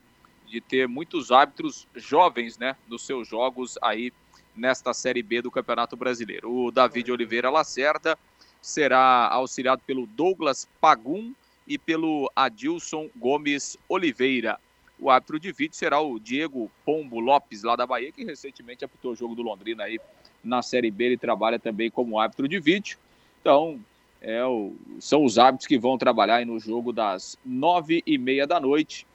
de 0.50 0.60
ter 0.60 0.88
muitos 0.88 1.32
árbitros 1.32 1.88
jovens, 1.96 2.58
né, 2.58 2.76
nos 2.88 3.06
seus 3.06 3.28
jogos 3.28 3.78
aí 3.82 4.12
nesta 4.56 4.94
Série 4.94 5.24
B 5.24 5.42
do 5.42 5.52
Campeonato 5.52 5.96
Brasileiro. 5.96 6.52
O 6.52 6.72
David 6.72 7.12
Oliveira 7.12 7.50
Lacerda 7.50 8.18
será 8.62 9.28
auxiliado 9.30 9.82
pelo 9.86 10.06
Douglas 10.06 10.68
Pagum 10.82 11.34
e 11.68 11.78
pelo 11.78 12.30
Adilson 12.36 13.10
Gomes 13.16 13.78
Oliveira. 13.88 14.60
O 15.00 15.10
árbitro 15.10 15.40
de 15.40 15.52
vídeo 15.52 15.76
será 15.76 16.02
o 16.02 16.20
Diego 16.20 16.70
Pombo 16.84 17.20
Lopes, 17.20 17.64
lá 17.64 17.76
da 17.76 17.88
Bahia, 17.88 18.12
que 18.12 18.26
recentemente 18.26 18.84
apitou 18.84 19.14
o 19.14 19.16
jogo 19.16 19.34
do 19.34 19.42
Londrina 19.42 19.84
aí 19.86 19.98
na 20.44 20.62
Série 20.62 20.92
B. 20.92 21.06
Ele 21.06 21.18
trabalha 21.18 21.58
também 21.58 21.90
como 21.90 22.20
árbitro 22.20 22.50
de 22.50 22.60
vídeo. 22.60 22.98
Então, 23.40 23.80
é 24.22 24.44
o, 24.44 24.74
são 25.00 25.24
os 25.24 25.38
árbitros 25.38 25.68
que 25.68 25.78
vão 25.78 25.98
trabalhar 25.98 26.46
no 26.46 26.60
jogo 26.60 26.92
das 26.92 27.38
nove 27.46 28.04
e 28.06 28.18
meia 28.18 28.46
da 28.46 28.60
noite, 28.60 29.08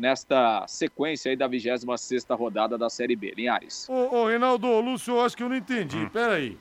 nesta 0.00 0.64
sequência 0.66 1.30
aí 1.30 1.36
da 1.36 1.46
26 1.46 2.24
rodada 2.30 2.78
da 2.78 2.88
Série 2.88 3.14
B. 3.14 3.34
Linhares. 3.36 3.86
Ô, 3.88 4.22
ô 4.22 4.26
Reinaldo, 4.26 4.80
Lúcio, 4.80 5.14
eu 5.14 5.20
acho 5.20 5.36
que 5.36 5.42
eu 5.42 5.48
não 5.48 5.56
entendi. 5.56 5.98
Hum. 5.98 6.08
Pera 6.08 6.34
aí. 6.34 6.56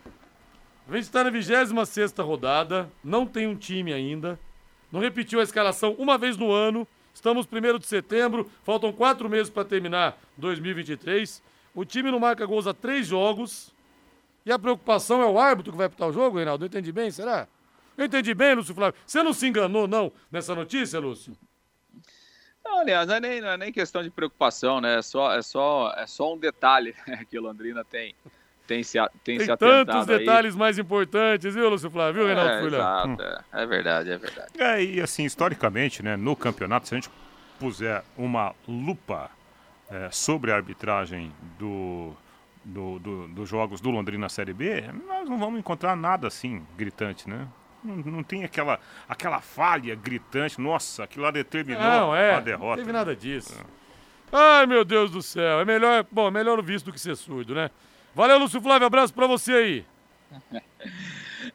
A 0.87 0.95
gente 0.95 1.03
está 1.03 1.23
na 1.23 1.29
26 1.29 1.71
rodada, 2.17 2.91
não 3.01 3.25
tem 3.25 3.47
um 3.47 3.55
time 3.55 3.93
ainda, 3.93 4.37
não 4.91 4.99
repetiu 4.99 5.39
a 5.39 5.43
escalação 5.43 5.95
uma 5.97 6.17
vez 6.17 6.35
no 6.35 6.51
ano, 6.51 6.85
estamos 7.13 7.45
primeiro 7.45 7.79
de 7.79 7.87
setembro, 7.87 8.49
faltam 8.63 8.91
quatro 8.91 9.29
meses 9.29 9.49
para 9.49 9.63
terminar 9.63 10.19
2023. 10.35 11.41
O 11.73 11.85
time 11.85 12.11
não 12.11 12.19
marca 12.19 12.45
gols 12.45 12.67
a 12.67 12.73
três 12.73 13.07
jogos. 13.07 13.73
E 14.45 14.51
a 14.51 14.57
preocupação 14.57 15.21
é 15.21 15.25
o 15.25 15.37
árbitro 15.37 15.71
que 15.71 15.77
vai 15.77 15.85
apitar 15.85 16.09
o 16.09 16.13
jogo, 16.13 16.37
Reinaldo? 16.37 16.65
Eu 16.65 16.67
entendi 16.67 16.91
bem, 16.91 17.11
será? 17.11 17.47
Eu 17.95 18.05
entendi 18.05 18.33
bem, 18.33 18.55
Lúcio 18.55 18.73
Flávio. 18.73 18.99
Você 19.05 19.21
não 19.21 19.31
se 19.31 19.45
enganou, 19.47 19.87
não, 19.87 20.11
nessa 20.31 20.55
notícia, 20.55 20.99
Lúcio? 20.99 21.37
Não, 22.69 22.81
aliás, 22.81 23.07
não 23.07 23.15
é 23.15 23.19
nem, 23.19 23.41
não 23.41 23.49
é 23.49 23.57
nem 23.57 23.71
questão 23.71 24.03
de 24.03 24.11
preocupação, 24.11 24.79
né? 24.79 24.99
É 24.99 25.01
só, 25.01 25.33
é 25.33 25.41
só, 25.41 25.91
é 25.97 26.05
só 26.05 26.33
um 26.33 26.37
detalhe 26.37 26.93
que 27.29 27.37
o 27.37 27.41
Londrina 27.41 27.83
tem, 27.83 28.13
tem 28.67 28.83
se, 28.83 28.99
tem, 29.23 29.37
tem 29.37 29.45
se 29.45 29.51
atentado 29.51 29.85
tantos 29.87 30.05
detalhes 30.05 30.55
mais 30.55 30.77
importantes, 30.77 31.55
viu, 31.55 31.67
Lúcio 31.67 31.89
Flávio? 31.89 32.21
Viu, 32.21 32.27
Reinaldo 32.27 32.51
é, 32.51 32.67
Exato, 32.67 33.21
é, 33.23 33.63
é 33.63 33.65
verdade, 33.65 34.11
é 34.11 34.17
verdade. 34.17 34.51
É, 34.57 34.83
e 34.83 35.01
assim, 35.01 35.25
historicamente, 35.25 36.03
né, 36.03 36.15
no 36.15 36.35
campeonato, 36.35 36.87
se 36.87 36.93
a 36.93 36.97
gente 36.97 37.09
puser 37.59 38.03
uma 38.15 38.53
lupa 38.67 39.31
é, 39.89 40.09
sobre 40.11 40.51
a 40.51 40.55
arbitragem 40.55 41.33
do, 41.57 42.13
do, 42.63 42.99
do, 42.99 43.27
dos 43.29 43.49
jogos 43.49 43.81
do 43.81 43.89
Londrina 43.89 44.29
Série 44.29 44.53
B, 44.53 44.83
nós 45.07 45.27
não 45.27 45.39
vamos 45.39 45.59
encontrar 45.59 45.95
nada 45.95 46.27
assim 46.27 46.63
gritante, 46.77 47.27
né? 47.27 47.47
Não, 47.83 47.95
não 47.95 48.23
tem 48.23 48.43
aquela, 48.43 48.79
aquela 49.07 49.39
falha 49.39 49.95
gritante, 49.95 50.59
nossa, 50.59 51.03
aquilo 51.03 51.23
lá 51.25 51.31
determinou 51.31 51.81
não, 51.81 52.15
é, 52.15 52.35
a 52.35 52.39
derrota. 52.39 52.77
Não 52.77 52.83
teve 52.83 52.91
nada 52.91 53.15
disso. 53.15 53.53
É. 53.59 53.79
Ai, 54.31 54.65
meu 54.65 54.85
Deus 54.85 55.09
do 55.11 55.21
céu. 55.21 55.61
É 55.61 55.65
melhor, 55.65 56.05
bom, 56.11 56.27
é 56.27 56.31
melhor 56.31 56.61
visto 56.61 56.85
do 56.85 56.93
que 56.93 56.99
ser 56.99 57.15
surdo, 57.15 57.55
né? 57.55 57.71
Valeu, 58.13 58.37
Lúcio 58.37 58.61
Flávio, 58.61 58.85
abraço 58.85 59.13
pra 59.13 59.27
você 59.27 59.53
aí. 59.53 59.85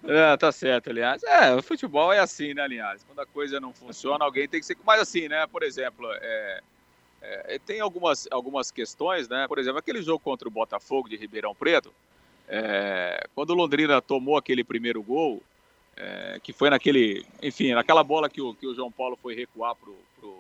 É, 0.03 0.37
tá 0.37 0.51
certo, 0.51 0.91
aliás. 0.91 1.23
É, 1.23 1.55
o 1.55 1.63
futebol 1.63 2.13
é 2.13 2.19
assim, 2.19 2.53
né, 2.53 2.63
aliás? 2.63 3.05
Quando 3.05 3.21
a 3.21 3.27
coisa 3.27 3.61
não 3.61 3.73
funciona, 3.73 4.25
alguém 4.25 4.49
tem 4.49 4.61
que 4.61 4.67
ser. 4.67 4.77
Mas 4.85 5.01
assim, 5.01 5.29
né? 5.29 5.47
Por 5.47 5.63
exemplo, 5.63 6.07
é, 6.13 6.61
é, 7.23 7.59
tem 7.59 7.81
algumas, 7.81 8.29
algumas 8.31 8.71
questões, 8.71 9.29
né? 9.29 9.47
Por 9.49 9.59
exemplo, 9.59 9.79
aquele 9.79 10.03
jogo 10.03 10.19
contra 10.19 10.47
o 10.47 10.51
Botafogo 10.51 11.09
de 11.09 11.17
Ribeirão 11.17 11.55
Preto, 11.55 11.93
é, 12.49 13.27
quando 13.35 13.51
o 13.51 13.55
Londrina 13.55 14.01
tomou 14.03 14.37
aquele 14.37 14.63
primeiro 14.63 15.03
gol, 15.03 15.43
é, 15.97 16.41
que 16.43 16.53
foi 16.53 16.71
naquele, 16.71 17.25
enfim, 17.43 17.73
naquela 17.73 18.03
bola 18.03 18.29
que 18.29 18.41
o, 18.41 18.55
que 18.55 18.67
o 18.67 18.75
João 18.75 18.91
Paulo 18.91 19.19
foi 19.21 19.35
recuar 19.35 19.75
pro, 19.75 19.97
pro, 20.19 20.39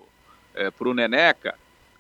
é, 0.54 0.70
pro 0.70 0.94
Neneca, 0.94 1.54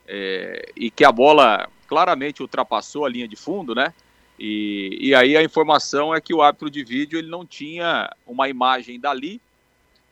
é, 0.06 0.72
e 0.76 0.90
que 0.90 1.04
a 1.04 1.12
bola 1.12 1.68
claramente 1.86 2.42
ultrapassou 2.42 3.04
a 3.04 3.08
linha 3.08 3.28
de 3.28 3.36
fundo, 3.36 3.74
né? 3.74 3.92
E, 4.38 4.98
e 5.00 5.14
aí 5.14 5.36
a 5.36 5.42
informação 5.42 6.14
é 6.14 6.20
que 6.20 6.34
o 6.34 6.42
árbitro 6.42 6.68
de 6.68 6.82
vídeo 6.82 7.18
ele 7.18 7.28
não 7.28 7.46
tinha 7.46 8.10
uma 8.26 8.48
imagem 8.48 8.98
dali 8.98 9.40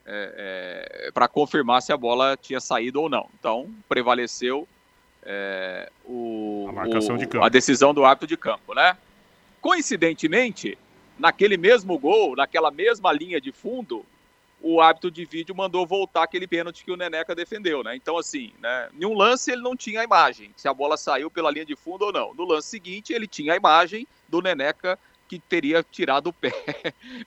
é, 0.07 1.07
é, 1.07 1.11
para 1.13 1.27
confirmar 1.27 1.83
se 1.83 1.93
a 1.93 1.97
bola 1.97 2.37
tinha 2.41 2.61
saído 2.61 3.01
ou 3.03 3.09
não. 3.09 3.29
Então 3.39 3.69
prevaleceu 3.89 4.67
é, 5.25 5.91
o, 6.05 6.69
a, 6.77 7.39
o, 7.39 7.45
a 7.45 7.49
decisão 7.49 7.93
do 7.93 8.05
árbitro 8.05 8.29
de 8.29 8.37
campo, 8.37 8.75
né? 8.75 8.97
Coincidentemente, 9.61 10.79
naquele 11.23 11.57
mesmo 11.57 11.97
gol, 11.97 12.35
naquela 12.35 12.73
mesma 12.73 13.13
linha 13.13 13.41
de 13.41 13.53
fundo, 13.53 14.05
o 14.61 14.81
hábito 14.81 15.09
de 15.09 15.25
vídeo 15.25 15.55
mandou 15.55 15.87
voltar 15.87 16.25
aquele 16.25 16.49
pênalti 16.49 16.85
que 16.85 16.91
o 16.91 16.97
Neneca 16.97 17.33
defendeu, 17.33 17.85
né? 17.85 17.95
Então, 17.95 18.19
assim, 18.19 18.53
né? 18.59 18.89
Em 18.93 19.05
um 19.05 19.15
lance 19.15 19.53
ele 19.53 19.63
não 19.63 19.77
tinha 19.77 20.01
a 20.01 20.05
imagem, 20.05 20.51
se 20.57 20.67
a 20.67 20.75
bola 20.75 20.97
saiu 20.97 21.31
pela 21.31 21.49
linha 21.49 21.65
de 21.65 21.77
fundo 21.77 22.07
ou 22.07 22.13
não. 22.13 22.35
No 22.35 22.45
lance 22.45 22.69
seguinte, 22.69 23.13
ele 23.13 23.29
tinha 23.29 23.53
a 23.53 23.57
imagem 23.57 24.05
do 24.29 24.43
Neneca 24.43 24.99
que 25.29 25.39
teria 25.39 25.85
tirado 25.89 26.27
o 26.27 26.33
pé 26.33 26.53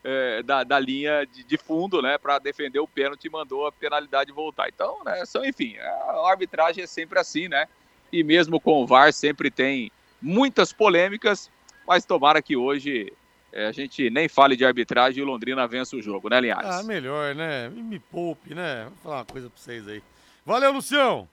é, 0.04 0.44
da, 0.44 0.66
da, 0.66 0.78
linha 0.78 1.26
de, 1.26 1.46
de 1.46 1.58
fundo, 1.58 2.02
né? 2.02 2.18
Para 2.18 2.38
defender 2.38 2.80
o 2.80 2.88
pênalti 2.88 3.26
e 3.26 3.30
mandou 3.30 3.66
a 3.66 3.72
penalidade 3.72 4.30
voltar. 4.34 4.68
Então, 4.68 5.02
né? 5.06 5.26
São, 5.26 5.46
enfim, 5.46 5.78
a 5.78 6.30
arbitragem 6.30 6.84
é 6.84 6.88
sempre 6.88 7.18
assim, 7.18 7.48
né? 7.48 7.66
E 8.12 8.26
mesmo 8.26 8.60
com 8.60 8.84
o 8.84 8.86
VAR 8.86 9.14
sempre 9.14 9.50
tem 9.50 9.90
muitas 10.22 10.74
polêmicas, 10.74 11.50
mas 11.88 12.04
tomara 12.04 12.42
que 12.42 12.58
hoje 12.58 13.14
a 13.56 13.72
gente 13.72 14.10
nem 14.10 14.28
fale 14.28 14.56
de 14.56 14.66
arbitragem 14.66 15.20
e 15.20 15.24
o 15.24 15.26
Londrina 15.26 15.68
vence 15.68 15.96
o 15.96 16.02
jogo, 16.02 16.30
né, 16.30 16.42
Linhares? 16.42 16.70
Ah, 16.70 16.84
melhor, 16.84 17.34
né? 17.34 17.70
Me 17.70 18.00
poupe, 18.00 18.54
né? 18.54 18.86
Vou 18.86 18.98
falar 19.04 19.18
uma 19.18 19.26
coisa 19.26 19.50
pra 19.50 19.58
vocês 19.58 19.88
aí. 19.88 20.04
Valeu, 20.46 20.74
Lucião! 20.74 21.28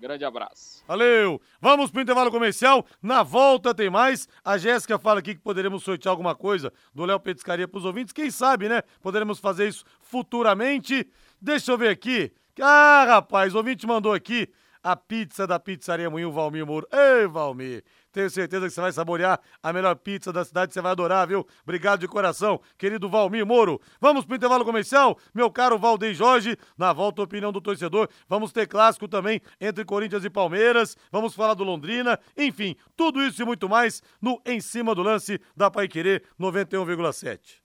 Grande 0.00 0.24
abraço. 0.24 0.82
Valeu! 0.88 1.40
Vamos 1.60 1.90
pro 1.90 2.00
intervalo 2.00 2.30
comercial. 2.30 2.86
Na 3.02 3.22
volta 3.22 3.74
tem 3.74 3.90
mais. 3.90 4.28
A 4.42 4.56
Jéssica 4.56 4.98
fala 4.98 5.20
aqui 5.20 5.34
que 5.34 5.40
poderemos 5.40 5.84
sortear 5.84 6.10
alguma 6.10 6.34
coisa 6.34 6.72
do 6.94 7.04
Léo 7.04 7.20
Petiscaria 7.20 7.68
pros 7.68 7.84
ouvintes. 7.84 8.12
Quem 8.12 8.30
sabe, 8.30 8.68
né? 8.68 8.82
Poderemos 9.02 9.38
fazer 9.38 9.68
isso 9.68 9.84
futuramente. 10.00 11.06
Deixa 11.40 11.70
eu 11.70 11.78
ver 11.78 11.90
aqui. 11.90 12.32
Ah, 12.60 13.04
rapaz, 13.06 13.54
o 13.54 13.58
ouvinte 13.58 13.86
mandou 13.86 14.12
aqui 14.12 14.48
a 14.82 14.96
pizza 14.96 15.46
da 15.46 15.60
Pizzaria 15.60 16.08
Moinho 16.08 16.32
Valmir 16.32 16.66
Moro. 16.66 16.88
Ei, 16.90 17.26
Valmir! 17.26 17.84
Tenho 18.12 18.28
certeza 18.28 18.66
que 18.66 18.72
você 18.72 18.80
vai 18.80 18.92
saborear 18.92 19.40
a 19.62 19.72
melhor 19.72 19.94
pizza 19.96 20.32
da 20.32 20.44
cidade, 20.44 20.72
você 20.72 20.80
vai 20.80 20.92
adorar, 20.92 21.26
viu? 21.26 21.46
Obrigado 21.62 22.00
de 22.00 22.08
coração, 22.08 22.60
querido 22.76 23.08
Valmir 23.08 23.46
Moro. 23.46 23.80
Vamos 24.00 24.24
pro 24.24 24.36
intervalo 24.36 24.64
comercial, 24.64 25.18
meu 25.34 25.50
caro 25.50 25.78
Valdeir 25.78 26.14
Jorge. 26.14 26.56
Na 26.76 26.92
volta, 26.92 27.22
opinião 27.22 27.52
do 27.52 27.60
torcedor. 27.60 28.08
Vamos 28.28 28.52
ter 28.52 28.66
clássico 28.66 29.06
também 29.06 29.40
entre 29.60 29.84
Corinthians 29.84 30.24
e 30.24 30.30
Palmeiras. 30.30 30.96
Vamos 31.12 31.34
falar 31.34 31.54
do 31.54 31.64
Londrina. 31.64 32.18
Enfim, 32.36 32.76
tudo 32.96 33.22
isso 33.22 33.42
e 33.42 33.44
muito 33.44 33.68
mais 33.68 34.02
no 34.20 34.40
Em 34.44 34.60
Cima 34.60 34.94
do 34.94 35.02
Lance 35.02 35.40
da 35.56 35.70
Paiquerê 35.70 36.22
91,7. 36.38 37.60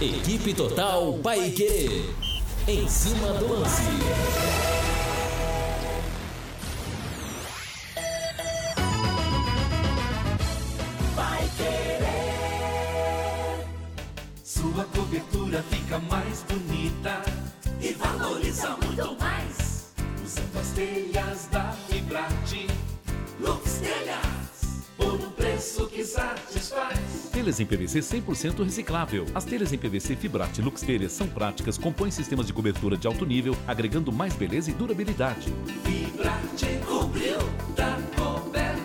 Equipe 0.00 0.52
Total 0.54 1.14
Paique. 1.22 2.04
Em 2.66 2.88
cima 2.88 3.32
do 3.34 3.60
lance. 3.60 4.63
Sua 14.74 14.84
cobertura 14.86 15.62
fica 15.70 16.00
mais 16.00 16.44
bonita 16.48 17.22
e 17.80 17.92
valoriza 17.92 18.76
muito 18.84 19.16
mais. 19.20 19.94
Usando 20.24 20.58
as 20.60 20.70
telhas 20.70 21.46
da 21.52 21.70
Fibrate, 21.88 22.66
Lux 23.38 23.74
Telhas, 23.74 24.82
por 24.96 25.14
um 25.14 25.30
preço 25.30 25.86
que 25.86 26.04
satisfaz. 26.04 26.98
Telhas 27.32 27.60
em 27.60 27.66
PVC 27.66 28.00
100% 28.00 28.64
reciclável. 28.64 29.26
As 29.32 29.44
telhas 29.44 29.72
em 29.72 29.78
PVC 29.78 30.16
Fibrate 30.16 30.60
Lux 30.60 30.80
Telhas 30.80 31.12
são 31.12 31.28
práticas, 31.28 31.78
compõem 31.78 32.10
sistemas 32.10 32.48
de 32.48 32.52
cobertura 32.52 32.96
de 32.96 33.06
alto 33.06 33.24
nível, 33.24 33.56
agregando 33.68 34.10
mais 34.10 34.34
beleza 34.34 34.72
e 34.72 34.74
durabilidade. 34.74 35.54
Fibrate 35.84 36.80
cobriu, 36.84 37.38
tá 37.76 37.96
coberto. 38.16 38.83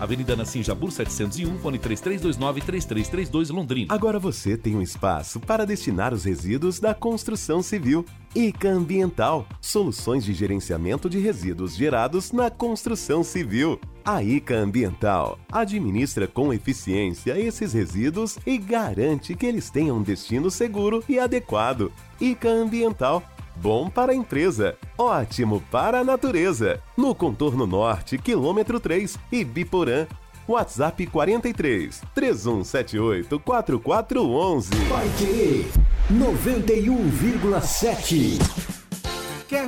Avenida 0.00 0.34
Nassim 0.34 0.62
Jabur 0.62 0.90
701, 0.90 1.58
fone 1.58 1.78
3329-3332 1.78 3.52
Londrina. 3.52 3.94
Agora 3.94 4.18
você 4.18 4.56
tem 4.56 4.74
um 4.74 4.80
espaço 4.80 5.38
para 5.38 5.66
destinar 5.66 6.14
os 6.14 6.24
resíduos 6.24 6.80
da 6.80 6.94
construção 6.94 7.62
civil. 7.62 8.06
ICA 8.34 8.70
Ambiental, 8.70 9.46
soluções 9.60 10.24
de 10.24 10.32
gerenciamento 10.32 11.10
de 11.10 11.18
resíduos 11.18 11.76
gerados 11.76 12.32
na 12.32 12.48
construção 12.48 13.22
civil. 13.22 13.78
A 14.02 14.22
ICA 14.22 14.54
Ambiental 14.54 15.38
administra 15.52 16.26
com 16.26 16.50
eficiência 16.50 17.38
esses 17.38 17.74
resíduos 17.74 18.38
e 18.46 18.56
garante 18.56 19.34
que 19.34 19.44
eles 19.44 19.68
tenham 19.68 19.98
um 19.98 20.02
destino 20.02 20.50
seguro 20.50 21.04
e 21.06 21.18
adequado. 21.18 21.92
ICA 22.18 22.48
Ambiental 22.48 23.22
Bom 23.62 23.90
para 23.90 24.12
a 24.12 24.14
empresa, 24.14 24.74
ótimo 24.96 25.62
para 25.70 26.00
a 26.00 26.04
natureza. 26.04 26.80
No 26.96 27.14
contorno 27.14 27.66
norte, 27.66 28.16
quilômetro 28.16 28.80
3, 28.80 29.18
Ibiporã. 29.30 30.06
WhatsApp 30.48 31.06
43 31.06 32.00
3178 32.14 33.38
4411. 33.38 34.70
Vai 34.88 35.06
querer 35.18 35.68
91,7. 36.10 38.79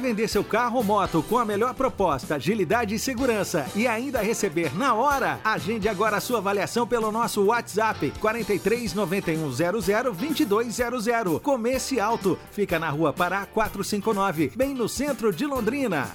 Vender 0.02 0.26
seu 0.26 0.42
carro 0.42 0.78
ou 0.78 0.82
moto 0.82 1.22
com 1.22 1.38
a 1.38 1.44
melhor 1.44 1.74
proposta, 1.74 2.34
agilidade 2.34 2.92
e 2.92 2.98
segurança 2.98 3.66
e 3.72 3.86
ainda 3.86 4.20
receber 4.20 4.76
na 4.76 4.94
hora? 4.94 5.38
Agende 5.44 5.88
agora 5.88 6.16
a 6.16 6.20
sua 6.20 6.38
avaliação 6.38 6.84
pelo 6.84 7.12
nosso 7.12 7.44
WhatsApp 7.44 8.12
43 8.20 8.94
9100 8.94 10.44
2200. 10.44 11.40
Comece 11.40 12.00
Alto, 12.00 12.36
fica 12.50 12.80
na 12.80 12.90
rua 12.90 13.12
Pará 13.12 13.46
459, 13.46 14.50
bem 14.56 14.74
no 14.74 14.88
centro 14.88 15.32
de 15.32 15.46
Londrina. 15.46 16.10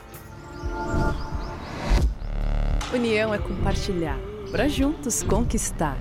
União 2.93 3.33
é 3.33 3.37
compartilhar, 3.37 4.19
para 4.51 4.67
juntos 4.67 5.23
conquistar. 5.23 5.97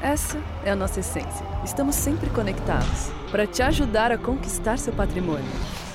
Essa 0.00 0.40
é 0.64 0.70
a 0.70 0.76
nossa 0.76 1.00
essência. 1.00 1.44
Estamos 1.64 1.96
sempre 1.96 2.30
conectados 2.30 3.10
para 3.32 3.44
te 3.44 3.60
ajudar 3.60 4.12
a 4.12 4.16
conquistar 4.16 4.78
seu 4.78 4.92
patrimônio. 4.92 5.87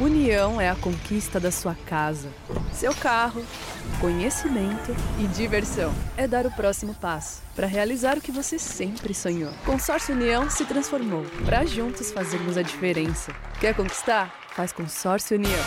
União 0.00 0.58
é 0.58 0.70
a 0.70 0.74
conquista 0.74 1.38
da 1.38 1.50
sua 1.50 1.74
casa, 1.74 2.30
seu 2.72 2.94
carro, 2.94 3.44
conhecimento 4.00 4.96
e 5.18 5.26
diversão. 5.26 5.92
É 6.16 6.26
dar 6.26 6.46
o 6.46 6.50
próximo 6.50 6.94
passo 6.94 7.42
para 7.54 7.66
realizar 7.66 8.16
o 8.16 8.20
que 8.22 8.32
você 8.32 8.58
sempre 8.58 9.12
sonhou. 9.12 9.52
Consórcio 9.66 10.14
União 10.14 10.48
se 10.48 10.64
transformou 10.64 11.26
para 11.44 11.66
juntos 11.66 12.10
fazermos 12.10 12.56
a 12.56 12.62
diferença. 12.62 13.30
Quer 13.60 13.74
conquistar? 13.76 14.34
Faz 14.56 14.72
Consórcio 14.72 15.36
União. 15.36 15.64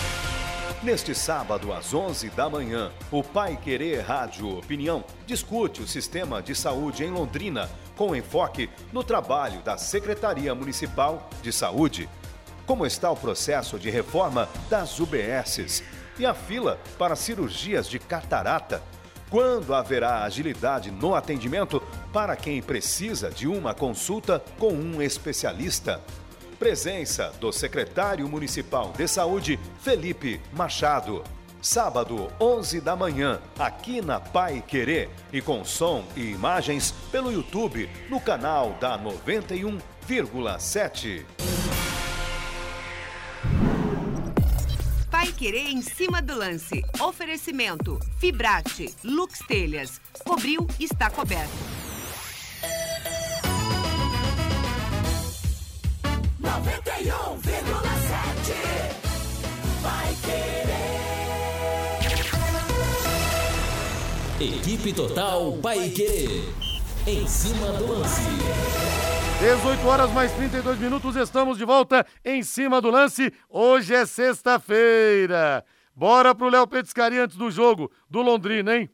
Neste 0.82 1.14
sábado, 1.14 1.72
às 1.72 1.94
11 1.94 2.32
da 2.32 2.50
manhã, 2.50 2.92
o 3.12 3.24
Pai 3.24 3.56
Querer 3.56 4.02
Rádio 4.02 4.58
Opinião 4.58 5.04
discute 5.28 5.84
o 5.84 5.88
sistema 5.88 6.42
de 6.42 6.56
saúde 6.56 7.04
em 7.04 7.12
Londrina, 7.12 7.70
com 7.96 8.16
enfoque 8.16 8.68
no 8.92 9.04
trabalho 9.04 9.62
da 9.62 9.78
Secretaria 9.78 10.56
Municipal 10.56 11.30
de 11.44 11.54
Saúde. 11.54 12.10
Como 12.66 12.86
está 12.86 13.12
o 13.12 13.16
processo 13.16 13.78
de 13.78 13.90
reforma 13.90 14.48
das 14.70 14.98
UBSs 15.00 15.84
e 16.18 16.26
a 16.26 16.34
fila 16.34 16.80
para 16.98 17.14
cirurgias 17.16 17.90
de 17.90 18.00
catarata? 18.00 18.82
Quando 19.30 19.74
haverá 19.74 20.24
agilidade 20.24 20.90
no 20.92 21.14
atendimento 21.14 21.84
para 22.14 22.38
quem 22.38 22.62
precisa 22.62 23.30
de 23.30 23.48
uma 23.48 23.74
consulta 23.74 24.42
com 24.58 24.72
um 24.72 25.02
especialista? 25.02 26.00
Presença 26.58 27.34
do 27.42 27.52
secretário 27.52 28.30
municipal 28.30 28.94
de 28.96 29.06
saúde, 29.08 29.60
Felipe 29.82 30.40
Machado. 30.54 31.22
Sábado, 31.62 32.32
11 32.40 32.80
da 32.80 32.96
manhã, 32.96 33.42
aqui 33.58 34.02
na 34.02 34.20
Pai 34.20 34.64
Querer 34.66 35.10
e 35.32 35.42
com 35.42 35.66
som 35.66 36.06
e 36.16 36.32
imagens 36.32 36.94
pelo 37.12 37.32
YouTube 37.32 37.90
no 38.10 38.22
canal 38.22 38.78
da 38.80 39.00
91,7. 39.00 41.53
Vai 45.24 45.32
querer 45.32 45.70
em 45.70 45.82
cima 45.82 46.22
do 46.22 46.36
lance. 46.36 46.84
Oferecimento: 47.00 47.98
Fibrate, 48.20 48.94
Lux 49.06 49.40
Telhas. 49.48 50.02
Cobriu, 50.26 50.68
está 50.78 51.10
coberto. 51.10 51.50
91,7 56.42 56.52
Vai 59.82 60.14
querer. 60.26 60.98
Equipe 64.58 64.92
Total 64.92 65.54
Paique. 65.62 66.52
Em 67.08 67.26
cima 67.30 67.68
do 67.72 67.94
lance. 67.94 69.23
18 69.44 69.86
horas 69.86 70.10
mais 70.12 70.32
32 70.32 70.80
minutos, 70.80 71.18
estamos 71.18 71.58
de 71.58 71.66
volta 71.66 72.08
em 72.24 72.42
cima 72.44 72.80
do 72.80 72.90
lance. 72.90 73.30
Hoje 73.50 73.94
é 73.94 74.06
sexta-feira. 74.06 75.66
Bora 75.94 76.34
pro 76.34 76.48
Léo 76.48 76.66
Petiscari 76.66 77.20
antes 77.20 77.36
do 77.36 77.52
jogo 77.52 77.92
do 78.10 78.22
Londrina, 78.22 78.74
hein? 78.74 78.90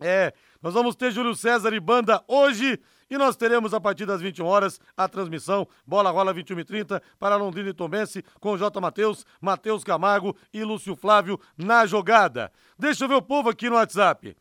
É, 0.00 0.32
nós 0.62 0.72
vamos 0.72 0.96
ter 0.96 1.10
Júlio 1.10 1.34
César 1.34 1.74
e 1.74 1.80
banda 1.80 2.24
hoje 2.26 2.80
e 3.10 3.18
nós 3.18 3.36
teremos 3.36 3.74
a 3.74 3.80
partir 3.80 4.06
das 4.06 4.22
21 4.22 4.46
horas 4.46 4.80
a 4.96 5.06
transmissão 5.06 5.68
Bola 5.86 6.10
Rola 6.10 6.32
21 6.32 6.60
e 6.60 6.64
30 6.64 7.02
para 7.18 7.36
Londrina 7.36 7.68
e 7.68 7.74
Tombense 7.74 8.24
com 8.40 8.56
J. 8.56 8.80
Matheus, 8.80 9.26
Matheus 9.38 9.84
Camargo 9.84 10.34
e 10.50 10.64
Lúcio 10.64 10.96
Flávio 10.96 11.38
na 11.58 11.84
jogada. 11.84 12.50
Deixa 12.78 13.04
eu 13.04 13.08
ver 13.08 13.16
o 13.16 13.22
povo 13.22 13.50
aqui 13.50 13.68
no 13.68 13.76
WhatsApp. 13.76 14.34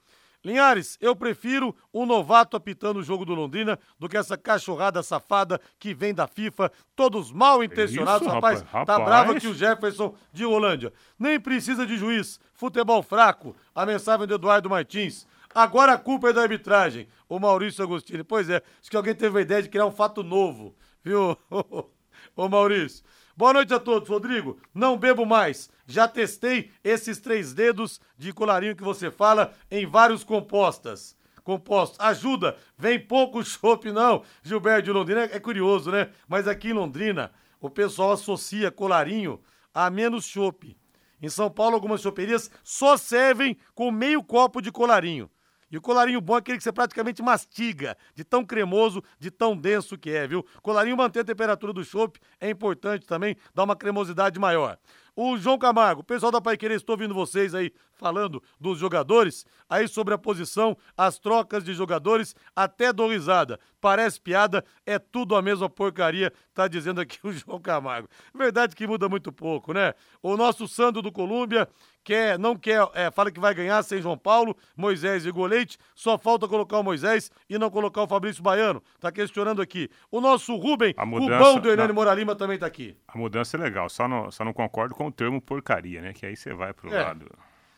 Linhares, 0.44 0.98
eu 1.00 1.16
prefiro 1.16 1.74
um 1.94 2.06
novato 2.06 2.58
apitando 2.58 2.98
o 2.98 3.04
jogo 3.04 3.24
do 3.24 3.34
Londrina 3.34 3.80
do 3.98 4.10
que 4.10 4.18
essa 4.18 4.38
cachorrada 4.38 5.02
safada 5.02 5.60
que 5.80 5.94
vem 5.94 6.14
da 6.14 6.28
FIFA, 6.28 6.70
todos 6.96 7.32
mal 7.32 7.64
intencionados. 7.64 8.28
Isso, 8.28 8.36
rapaz, 8.36 8.62
rapaz, 8.62 8.86
tá 8.86 9.00
bravo 9.00 9.32
aqui 9.32 9.48
o 9.48 9.54
Jefferson 9.54 10.14
de 10.34 10.46
Holândia. 10.46 10.92
Nem 11.18 11.40
precisa 11.40 11.86
de 11.86 11.96
juiz, 11.96 12.42
futebol 12.54 13.02
fraco. 13.02 13.56
A 13.74 13.86
mensagem 13.86 14.28
do 14.28 14.36
Eduardo 14.36 14.70
Martins. 14.70 15.26
Agora 15.56 15.94
a 15.94 15.98
culpa 15.98 16.30
é 16.30 16.34
da 16.34 16.42
arbitragem. 16.42 17.08
O 17.30 17.40
Maurício 17.40 17.84
Agostini. 17.84 18.24
Pois 18.24 18.50
é, 18.50 18.62
acho 18.82 18.92
que 18.92 18.98
alguém 18.98 19.16
teve 19.16 19.40
a 19.40 19.42
ideia 19.42 19.64
de 19.64 19.70
criar 19.70 19.86
um 19.86 19.92
fato 19.92 20.24
novo, 20.24 20.76
viu? 21.02 21.38
Ô 22.36 22.50
Maurício. 22.50 23.04
Boa 23.36 23.52
noite 23.52 23.74
a 23.74 23.80
todos, 23.80 24.08
Rodrigo. 24.08 24.60
Não 24.76 24.96
bebo 24.96 25.26
mais. 25.26 25.68
Já 25.88 26.08
testei 26.08 26.70
esses 26.84 27.20
três 27.20 27.52
dedos 27.52 28.00
de 28.16 28.32
colarinho 28.32 28.76
que 28.76 28.84
você 28.84 29.10
fala 29.10 29.52
em 29.72 29.88
vários 29.88 30.24
compostas. 30.24 31.18
Compostos. 31.44 32.00
Ajuda. 32.00 32.56
Vem 32.78 33.00
pouco 33.00 33.42
chopp, 33.44 33.92
não. 33.92 34.22
Gilberto 34.44 34.84
de 34.84 34.92
Londrina 34.92 35.24
é 35.24 35.40
curioso, 35.40 35.90
né? 35.90 36.12
Mas 36.28 36.48
aqui 36.48 36.70
em 36.70 36.74
Londrina, 36.74 37.32
o 37.60 37.72
pessoal 37.72 38.12
associa 38.12 38.70
colarinho 38.70 39.42
a 39.74 39.90
menos 39.90 40.26
chopp. 40.26 40.78
Em 41.20 41.28
São 41.28 41.50
Paulo, 41.50 41.74
algumas 41.74 42.02
choperias 42.02 42.52
só 42.64 42.96
servem 42.98 43.58
com 43.74 43.90
meio 43.90 44.24
copo 44.24 44.62
de 44.62 44.72
colarinho. 44.72 45.28
E 45.74 45.78
o 45.78 45.82
colarinho 45.82 46.22
bom 46.22 46.36
é 46.36 46.38
aquele 46.38 46.60
que 46.60 46.64
você 46.64 46.72
praticamente 46.72 47.24
mastiga, 47.24 47.98
de 48.14 48.24
tão 48.24 48.46
cremoso, 48.46 49.04
de 49.18 49.32
tão 49.32 49.58
denso 49.58 49.98
que 49.98 50.12
é, 50.12 50.28
viu? 50.28 50.46
Colarinho 50.62 50.96
manter 50.96 51.22
a 51.22 51.24
temperatura 51.24 51.74
do 51.74 51.84
chopp 51.84 52.20
é 52.40 52.48
importante 52.48 53.08
também, 53.08 53.36
dá 53.56 53.64
uma 53.64 53.76
cremosidade 53.76 54.40
maior. 54.40 54.78
O 55.16 55.38
João 55.38 55.58
Camargo, 55.60 56.02
o 56.02 56.04
pessoal 56.04 56.32
da 56.32 56.42
Pai 56.42 56.58
Querer, 56.58 56.76
estou 56.76 56.94
ouvindo 56.96 57.14
vocês 57.14 57.54
aí 57.54 57.72
falando 57.94 58.42
dos 58.60 58.80
jogadores, 58.80 59.46
aí 59.70 59.88
sobre 59.88 60.14
a 60.14 60.18
posição, 60.18 60.76
as 60.98 61.20
trocas 61.20 61.64
de 61.64 61.74
jogadores, 61.74 62.36
até 62.56 62.92
dou 62.92 63.10
risada. 63.12 63.60
Parece 63.80 64.20
piada, 64.20 64.64
é 64.86 64.98
tudo 64.98 65.36
a 65.36 65.42
mesma 65.42 65.70
porcaria, 65.70 66.34
tá 66.54 66.68
dizendo 66.68 67.00
aqui 67.00 67.20
o 67.24 67.32
João 67.32 67.60
Camargo. 67.60 68.08
Verdade 68.34 68.76
que 68.76 68.88
muda 68.88 69.08
muito 69.08 69.32
pouco, 69.32 69.72
né? 69.74 69.94
O 70.22 70.36
nosso 70.36 70.68
Sandro 70.68 71.02
do 71.02 71.12
Colômbia 71.12 71.68
quer, 72.04 72.40
não 72.40 72.56
quer, 72.56 72.86
é, 72.94 73.12
fala 73.12 73.32
que 73.32 73.40
vai 73.40 73.54
ganhar 73.54 73.82
sem 73.84 74.02
João 74.02 74.18
Paulo, 74.18 74.58
Moisés 74.76 75.26
e 75.26 75.32
Goleite, 75.32 75.78
só 75.94 76.18
falta 76.18 76.48
colocar 76.48 76.80
o 76.80 76.84
Moisés 76.84 77.30
e 77.50 77.58
não 77.58 77.70
colocar 77.70 78.02
o 78.04 78.08
Fabrício 78.08 78.42
Baiano. 78.42 78.82
Tá 79.00 79.12
questionando 79.12 79.62
aqui. 79.62 79.90
O 80.12 80.20
nosso 80.20 80.56
Rubem, 80.56 80.94
mudança- 81.06 81.38
Rubão 81.38 81.60
do 81.60 81.70
Hernani. 81.70 81.94
Moralima 81.94 82.36
também 82.36 82.58
tá 82.58 82.66
aqui. 82.66 82.98
A 83.08 83.18
mudança 83.18 83.56
é 83.56 83.60
legal, 83.60 83.88
só 83.90 84.08
não, 84.08 84.32
só 84.32 84.44
não 84.44 84.52
concordo 84.54 84.96
com 84.96 85.03
o 85.08 85.12
termo 85.12 85.42
porcaria, 85.42 86.02
né? 86.02 86.14
Que 86.14 86.26
aí 86.26 86.36
você 86.36 86.54
vai 86.54 86.74
pro 86.74 86.94
É. 86.94 87.04
lado, 87.04 87.30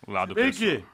o 0.07 0.11
lado 0.11 0.33
Bem 0.35 0.45
pessoal. 0.51 0.71
que, 0.71 0.85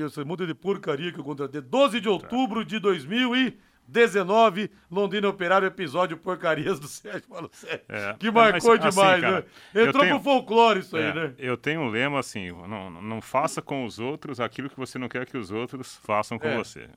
e 0.00 0.02
você 0.02 0.24
muda 0.24 0.46
de 0.46 0.54
porcaria 0.54 1.12
que 1.12 1.18
eu 1.20 1.24
contratei. 1.24 1.60
12 1.60 2.00
de 2.00 2.08
outubro 2.08 2.64
de 2.64 2.78
2019, 2.78 4.70
Londrina 4.90 5.28
Operário, 5.28 5.66
episódio 5.66 6.16
Porcarias 6.16 6.78
do 6.80 6.88
Sérgio 6.88 7.28
Malucelli. 7.30 7.82
É. 7.88 8.14
Que 8.18 8.28
É, 8.28 8.30
marcou 8.30 8.70
mas, 8.76 8.84
assim, 8.84 8.90
demais, 8.96 9.20
cara, 9.20 9.46
né? 9.74 9.82
Entrou 9.82 10.02
tenho- 10.02 10.14
pro 10.16 10.24
folclore 10.24 10.80
isso 10.80 10.96
aí, 10.96 11.04
É, 11.04 11.14
né? 11.14 11.34
Eu 11.38 11.56
tenho 11.56 11.80
um 11.82 11.88
lema 11.88 12.18
assim: 12.18 12.50
não, 12.50 12.90
não 12.90 13.20
faça 13.20 13.62
com 13.62 13.84
os 13.84 13.98
outros 13.98 14.40
aquilo 14.40 14.68
que 14.68 14.76
você 14.76 14.98
não 14.98 15.08
quer 15.08 15.26
que 15.26 15.36
os 15.36 15.50
outros 15.50 15.96
façam 16.02 16.38
com 16.38 16.48
É. 16.48 16.56
você. 16.56 16.88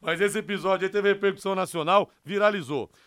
Mas 0.00 0.20
esse 0.20 0.38
episódio 0.38 0.86
aí 0.86 0.92
teve 0.92 1.08
repercussão 1.08 1.54
nacional, 1.54 2.10
viralizou. 2.22 2.90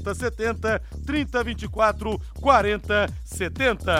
4070, 0.00 0.82
3024 1.06 2.18
4070. 2.40 3.92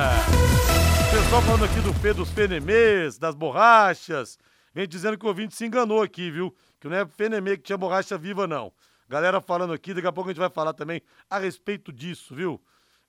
Pessoal 1.10 1.42
falando 1.42 1.64
aqui 1.64 1.80
do 1.80 1.92
Fê 1.94 2.14
dos 2.14 2.30
Fenemês, 2.30 3.18
das 3.18 3.34
borrachas. 3.34 4.38
Vem 4.74 4.88
dizendo 4.88 5.18
que 5.18 5.24
o 5.24 5.28
ouvinte 5.28 5.54
se 5.54 5.66
enganou 5.66 6.02
aqui, 6.02 6.30
viu? 6.30 6.54
Que 6.80 6.88
não 6.88 6.96
é 6.96 7.06
Fenemê 7.06 7.56
que 7.56 7.64
tinha 7.64 7.76
borracha 7.76 8.16
viva, 8.16 8.46
não. 8.46 8.72
Galera 9.08 9.40
falando 9.40 9.72
aqui, 9.72 9.92
daqui 9.92 10.06
a 10.06 10.12
pouco 10.12 10.30
a 10.30 10.32
gente 10.32 10.40
vai 10.40 10.50
falar 10.50 10.72
também 10.72 11.02
a 11.28 11.38
respeito 11.38 11.92
disso, 11.92 12.34
viu? 12.34 12.60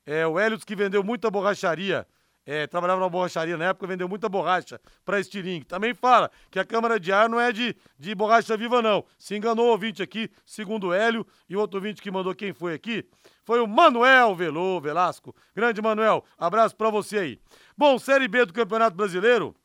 É 0.05 0.25
o 0.25 0.39
Helios 0.39 0.63
que 0.63 0.75
vendeu 0.75 1.03
muita 1.03 1.29
borracharia. 1.29 2.07
É, 2.45 2.65
trabalhava 2.65 2.99
na 2.99 3.09
borracharia 3.09 3.55
na 3.55 3.65
época, 3.65 3.85
vendeu 3.85 4.09
muita 4.09 4.27
borracha 4.27 4.79
para 5.05 5.19
estilingue. 5.19 5.65
Também 5.65 5.93
fala 5.93 6.31
que 6.49 6.59
a 6.59 6.65
câmara 6.65 6.99
de 6.99 7.11
ar 7.11 7.29
não 7.29 7.39
é 7.39 7.51
de, 7.51 7.75
de 7.99 8.15
borracha 8.15 8.57
viva, 8.57 8.81
não. 8.81 9.05
Se 9.17 9.35
enganou 9.35 9.67
o 9.67 9.71
ouvinte 9.71 10.01
aqui, 10.01 10.29
segundo 10.45 10.87
o 10.87 10.93
Hélio, 10.93 11.25
e 11.47 11.55
o 11.55 11.59
outro 11.59 11.77
ouvinte 11.77 12.01
que 12.01 12.09
mandou 12.09 12.33
quem 12.33 12.53
foi 12.53 12.73
aqui 12.73 13.07
foi 13.43 13.59
o 13.59 13.67
Manuel 13.67 14.35
Velô 14.35 14.79
Velasco. 14.79 15.35
Grande 15.55 15.81
Manuel, 15.81 16.23
abraço 16.37 16.75
para 16.75 16.89
você 16.89 17.17
aí. 17.17 17.39
Bom, 17.77 17.99
Série 17.99 18.27
B 18.27 18.45
do 18.45 18.53
Campeonato 18.53 18.95
Brasileiro. 18.95 19.55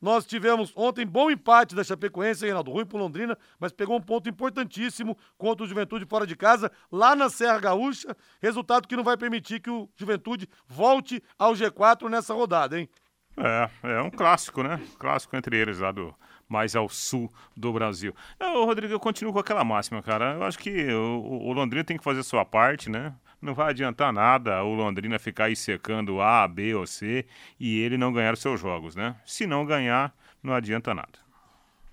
Nós 0.00 0.24
tivemos 0.24 0.72
ontem 0.76 1.04
bom 1.04 1.30
empate 1.30 1.74
da 1.74 1.82
Chapecoense, 1.82 2.44
Reinaldo? 2.44 2.70
Ruim 2.70 2.86
pro 2.86 2.98
Londrina, 2.98 3.36
mas 3.58 3.72
pegou 3.72 3.96
um 3.96 4.00
ponto 4.00 4.28
importantíssimo 4.28 5.16
contra 5.36 5.64
o 5.64 5.68
Juventude 5.68 6.06
fora 6.06 6.26
de 6.26 6.36
casa, 6.36 6.70
lá 6.90 7.16
na 7.16 7.28
Serra 7.28 7.58
Gaúcha. 7.58 8.16
Resultado 8.40 8.86
que 8.86 8.96
não 8.96 9.02
vai 9.02 9.16
permitir 9.16 9.60
que 9.60 9.70
o 9.70 9.88
Juventude 9.96 10.48
volte 10.66 11.22
ao 11.38 11.52
G4 11.52 12.08
nessa 12.08 12.32
rodada, 12.32 12.78
hein? 12.78 12.88
É, 13.36 13.70
é 13.82 14.02
um 14.02 14.10
clássico, 14.10 14.62
né? 14.62 14.80
Clássico 14.98 15.36
entre 15.36 15.56
eles 15.56 15.78
lá 15.78 15.92
do 15.92 16.14
mais 16.48 16.74
ao 16.74 16.88
sul 16.88 17.30
do 17.56 17.72
Brasil. 17.72 18.14
Ô, 18.40 18.64
Rodrigo, 18.64 18.92
eu 18.92 18.98
continuo 19.00 19.32
com 19.32 19.38
aquela 19.38 19.62
máxima, 19.62 20.02
cara. 20.02 20.34
Eu 20.34 20.44
acho 20.44 20.58
que 20.58 20.92
o, 20.92 21.20
o 21.20 21.52
Londrina 21.52 21.84
tem 21.84 21.98
que 21.98 22.02
fazer 22.02 22.22
sua 22.22 22.44
parte, 22.44 22.88
né? 22.88 23.14
Não 23.40 23.54
vai 23.54 23.70
adiantar 23.70 24.12
nada 24.12 24.62
o 24.64 24.74
Londrina 24.74 25.18
ficar 25.18 25.44
aí 25.44 25.54
secando 25.54 26.20
A, 26.20 26.46
B 26.48 26.74
ou 26.74 26.86
C 26.86 27.24
e 27.58 27.78
ele 27.80 27.96
não 27.96 28.12
ganhar 28.12 28.34
os 28.34 28.40
seus 28.40 28.60
jogos, 28.60 28.96
né? 28.96 29.16
Se 29.24 29.46
não 29.46 29.64
ganhar, 29.64 30.12
não 30.42 30.52
adianta 30.52 30.92
nada. 30.92 31.18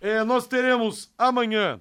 É, 0.01 0.23
nós 0.23 0.47
teremos 0.47 1.13
amanhã, 1.17 1.79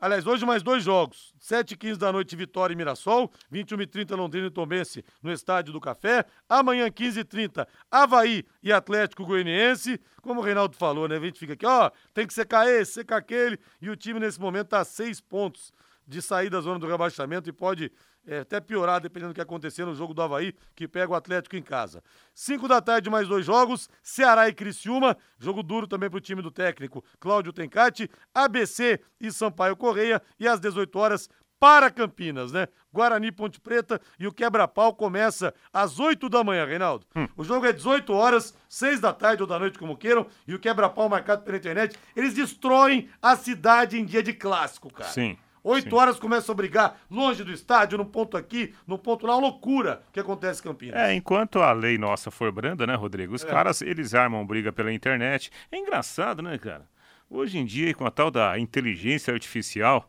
aliás, 0.00 0.26
hoje 0.26 0.46
mais 0.46 0.62
dois 0.62 0.82
jogos. 0.82 1.34
7h15 1.40 1.96
da 1.96 2.10
noite, 2.10 2.34
Vitória 2.34 2.72
e 2.72 2.76
Mirassol. 2.76 3.30
21h30, 3.52 4.16
Londrina 4.16 4.46
e 4.46 4.50
Tombense 4.50 5.04
no 5.22 5.30
Estádio 5.30 5.74
do 5.74 5.80
Café. 5.80 6.24
Amanhã, 6.48 6.88
15h30, 6.88 7.66
Havaí 7.90 8.44
e 8.62 8.72
Atlético 8.72 9.26
Goianiense. 9.26 10.00
Como 10.22 10.40
o 10.40 10.44
Reinaldo 10.44 10.74
falou, 10.74 11.06
né? 11.06 11.16
A 11.16 11.20
gente 11.20 11.38
fica 11.38 11.52
aqui, 11.52 11.66
ó, 11.66 11.90
tem 12.14 12.26
que 12.26 12.34
secar 12.34 12.66
esse, 12.66 12.92
secar 12.92 13.18
aquele. 13.18 13.58
E 13.80 13.90
o 13.90 13.96
time, 13.96 14.18
nesse 14.18 14.40
momento, 14.40 14.68
tá 14.68 14.80
a 14.80 14.84
seis 14.84 15.20
pontos 15.20 15.72
de 16.06 16.22
sair 16.22 16.48
da 16.48 16.60
zona 16.60 16.78
do 16.78 16.86
rebaixamento 16.86 17.48
e 17.48 17.52
pode 17.52 17.90
é, 18.26 18.40
até 18.40 18.60
piorar, 18.60 19.00
dependendo 19.00 19.32
do 19.32 19.34
que 19.34 19.40
acontecer 19.40 19.84
no 19.84 19.94
jogo 19.94 20.12
do 20.12 20.22
Havaí, 20.22 20.54
que 20.74 20.88
pega 20.88 21.12
o 21.12 21.14
Atlético 21.14 21.56
em 21.56 21.62
casa. 21.62 22.02
5 22.34 22.66
da 22.66 22.80
tarde, 22.80 23.08
mais 23.08 23.28
dois 23.28 23.46
jogos, 23.46 23.88
Ceará 24.02 24.48
e 24.48 24.52
Criciúma, 24.52 25.16
jogo 25.38 25.62
duro 25.62 25.86
também 25.86 26.10
pro 26.10 26.20
time 26.20 26.42
do 26.42 26.50
técnico 26.50 27.04
Cláudio 27.20 27.52
Tencati, 27.52 28.10
ABC 28.34 29.00
e 29.20 29.30
Sampaio 29.30 29.76
Correia, 29.76 30.20
e 30.38 30.48
às 30.48 30.60
18 30.60 30.98
horas, 30.98 31.28
para 31.58 31.90
Campinas, 31.90 32.52
né? 32.52 32.68
Guarani 32.92 33.32
Ponte 33.32 33.60
Preta 33.60 34.00
e 34.18 34.26
o 34.26 34.32
quebra-pau 34.32 34.94
começa 34.94 35.54
às 35.72 35.98
8 35.98 36.28
da 36.28 36.44
manhã, 36.44 36.64
Reinaldo. 36.66 37.06
O 37.36 37.44
jogo 37.44 37.66
é 37.66 37.72
18 37.72 38.12
horas, 38.12 38.54
6 38.68 39.00
da 39.00 39.12
tarde 39.12 39.42
ou 39.42 39.48
da 39.48 39.58
noite, 39.58 39.78
como 39.78 39.96
queiram, 39.96 40.26
e 40.46 40.54
o 40.54 40.58
quebra-pau 40.58 41.08
marcado 41.08 41.42
pela 41.42 41.56
internet. 41.56 41.96
Eles 42.14 42.34
destroem 42.34 43.08
a 43.20 43.36
cidade 43.36 43.98
em 43.98 44.04
dia 44.04 44.22
de 44.22 44.32
clássico, 44.32 44.92
cara. 44.92 45.10
Sim. 45.10 45.36
Oito 45.68 45.90
sim. 45.90 45.96
horas 45.96 46.18
começam 46.20 46.52
a 46.52 46.56
brigar, 46.56 47.00
longe 47.10 47.42
do 47.42 47.50
estádio, 47.50 47.98
num 47.98 48.04
ponto 48.04 48.36
aqui, 48.36 48.72
num 48.86 48.96
ponto 48.96 49.26
lá, 49.26 49.34
uma 49.34 49.42
loucura 49.42 50.00
que 50.12 50.20
acontece 50.20 50.60
em 50.60 50.62
Campinas. 50.62 51.00
É, 51.00 51.12
enquanto 51.12 51.60
a 51.60 51.72
lei 51.72 51.98
nossa 51.98 52.30
for 52.30 52.52
branda, 52.52 52.86
né, 52.86 52.94
Rodrigo? 52.94 53.34
Os 53.34 53.44
É. 53.44 53.48
caras, 53.48 53.82
eles 53.82 54.14
armam 54.14 54.46
briga 54.46 54.72
pela 54.72 54.92
internet. 54.92 55.50
É 55.72 55.76
engraçado, 55.76 56.40
né, 56.40 56.56
cara? 56.56 56.88
Hoje 57.28 57.58
em 57.58 57.64
dia, 57.64 57.92
com 57.94 58.06
a 58.06 58.10
tal 58.12 58.30
da 58.30 58.56
inteligência 58.60 59.34
artificial, 59.34 60.08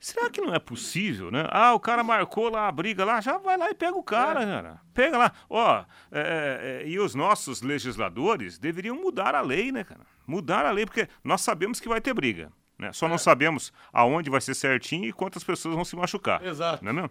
será 0.00 0.28
que 0.28 0.40
não 0.40 0.52
é 0.52 0.58
possível, 0.58 1.30
né? 1.30 1.46
Ah, 1.50 1.72
o 1.72 1.78
cara 1.78 2.02
marcou 2.02 2.50
lá 2.50 2.66
a 2.66 2.72
briga 2.72 3.04
lá, 3.04 3.20
já 3.20 3.38
vai 3.38 3.56
lá 3.56 3.70
e 3.70 3.74
pega 3.74 3.96
o 3.96 4.02
cara, 4.02 4.44
cara. 4.44 4.80
Pega 4.92 5.16
lá. 5.16 5.32
Ó, 5.48 5.84
é, 6.10 6.82
é, 6.82 6.88
e 6.88 6.98
os 6.98 7.14
nossos 7.14 7.62
legisladores 7.62 8.58
deveriam 8.58 8.96
mudar 8.96 9.36
a 9.36 9.40
lei, 9.40 9.70
né, 9.70 9.84
cara? 9.84 10.00
Mudar 10.26 10.66
a 10.66 10.72
lei, 10.72 10.84
porque 10.84 11.06
nós 11.22 11.42
sabemos 11.42 11.78
que 11.78 11.88
vai 11.88 12.00
ter 12.00 12.12
briga. 12.12 12.50
Né? 12.78 12.92
Só 12.92 13.08
não 13.08 13.16
sabemos 13.18 13.72
aonde 13.92 14.28
vai 14.30 14.40
ser 14.40 14.54
certinho 14.54 15.04
e 15.06 15.12
quantas 15.12 15.42
pessoas 15.42 15.74
vão 15.74 15.84
se 15.84 15.96
machucar. 15.96 16.44
Exato. 16.44 16.84
Não 16.84 16.90
é 16.90 16.94
mesmo? 16.94 17.10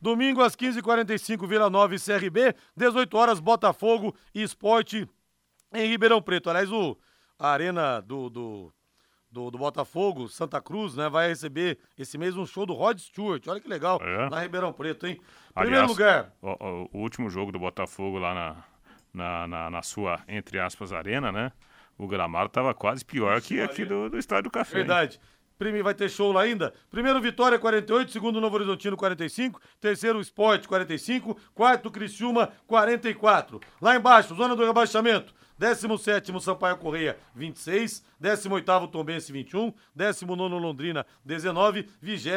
Domingo 0.00 0.40
às 0.42 0.56
15h45, 0.56 1.46
Vila 1.46 1.68
Nova 1.68 1.94
e 1.94 1.98
CRB. 2.00 2.54
18 2.76 3.16
horas, 3.16 3.38
Botafogo 3.40 4.14
e 4.34 4.42
Esporte 4.42 5.06
em 5.74 5.86
Ribeirão 5.88 6.22
Preto. 6.22 6.48
Aliás, 6.50 6.72
o, 6.72 6.96
a 7.38 7.48
arena 7.50 8.00
do, 8.00 8.30
do, 8.30 8.72
do, 9.30 9.50
do 9.50 9.58
Botafogo, 9.58 10.26
Santa 10.28 10.60
Cruz, 10.60 10.94
né, 10.96 11.08
vai 11.08 11.28
receber 11.28 11.78
esse 11.98 12.16
mês 12.16 12.34
um 12.36 12.46
show 12.46 12.64
do 12.64 12.72
Rod 12.72 12.98
Stewart. 12.98 13.46
Olha 13.46 13.60
que 13.60 13.68
legal, 13.68 14.00
É. 14.02 14.28
na 14.30 14.40
Ribeirão 14.40 14.72
Preto, 14.72 15.06
hein? 15.06 15.20
Primeiro 15.54 15.82
Aliás, 15.84 15.90
lugar. 15.90 16.32
O, 16.40 16.48
o- 16.50 16.90
o 16.94 16.98
último 17.00 17.28
jogo 17.28 17.52
do 17.52 17.58
Botafogo 17.58 18.18
lá 18.18 18.34
na, 18.34 18.56
na, 19.12 19.46
na, 19.46 19.70
na 19.70 19.82
sua, 19.82 20.20
entre 20.26 20.58
aspas, 20.58 20.92
arena, 20.94 21.30
né? 21.30 21.52
O 22.00 22.08
gramado 22.08 22.48
tava 22.48 22.72
quase 22.72 23.04
pior 23.04 23.38
que 23.42 23.60
aqui 23.60 23.84
do, 23.84 24.08
do 24.08 24.18
Estádio 24.18 24.44
do 24.44 24.50
Café. 24.50 24.78
hein? 24.78 24.86
Verdade. 24.86 25.20
Primeiro 25.58 25.84
vai 25.84 25.92
ter 25.92 26.08
show 26.08 26.32
lá 26.32 26.40
ainda. 26.40 26.72
Primeiro 26.88 27.20
Vitória 27.20 27.58
48, 27.58 28.10
segundo 28.10 28.40
Novo 28.40 28.54
Horizontino 28.54 28.96
45, 28.96 29.60
terceiro 29.78 30.18
Esporte 30.18 30.66
45, 30.66 31.36
quarto 31.52 31.90
Criciúma 31.90 32.50
44. 32.66 33.60
Lá 33.82 33.94
embaixo, 33.94 34.34
zona 34.34 34.56
do 34.56 34.64
rebaixamento. 34.64 35.34
17 35.58 36.40
Sampaio 36.40 36.78
Correia 36.78 37.18
26, 37.34 38.02
18 38.18 38.88
Tombense 38.88 39.30
21, 39.30 39.74
19 39.94 40.54
Londrina 40.54 41.04
19, 41.22 41.86
20 42.00 42.30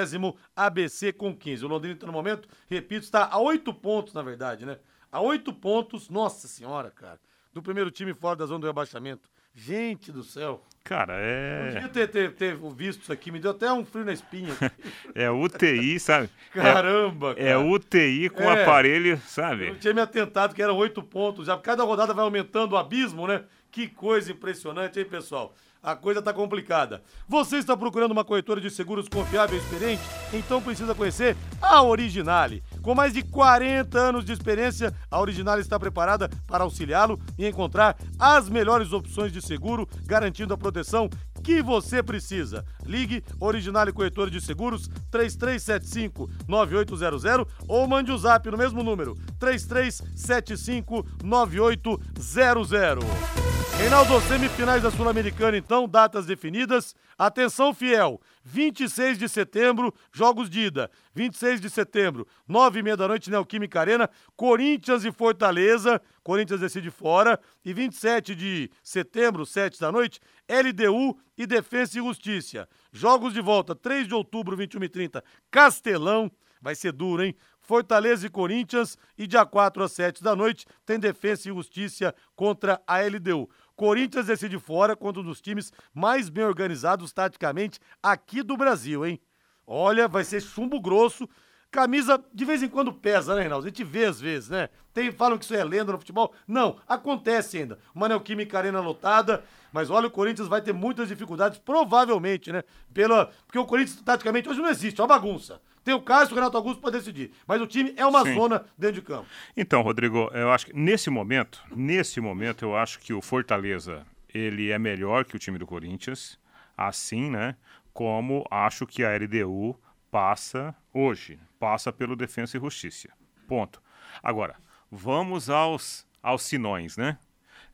ABC 0.53 1.14
com 1.14 1.34
15. 1.34 1.64
O 1.64 1.70
Londrina 1.70 1.95
tá 1.95 2.05
no 2.05 2.11
momento, 2.11 2.49
repito, 2.70 3.05
está 3.05 3.30
a 3.32 3.39
8 3.39 3.74
pontos 3.76 4.14
na 4.14 4.22
verdade, 4.22 4.66
né? 4.66 4.78
A 5.09 5.22
8 5.22 5.53
pontos, 5.53 6.09
nossa 6.09 6.49
senhora, 6.49 6.91
cara, 6.91 7.18
do 7.53 7.61
primeiro 7.61 7.89
time 7.89 8.14
fora 8.14 8.36
da 8.36 8.45
zona 8.45 8.59
do 8.59 8.68
rebaixamento. 8.68 9.32
Gente 9.56 10.12
do 10.12 10.24
céu. 10.24 10.64
Cara, 10.84 11.14
Eu 11.14 11.20
é. 11.22 11.72
devia 11.76 11.89
ter, 11.89 12.08
ter, 12.10 12.32
ter 12.34 12.58
visto 12.76 13.04
isso 13.04 13.14
aqui, 13.14 13.32
me 13.32 13.39
deu 13.39 13.51
até 13.51 13.72
um 13.72 13.86
frio 13.86 14.04
na 14.04 14.12
espinha. 14.12 14.54
É 15.16 15.30
UTI, 15.32 15.99
sabe? 15.99 16.30
É- 16.56 16.60
Caramba, 16.62 17.36
É, 17.38 17.54
cara. 17.54 17.60
UTI 17.62 18.30
com 18.30 18.43
É. 18.43 18.64
aparelho, 18.64 19.12
Eu 19.12 19.18
sabe? 19.20 19.76
tinha 19.76 19.93
me 19.93 20.01
atentado 20.01 20.54
que 20.56 20.62
eram 20.62 20.76
oito 20.76 21.01
pontos. 21.01 21.45
Já 21.45 21.58
cada 21.58 21.84
rodada 21.84 22.14
vai 22.14 22.26
aumentando 22.26 22.74
o 22.74 22.78
abismo, 22.78 23.28
né? 23.28 23.43
Que 23.72 23.88
coisa 23.88 24.32
impressionante, 24.32 24.99
hein, 24.99 25.06
pessoal? 25.06 25.56
A 25.84 25.95
coisa 25.97 26.21
tá 26.21 26.34
complicada. 26.34 27.03
Você 27.27 27.57
está 27.57 27.75
procurando 27.75 28.13
uma 28.13 28.23
corretora 28.23 28.61
de 28.61 28.69
seguros 28.69 29.09
confiável 29.09 29.57
e 29.57 29.59
experiente? 29.59 30.01
Então 30.31 30.61
precisa 30.61 30.95
conhecer 30.95 31.36
a 31.61 31.84
Originale. 31.84 32.63
Com 32.81 32.95
mais 32.95 33.11
de 33.11 33.21
40 33.21 33.99
anos 33.99 34.23
de 34.23 34.31
experiência, 34.31 34.93
a 35.11 35.19
Originale 35.19 35.61
está 35.61 35.77
preparada 35.77 36.29
para 36.47 36.63
auxiliá-lo 36.63 37.19
e 37.38 37.45
encontrar 37.45 37.97
as 38.17 38.47
melhores 38.47 38.93
opções 38.93 39.34
de 39.34 39.41
seguro, 39.41 39.86
garantindo 40.05 40.53
a 40.53 40.57
proteção 40.57 41.09
que 41.43 41.61
você 41.61 42.01
precisa. 42.01 42.63
Ligue 42.86 43.21
Originale 43.38 43.91
Corretora 43.91 44.31
de 44.31 44.39
Seguros 44.39 44.88
3375 45.11 46.29
9800 46.47 47.45
ou 47.67 47.86
mande 47.89 48.09
o 48.09 48.17
zap 48.17 48.49
no 48.49 48.57
mesmo 48.57 48.81
número 48.84 49.17
3375 49.38 51.05
9800. 51.21 53.53
Reinaldo, 53.78 54.21
semifinais 54.21 54.84
da 54.84 54.91
Sul-Americana, 54.91 55.57
então, 55.57 55.88
datas 55.88 56.26
definidas. 56.26 56.95
Atenção, 57.17 57.74
fiel. 57.74 58.21
26 58.43 59.17
de 59.17 59.28
setembro, 59.28 59.93
jogos 60.11 60.49
de 60.49 60.61
ida. 60.61 60.91
26 61.13 61.59
de 61.59 61.69
setembro, 61.69 62.28
9 62.47 62.80
e 62.80 62.84
meia 62.84 62.95
da 62.95 63.07
noite, 63.07 63.30
Neoquímica 63.30 63.80
Arena. 63.80 64.09
Corinthians 64.38 65.03
e 65.03 65.11
Fortaleza. 65.11 66.01
Corinthians 66.24 66.61
decide 66.61 66.91
fora. 66.91 67.39
E 67.65 67.74
27 67.74 68.36
de 68.36 68.71
setembro, 68.84 69.45
7 69.45 69.80
da 69.80 69.91
noite, 69.91 70.19
LDU 70.47 71.17
e 71.38 71.45
Defensa 71.45 71.97
e 71.99 72.01
Justiça. 72.01 72.69
Jogos 72.91 73.34
de 73.34 73.41
volta, 73.41 73.76
3 73.76 74.07
de 74.07 74.13
outubro, 74.13 74.55
21 74.55 74.84
e 74.84 74.89
30, 74.89 75.24
Castelão. 75.51 76.32
Vai 76.61 76.76
ser 76.76 76.93
duro, 76.93 77.21
hein? 77.21 77.36
Fortaleza 77.59 78.26
e 78.26 78.30
Corinthians. 78.30 78.97
E 79.17 79.28
dia 79.28 79.45
4 79.45 79.84
às 79.84 79.91
7 79.91 80.24
da 80.24 80.34
noite 80.34 80.65
tem 80.86 80.97
Defensa 80.97 81.49
e 81.49 81.53
Justiça 81.53 82.15
contra 82.36 82.82
a 82.88 83.01
LDU. 83.01 83.49
Corinthians 83.76 84.28
decide 84.28 84.59
fora 84.59 84.95
contra 84.95 85.21
um 85.21 85.26
dos 85.26 85.41
times 85.41 85.71
mais 85.93 86.30
bem 86.30 86.43
organizados 86.43 87.11
taticamente 87.11 87.80
aqui 88.01 88.43
do 88.43 88.55
Brasil, 88.55 89.05
hein? 89.05 89.19
Olha, 89.65 90.07
vai 90.07 90.24
ser 90.24 90.41
chumbo 90.41 90.80
grosso. 90.80 91.28
Camisa 91.71 92.24
de 92.32 92.45
vez 92.45 92.61
em 92.61 92.69
quando 92.69 92.93
pesa, 92.93 93.34
né, 93.34 93.41
Reinaldo? 93.41 93.65
A 93.65 93.69
gente 93.69 93.84
vê 93.84 94.05
às 94.05 94.21
vezes, 94.21 94.49
né? 94.49 94.69
Tem, 94.93 95.11
falam 95.11 95.39
que 95.39 95.43
isso 95.43 95.55
é 95.55 95.63
lenda 95.63 95.91
no 95.91 95.97
futebol. 95.97 96.32
Não, 96.47 96.78
acontece 96.88 97.57
ainda. 97.57 97.80
Uma 97.95 98.07
Neoquímica 98.07 98.59
Arena 98.59 98.80
lotada, 98.80 99.43
mas 99.71 99.89
olha, 99.89 100.07
o 100.07 100.11
Corinthians 100.11 100.47
vai 100.47 100.61
ter 100.61 100.71
muitas 100.71 101.07
dificuldades, 101.07 101.57
provavelmente, 101.57 102.51
né? 102.51 102.63
Pela, 102.93 103.32
porque 103.47 103.57
o 103.57 103.65
Corinthians, 103.65 103.99
taticamente, 104.03 104.47
hoje 104.47 104.61
não 104.61 104.69
existe, 104.69 105.01
é 105.01 105.03
uma 105.03 105.07
bagunça. 105.07 105.59
Tem 105.84 105.93
o 105.93 106.01
Cássio 106.01 106.31
e 106.31 106.34
o 106.34 106.36
Renato 106.36 106.57
Augusto 106.57 106.81
para 106.81 106.91
decidir. 106.91 107.31
Mas 107.45 107.61
o 107.61 107.67
time 107.67 107.93
é 107.97 108.05
uma 108.05 108.23
Sim. 108.23 108.36
zona 108.36 108.65
dentro 108.77 108.95
de 108.95 109.01
campo. 109.01 109.25
Então, 109.55 109.81
Rodrigo, 109.81 110.29
eu 110.34 110.51
acho 110.51 110.67
que 110.67 110.73
nesse 110.73 111.09
momento, 111.09 111.61
nesse 111.75 112.21
momento, 112.21 112.63
eu 112.63 112.75
acho 112.75 112.99
que 112.99 113.13
o 113.13 113.21
Fortaleza 113.21 114.05
ele 114.34 114.71
é 114.71 114.79
melhor 114.79 115.25
que 115.25 115.36
o 115.36 115.39
time 115.39 115.57
do 115.57 115.67
Corinthians, 115.67 116.39
assim, 116.75 117.29
né? 117.29 117.55
Como 117.93 118.45
acho 118.49 118.88
que 118.88 119.03
a 119.03 119.15
LDU 119.15 119.79
passa 120.09 120.75
hoje, 120.93 121.39
passa 121.59 121.91
pelo 121.91 122.15
Defensa 122.15 122.57
e 122.57 122.59
Justiça. 122.59 123.09
Ponto. 123.47 123.81
Agora, 124.21 124.55
vamos 124.89 125.49
aos, 125.49 126.07
aos 126.21 126.43
sinões, 126.43 126.97
né? 126.97 127.17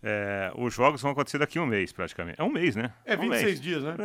É, 0.01 0.51
os 0.55 0.73
jogos 0.73 1.01
vão 1.01 1.11
acontecer 1.11 1.37
daqui 1.37 1.57
a 1.59 1.61
um 1.61 1.65
mês, 1.65 1.91
praticamente. 1.91 2.39
É 2.39 2.43
um 2.43 2.51
mês, 2.51 2.75
né? 2.75 2.93
É 3.05 3.15
um 3.17 3.21
26 3.21 3.43
mês. 3.43 3.61
dias, 3.61 3.83
né? 3.83 3.95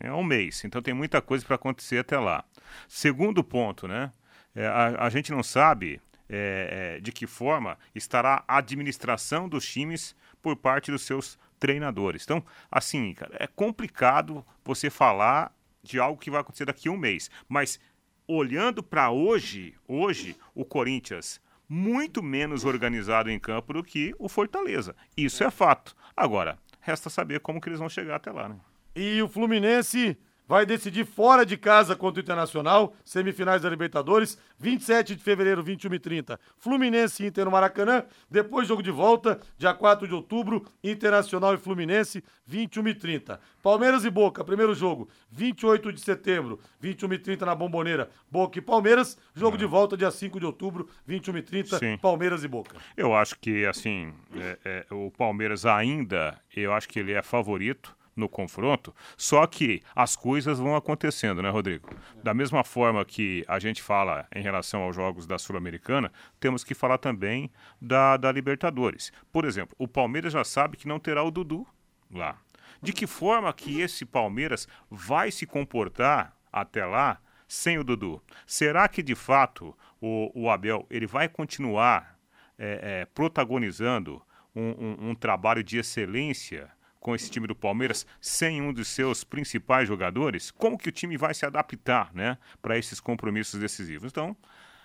É, 0.00 0.08
é 0.08 0.12
um 0.12 0.24
mês. 0.24 0.64
Então 0.64 0.82
tem 0.82 0.92
muita 0.92 1.22
coisa 1.22 1.44
para 1.44 1.54
acontecer 1.54 1.98
até 1.98 2.18
lá. 2.18 2.44
Segundo 2.88 3.44
ponto, 3.44 3.86
né? 3.86 4.12
É, 4.54 4.66
a, 4.66 5.04
a 5.06 5.10
gente 5.10 5.30
não 5.30 5.42
sabe 5.42 6.00
é, 6.28 6.96
é, 6.96 7.00
de 7.00 7.12
que 7.12 7.26
forma 7.26 7.78
estará 7.94 8.42
a 8.48 8.58
administração 8.58 9.48
dos 9.48 9.66
times 9.66 10.16
por 10.42 10.56
parte 10.56 10.90
dos 10.90 11.02
seus 11.02 11.38
treinadores. 11.58 12.24
Então, 12.24 12.44
assim, 12.70 13.14
cara, 13.14 13.36
é 13.38 13.46
complicado 13.46 14.44
você 14.64 14.90
falar 14.90 15.54
de 15.82 16.00
algo 16.00 16.20
que 16.20 16.30
vai 16.30 16.40
acontecer 16.40 16.64
daqui 16.64 16.88
a 16.88 16.92
um 16.92 16.96
mês. 16.96 17.30
Mas 17.48 17.78
olhando 18.26 18.82
para 18.82 19.10
hoje, 19.10 19.74
hoje 19.86 20.36
o 20.54 20.64
Corinthians 20.64 21.40
muito 21.68 22.22
menos 22.22 22.64
organizado 22.64 23.30
em 23.30 23.38
campo 23.38 23.72
do 23.72 23.82
que 23.82 24.14
o 24.18 24.28
Fortaleza. 24.28 24.94
Isso 25.16 25.42
é 25.42 25.50
fato. 25.50 25.94
Agora, 26.16 26.58
resta 26.80 27.10
saber 27.10 27.40
como 27.40 27.60
que 27.60 27.68
eles 27.68 27.78
vão 27.78 27.88
chegar 27.88 28.16
até 28.16 28.30
lá, 28.30 28.48
né? 28.48 28.56
E 28.94 29.20
o 29.20 29.28
Fluminense 29.28 30.16
vai 30.48 30.64
decidir 30.64 31.04
fora 31.04 31.44
de 31.44 31.56
casa 31.56 31.96
contra 31.96 32.20
o 32.20 32.22
Internacional, 32.22 32.94
semifinais 33.04 33.62
da 33.62 33.68
Libertadores, 33.70 34.38
27 34.58 35.14
de 35.16 35.22
fevereiro, 35.22 35.62
21 35.62 35.94
e 35.94 35.98
30. 35.98 36.40
Fluminense 36.58 37.22
e 37.24 37.26
Inter 37.26 37.44
no 37.44 37.50
Maracanã, 37.50 38.04
depois 38.30 38.68
jogo 38.68 38.82
de 38.82 38.90
volta, 38.90 39.40
dia 39.58 39.74
4 39.74 40.06
de 40.06 40.14
outubro, 40.14 40.64
Internacional 40.82 41.54
e 41.54 41.58
Fluminense, 41.58 42.22
21 42.46 42.88
e 42.88 42.94
30. 42.94 43.40
Palmeiras 43.62 44.04
e 44.04 44.10
Boca, 44.10 44.44
primeiro 44.44 44.74
jogo, 44.74 45.08
28 45.30 45.92
de 45.92 46.00
setembro, 46.00 46.60
21 46.80 47.12
e 47.14 47.18
30 47.18 47.44
na 47.46 47.54
Bomboneira, 47.54 48.08
Boca 48.30 48.58
e 48.58 48.62
Palmeiras, 48.62 49.18
jogo 49.34 49.56
de 49.58 49.66
volta 49.66 49.96
dia 49.96 50.10
5 50.10 50.38
de 50.38 50.46
outubro, 50.46 50.88
21 51.06 51.38
e 51.38 51.42
30, 51.42 51.78
Sim. 51.78 51.98
Palmeiras 51.98 52.44
e 52.44 52.48
Boca. 52.48 52.76
Eu 52.96 53.14
acho 53.14 53.36
que, 53.40 53.66
assim, 53.66 54.12
é- 54.36 54.58
é, 54.64 54.94
o 54.94 55.10
Palmeiras 55.10 55.66
ainda, 55.66 56.38
eu 56.56 56.72
acho 56.72 56.88
que 56.88 56.98
ele 57.00 57.12
é 57.12 57.22
favorito 57.22 57.94
no 58.16 58.28
confronto, 58.28 58.94
só 59.16 59.46
que 59.46 59.82
as 59.94 60.16
coisas 60.16 60.58
vão 60.58 60.74
acontecendo, 60.74 61.42
né, 61.42 61.50
Rodrigo? 61.50 61.88
Da 62.24 62.32
mesma 62.32 62.64
forma 62.64 63.04
que 63.04 63.44
a 63.46 63.58
gente 63.58 63.82
fala 63.82 64.26
em 64.34 64.42
relação 64.42 64.80
aos 64.82 64.96
jogos 64.96 65.26
da 65.26 65.38
Sul-Americana, 65.38 66.10
temos 66.40 66.64
que 66.64 66.74
falar 66.74 66.96
também 66.98 67.50
da, 67.80 68.16
da 68.16 68.32
Libertadores. 68.32 69.12
Por 69.30 69.44
exemplo, 69.44 69.76
o 69.78 69.86
Palmeiras 69.86 70.32
já 70.32 70.42
sabe 70.44 70.76
que 70.78 70.88
não 70.88 70.98
terá 70.98 71.22
o 71.22 71.30
Dudu 71.30 71.66
lá. 72.10 72.38
De 72.82 72.92
que 72.92 73.06
forma 73.06 73.52
que 73.52 73.80
esse 73.80 74.04
Palmeiras 74.06 74.66
vai 74.90 75.30
se 75.30 75.46
comportar 75.46 76.34
até 76.52 76.84
lá 76.86 77.18
sem 77.46 77.78
o 77.78 77.84
Dudu? 77.84 78.22
Será 78.46 78.88
que 78.88 79.02
de 79.02 79.14
fato 79.14 79.76
o, 80.00 80.30
o 80.34 80.50
Abel 80.50 80.86
ele 80.90 81.06
vai 81.06 81.28
continuar 81.28 82.18
é, 82.58 83.00
é, 83.02 83.04
protagonizando 83.06 84.22
um, 84.54 84.70
um- 84.70 85.10
um 85.10 85.14
trabalho 85.14 85.62
de 85.62 85.78
excelência 85.78 86.70
com 87.06 87.14
esse 87.14 87.30
time 87.30 87.46
do 87.46 87.54
Palmeiras 87.54 88.04
sem 88.20 88.60
um 88.60 88.72
dos 88.72 88.88
seus 88.88 89.22
principais 89.22 89.86
jogadores? 89.86 90.50
Como 90.50 90.76
que 90.76 90.88
o 90.88 90.92
time 90.92 91.16
vai 91.16 91.32
se 91.32 91.46
adaptar 91.46 92.10
né, 92.12 92.36
para 92.60 92.76
esses 92.76 92.98
compromissos 92.98 93.60
decisivos? 93.60 94.10
Então, 94.10 94.36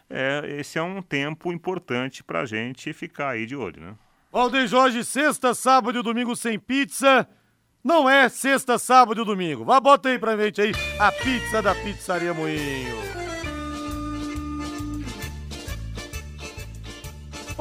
é, 0.08 0.58
esse 0.60 0.78
é 0.78 0.84
um 0.84 1.02
tempo 1.02 1.52
importante 1.52 2.24
para 2.24 2.42
a 2.42 2.46
gente 2.46 2.94
ficar 2.94 3.30
aí 3.30 3.48
de 3.48 3.56
olho. 3.56 3.82
Né? 3.82 3.96
Valdeir 4.32 4.68
Jorge, 4.68 5.04
sexta, 5.04 5.56
sábado 5.56 5.98
e 5.98 6.04
domingo 6.04 6.36
sem 6.36 6.60
pizza. 6.60 7.28
Não 7.84 8.08
é 8.08 8.30
sexta, 8.30 8.78
sábado 8.78 9.24
e 9.24 9.26
domingo. 9.26 9.66
Vá, 9.66 9.80
bota 9.80 10.10
aí 10.10 10.20
pra 10.20 10.38
gente 10.38 10.62
aí 10.62 10.74
a 11.00 11.12
pizza 11.12 11.60
da 11.60 11.74
Pizzaria 11.74 12.36
Moinho. 12.36 13.31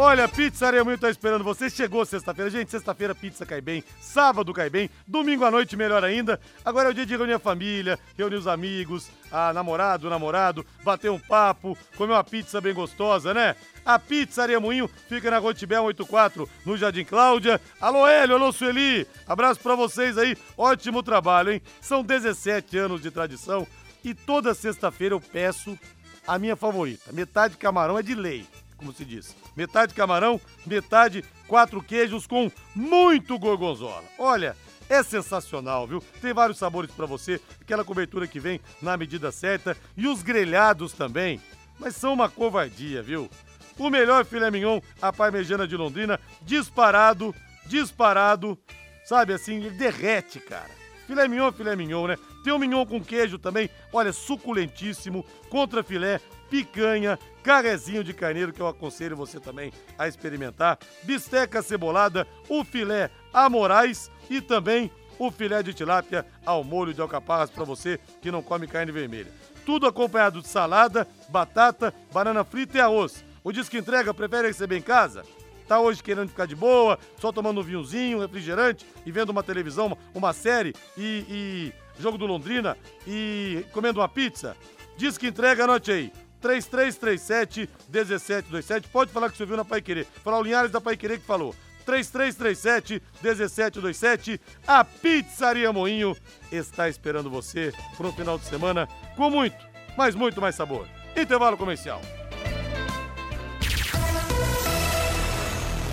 Olha, 0.03 0.27
Pizzaria 0.27 0.83
Moinho 0.83 0.99
tá 0.99 1.11
esperando 1.11 1.45
você. 1.45 1.69
Chegou 1.69 2.07
sexta-feira. 2.07 2.51
Gente, 2.51 2.71
sexta-feira 2.71 3.15
pizza 3.15 3.45
cai 3.45 3.61
bem, 3.61 3.85
sábado 4.01 4.51
cai 4.51 4.71
bem, 4.71 4.89
domingo 5.07 5.45
à 5.45 5.51
noite 5.51 5.77
melhor 5.77 6.03
ainda. 6.03 6.41
Agora 6.65 6.89
é 6.89 6.91
o 6.91 6.95
dia 6.95 7.05
de 7.05 7.15
reunir 7.15 7.35
a 7.35 7.39
família, 7.39 7.99
reunir 8.17 8.37
os 8.37 8.47
amigos, 8.47 9.11
a 9.31 9.53
namorado, 9.53 10.07
o 10.07 10.11
namorado, 10.11 10.65
bater 10.83 11.11
um 11.11 11.19
papo, 11.19 11.77
comer 11.99 12.15
uma 12.15 12.25
pizza 12.25 12.63
bem 12.63 12.73
gostosa, 12.73 13.35
né? 13.35 13.55
A 13.85 13.99
Pizzaria 13.99 14.59
Moinho 14.59 14.89
fica 15.07 15.31
na 15.31 15.37
Rotibel 15.37 15.85
84, 15.85 16.49
no 16.65 16.79
Jardim 16.79 17.05
Cláudia. 17.05 17.61
Alô, 17.79 18.07
Hélio, 18.07 18.37
alô, 18.37 18.51
Sueli. 18.53 19.07
Abraço 19.29 19.61
pra 19.61 19.75
vocês 19.75 20.17
aí. 20.17 20.35
Ótimo 20.57 21.03
trabalho, 21.03 21.53
hein? 21.53 21.63
São 21.79 22.03
17 22.03 22.79
anos 22.79 23.03
de 23.03 23.11
tradição 23.11 23.67
e 24.03 24.15
toda 24.15 24.55
sexta-feira 24.55 25.15
eu 25.15 25.21
peço 25.21 25.79
a 26.27 26.39
minha 26.39 26.57
favorita. 26.57 27.13
Metade 27.13 27.59
camarão 27.59 27.99
é 27.99 28.03
de 28.03 28.15
lei, 28.15 28.47
como 28.81 28.93
se 28.95 29.05
diz. 29.05 29.37
Metade 29.55 29.95
camarão, 29.95 30.41
metade 30.67 31.23
quatro 31.47 31.83
queijos 31.83 32.27
com 32.27 32.51
muito 32.75 33.39
gorgonzola. 33.39 34.05
Olha, 34.19 34.57
é 34.89 35.03
sensacional, 35.03 35.87
viu? 35.87 36.03
Tem 36.21 36.33
vários 36.33 36.59
sabores 36.59 36.91
pra 36.91 37.07
você, 37.07 37.39
aquela 37.61 37.85
cobertura 37.85 38.27
que 38.27 38.41
vem 38.41 38.59
na 38.81 38.97
medida 38.97 39.31
certa 39.31 39.77
e 39.97 40.09
os 40.09 40.23
grelhados 40.23 40.93
também. 40.93 41.41
Mas 41.79 41.95
são 41.95 42.15
uma 42.15 42.29
covardia, 42.29 43.03
viu? 43.03 43.31
O 43.79 43.91
melhor 43.91 44.25
filé 44.25 44.51
mignon, 44.51 44.81
a 45.01 45.13
parmegiana 45.13 45.69
de 45.69 45.77
Londrina, 45.77 46.19
disparado, 46.43 47.35
disparado. 47.67 48.59
Sabe 49.05 49.33
assim, 49.33 49.57
ele 49.57 49.71
derrete, 49.71 50.41
cara. 50.41 50.71
Filé 51.07 51.29
mignon, 51.29 51.53
filé 51.53 51.77
mignon, 51.77 52.07
né? 52.07 52.17
Tem 52.43 52.53
um 52.53 52.59
mignon 52.59 52.87
com 52.87 53.03
queijo 53.03 53.39
também, 53.39 53.69
olha, 53.93 54.13
suculentíssimo, 54.13 55.25
contra 55.49 55.83
filé, 55.83 56.21
picanha, 56.51 57.19
carrezinho 57.43 58.03
de 58.03 58.13
carneiro, 58.13 58.53
que 58.53 58.61
eu 58.61 58.67
aconselho 58.67 59.17
você 59.17 59.39
também 59.39 59.73
a 59.97 60.09
experimentar, 60.09 60.79
bisteca 61.05 61.63
cebolada, 61.63 62.27
o 62.49 62.65
filé 62.65 63.11
a 63.33 63.49
Moraes 63.49 64.11
e 64.29 64.41
também 64.41 64.91
o 65.19 65.31
filé 65.31 65.63
de 65.63 65.73
tilápia 65.73 66.27
ao 66.45 66.65
molho 66.65 66.93
de 66.93 67.01
alcaparras 67.01 67.51
para 67.51 67.65
você 67.65 68.01
que 68.21 68.31
não 68.31 68.43
come 68.43 68.67
carne 68.67 68.91
vermelha. 68.91 69.33
Tudo 69.65 69.87
acompanhado 69.87 70.41
de 70.41 70.49
salada, 70.49 71.07
batata, 71.29 71.95
banana 72.13 72.43
frita 72.43 72.79
e 72.79 72.81
arroz. 72.81 73.25
O 73.45 73.53
disco 73.53 73.77
entrega 73.77 74.13
prefere 74.13 74.49
receber 74.49 74.79
em 74.79 74.83
casa? 74.83 75.23
Tá 75.69 75.79
hoje 75.79 76.03
querendo 76.03 76.31
ficar 76.31 76.47
de 76.47 76.57
boa, 76.57 76.99
só 77.21 77.31
tomando 77.31 77.61
um 77.61 77.63
vinhozinho, 77.63 78.19
um 78.19 78.21
refrigerante 78.23 78.85
e 79.07 79.13
vendo 79.13 79.31
uma 79.31 79.43
televisão, 79.43 79.97
uma, 80.13 80.33
série 80.33 80.75
e, 80.97 81.25
e 81.29 81.73
jogo 82.03 82.19
do 82.19 82.27
Londrina 82.27 82.77
e 83.07 83.65
comendo 83.73 84.01
uma 84.01 84.09
pizza? 84.09 84.57
Diz 84.97 85.17
que 85.17 85.29
entrega, 85.29 85.65
anote 85.65 85.93
aí. 85.93 86.13
3337-1727. 86.43 88.85
Pode 88.93 89.13
falar 89.13 89.31
que 89.31 89.37
você 89.37 89.47
viu 89.47 89.57
na 89.57 89.65
Pai 89.65 89.83
Querer. 89.83 90.07
Falar 90.25 90.39
o 90.39 90.43
Linhares 90.43 90.71
da 90.71 90.81
Pai 90.81 90.97
Querer 90.97 91.19
que 91.19 91.27
falou. 91.27 91.53
3337-1727. 91.87 94.41
A 94.67 94.83
Pizzaria 94.85 95.73
Moinho 95.73 96.17
está 96.51 96.89
esperando 96.89 97.31
você 97.31 97.73
para 97.97 98.07
um 98.07 98.13
final 98.13 98.39
de 98.39 98.45
semana 98.47 98.89
com 99.17 99.31
muito, 99.31 99.57
mas 99.97 100.15
muito 100.15 100.41
mais 100.41 100.55
sabor. 100.55 100.87
Intervalo 101.17 101.57
comercial. 101.57 102.01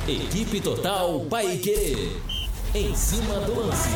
Equipe 0.08 0.62
Total 0.62 1.26
Paique. 1.26 2.16
Em 2.74 2.96
cima 2.96 3.40
do 3.42 3.60
lance. 3.60 3.90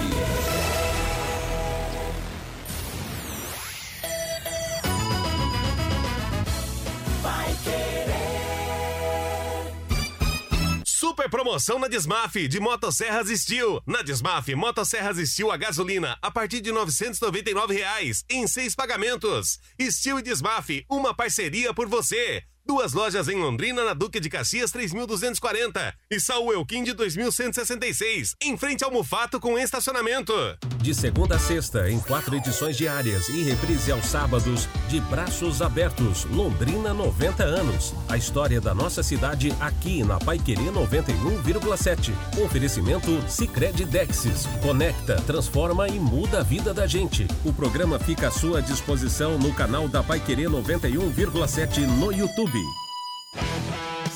Super 10.85 11.29
promoção 11.29 11.77
na 11.77 11.87
Desmaf 11.87 12.35
de 12.47 12.59
Motosserras 12.59 13.27
Steel. 13.27 13.81
Na 13.85 14.01
Desmaf, 14.01 14.53
Motosserras 14.55 15.17
Steel 15.29 15.51
a 15.51 15.57
gasolina 15.57 16.17
a 16.21 16.31
partir 16.31 16.61
de 16.61 16.71
999 16.71 17.73
reais, 17.73 18.23
em 18.29 18.47
seis 18.47 18.73
pagamentos. 18.73 19.59
Steel 19.79 20.19
e 20.19 20.21
Desmaf, 20.21 20.85
uma 20.89 21.13
parceria 21.13 21.73
por 21.73 21.87
você. 21.87 22.43
Duas 22.65 22.93
lojas 22.93 23.27
em 23.27 23.35
Londrina, 23.35 23.83
na 23.83 23.93
Duque 23.93 24.19
de 24.19 24.29
Caxias 24.29 24.71
3240 24.71 25.93
e 26.09 26.19
Saul 26.19 26.53
Elquim 26.53 26.83
de 26.83 26.93
2166, 26.93 28.35
em 28.41 28.55
frente 28.55 28.83
ao 28.83 28.91
Mufato 28.91 29.39
com 29.39 29.57
estacionamento. 29.57 30.33
De 30.77 30.93
segunda 30.93 31.35
a 31.35 31.39
sexta, 31.39 31.89
em 31.89 31.99
quatro 31.99 32.35
edições 32.35 32.77
diárias 32.77 33.27
e 33.29 33.43
reprise 33.43 33.91
aos 33.91 34.05
sábados, 34.05 34.67
de 34.87 34.99
braços 35.01 35.61
abertos, 35.61 36.25
Londrina 36.25 36.93
90 36.93 37.43
anos. 37.43 37.93
A 38.07 38.15
história 38.15 38.61
da 38.61 38.75
nossa 38.75 39.01
cidade 39.01 39.53
aqui 39.59 40.03
na 40.03 40.19
Paiquerê 40.19 40.71
91,7. 40.71 42.13
Oferecimento 42.43 43.21
Sicredi 43.27 43.85
Dexis. 43.85 44.45
Conecta, 44.61 45.15
transforma 45.21 45.87
e 45.87 45.99
muda 45.99 46.39
a 46.39 46.43
vida 46.43 46.73
da 46.73 46.85
gente. 46.85 47.27
O 47.43 47.51
programa 47.51 47.97
fica 47.99 48.27
à 48.27 48.31
sua 48.31 48.61
disposição 48.61 49.37
no 49.37 49.53
canal 49.53 49.87
da 49.87 50.03
Paiquerê 50.03 50.43
91,7 50.43 51.79
no 51.87 52.11
YouTube. 52.11 52.50
Ruby. 52.53 52.67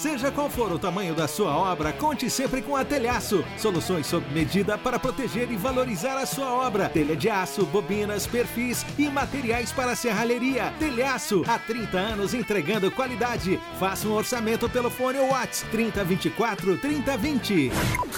Seja 0.06 0.30
qual 0.30 0.52
for 0.52 0.72
o 0.72 0.78
tamanho 0.78 1.16
da 1.16 1.28
sua 1.28 1.58
obra, 1.58 1.92
conte 1.92 2.30
sempre 2.30 2.62
com 2.62 2.76
a 2.76 2.86
Telhaço. 2.86 3.44
Soluções 3.58 4.06
sob 4.06 4.24
medida 4.32 4.78
para 4.78 5.00
proteger 5.00 5.52
e 5.52 5.58
valorizar 5.58 6.20
a 6.20 6.28
sua 6.28 6.52
obra. 6.52 6.88
Telha 6.88 7.16
de 7.16 7.28
aço, 7.28 7.66
bobinas, 7.66 8.28
perfis 8.28 8.86
e 9.00 9.10
materiais 9.10 9.72
para 9.72 9.96
serralheria. 9.96 10.72
Telhaço, 10.78 11.42
há 11.48 11.58
30 11.58 11.98
anos 11.98 12.36
entregando 12.36 12.92
qualidade. 12.92 13.60
Faça 13.80 14.08
um 14.08 14.14
orçamento 14.14 14.70
pelo 14.70 14.92
fone 14.92 15.18
ou 15.18 15.30
WhatsApp 15.30 15.72
3024 15.72 16.78
3020. 16.78 17.72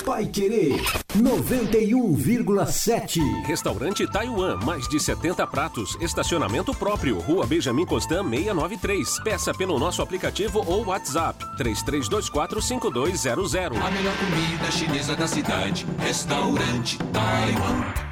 Pai 0.06 0.26
Querer 0.26 0.82
91,7. 1.16 3.46
Restaurante 3.46 4.06
Taiwan, 4.12 4.58
mais 4.58 4.90
de 4.90 5.00
70 5.00 5.48
pratos, 5.48 5.98
estacionamento 6.02 6.74
próprio, 6.74 7.20
Rua 7.20 7.48
Benjamin 7.48 7.86
Constant 7.86 8.30
693. 8.30 9.24
Peça 9.24 9.54
pelo 9.54 9.80
nosso 9.80 10.02
aplicativo 10.02 10.62
ou 10.68 10.88
WhatsApp 10.88 11.38
33245200. 11.84 13.82
A 13.82 13.92
melhor 13.92 14.16
comida 14.18 14.72
chinesa 14.72 15.16
da 15.16 15.28
cidade, 15.28 15.86
restaurante 16.00 16.98
Taiwan. 17.12 18.08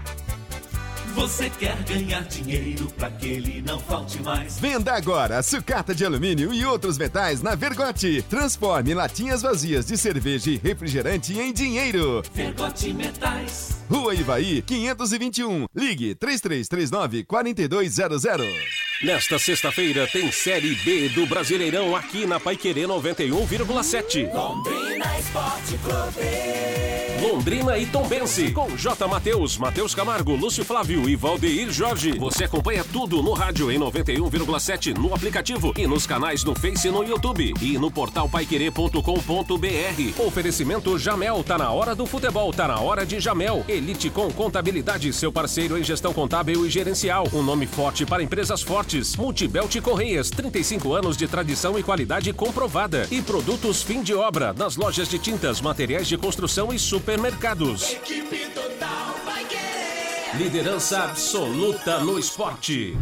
Você 1.16 1.50
quer 1.50 1.82
ganhar 1.84 2.24
dinheiro 2.26 2.88
para 2.98 3.10
que 3.10 3.26
ele 3.26 3.62
não 3.62 3.80
falte 3.80 4.22
mais? 4.22 4.60
Venda 4.60 4.94
agora 4.94 5.42
sucata 5.42 5.96
de 5.96 6.04
alumínio 6.04 6.54
e 6.54 6.66
outros 6.66 6.98
metais 6.98 7.42
na 7.42 7.56
Vergote. 7.56 8.22
Transforme 8.30 8.94
latinhas 8.94 9.42
vazias 9.42 9.86
de 9.86 9.98
cerveja 9.98 10.52
e 10.52 10.58
refrigerante 10.58 11.34
em 11.40 11.54
dinheiro. 11.54 12.22
Vergote 12.34 12.94
Metais. 12.94 13.78
Rua 13.90 14.14
Ivaí, 14.14 14.62
521. 14.62 15.68
Ligue 15.74 16.16
3339 16.16 17.24
4200. 17.24 18.85
Nesta 19.04 19.38
sexta-feira 19.38 20.08
tem 20.08 20.32
Série 20.32 20.74
B 20.76 21.10
do 21.10 21.26
Brasileirão 21.26 21.96
aqui 21.96 22.26
na 22.26 22.40
Paiquerê 22.40 22.84
91,7. 22.84 24.34
Londrina 24.34 25.20
Esporte 25.20 25.78
Clube. 25.84 26.95
Londrina 27.22 27.78
e 27.78 27.86
Tombense, 27.86 28.52
com 28.52 28.76
J. 28.76 29.08
Matheus, 29.08 29.58
Matheus 29.58 29.96
Camargo, 29.96 30.36
Lúcio 30.36 30.66
Flávio 30.66 31.08
e 31.08 31.16
Valdeir 31.16 31.72
Jorge. 31.72 32.20
Você 32.20 32.44
acompanha 32.44 32.84
tudo 32.84 33.22
no 33.22 33.32
rádio 33.32 33.72
em 33.72 33.80
91,7, 33.80 34.98
no 34.98 35.14
aplicativo 35.14 35.74
e 35.78 35.88
nos 35.88 36.06
canais 36.06 36.44
no 36.44 36.54
Face 36.54 36.90
e 36.90 36.92
no 36.92 37.04
YouTube. 37.04 37.54
E 37.62 37.78
no 37.78 37.90
portal 37.90 38.28
paiquerê.com.br. 38.28 40.22
Oferecimento 40.26 40.98
Jamel, 40.98 41.42
tá 41.44 41.58
na 41.58 41.72
hora 41.72 41.96
do 41.96 42.06
futebol, 42.06 42.52
tá 42.52 42.68
na 42.68 42.80
hora 42.80 43.06
de 43.06 43.20
Jamel. 43.20 43.64
Elite 43.68 44.10
com 44.10 44.30
Contabilidade, 44.32 45.14
seu 45.14 45.32
parceiro 45.32 45.78
em 45.78 45.84
gestão 45.84 46.14
contábil 46.14 46.66
e 46.66 46.70
gerencial. 46.70 47.28
Um 47.34 47.42
nome 47.42 47.66
forte 47.66 48.06
para 48.06 48.24
empresas 48.24 48.62
fortes. 48.62 49.16
Multibelt 49.16 49.80
Correias, 49.82 50.30
35 50.30 50.94
anos 50.94 51.16
de 51.16 51.28
tradição 51.28 51.80
e 51.80 51.84
qualidade 51.84 52.34
comprovada. 52.34 53.08
E 53.10 53.22
produtos 53.22 53.82
fim 53.82 54.02
de 54.02 54.14
obra, 54.14 54.54
nas 54.54 54.76
lojas 54.76 55.08
de 55.08 55.18
tintas, 55.18 55.62
materiais 55.62 56.08
de 56.08 56.18
construção 56.18 56.74
e 56.74 56.80
supermercados. 57.06 57.92
Equipe 57.92 58.50
Total 58.50 59.14
vai 59.24 59.46
querer. 59.46 60.36
Liderança 60.38 61.04
absoluta 61.04 62.00
no 62.00 62.18
esporte. 62.18 62.98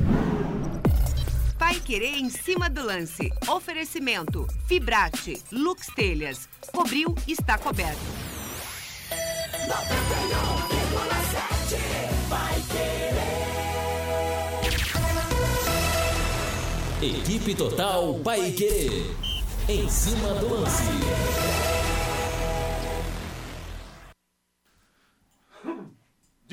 Pai 1.58 1.80
Querer 1.80 2.18
em 2.18 2.30
cima 2.30 2.70
do 2.70 2.86
lance. 2.86 3.32
Oferecimento: 3.48 4.46
Fibrate, 4.68 5.42
Lux 5.54 5.88
Telhas. 5.96 6.50
Cobriu, 6.74 7.16
está 7.26 7.58
coberto. 7.58 8.02
91,7 9.70 11.78
vai 12.28 12.62
querer. 12.74 13.14
Equipe 17.20 17.56
Total 17.56 18.16
Paique. 18.16 19.16
Em 19.70 19.90
cima 19.90 20.34
do 20.34 20.56
lance. 20.56 20.84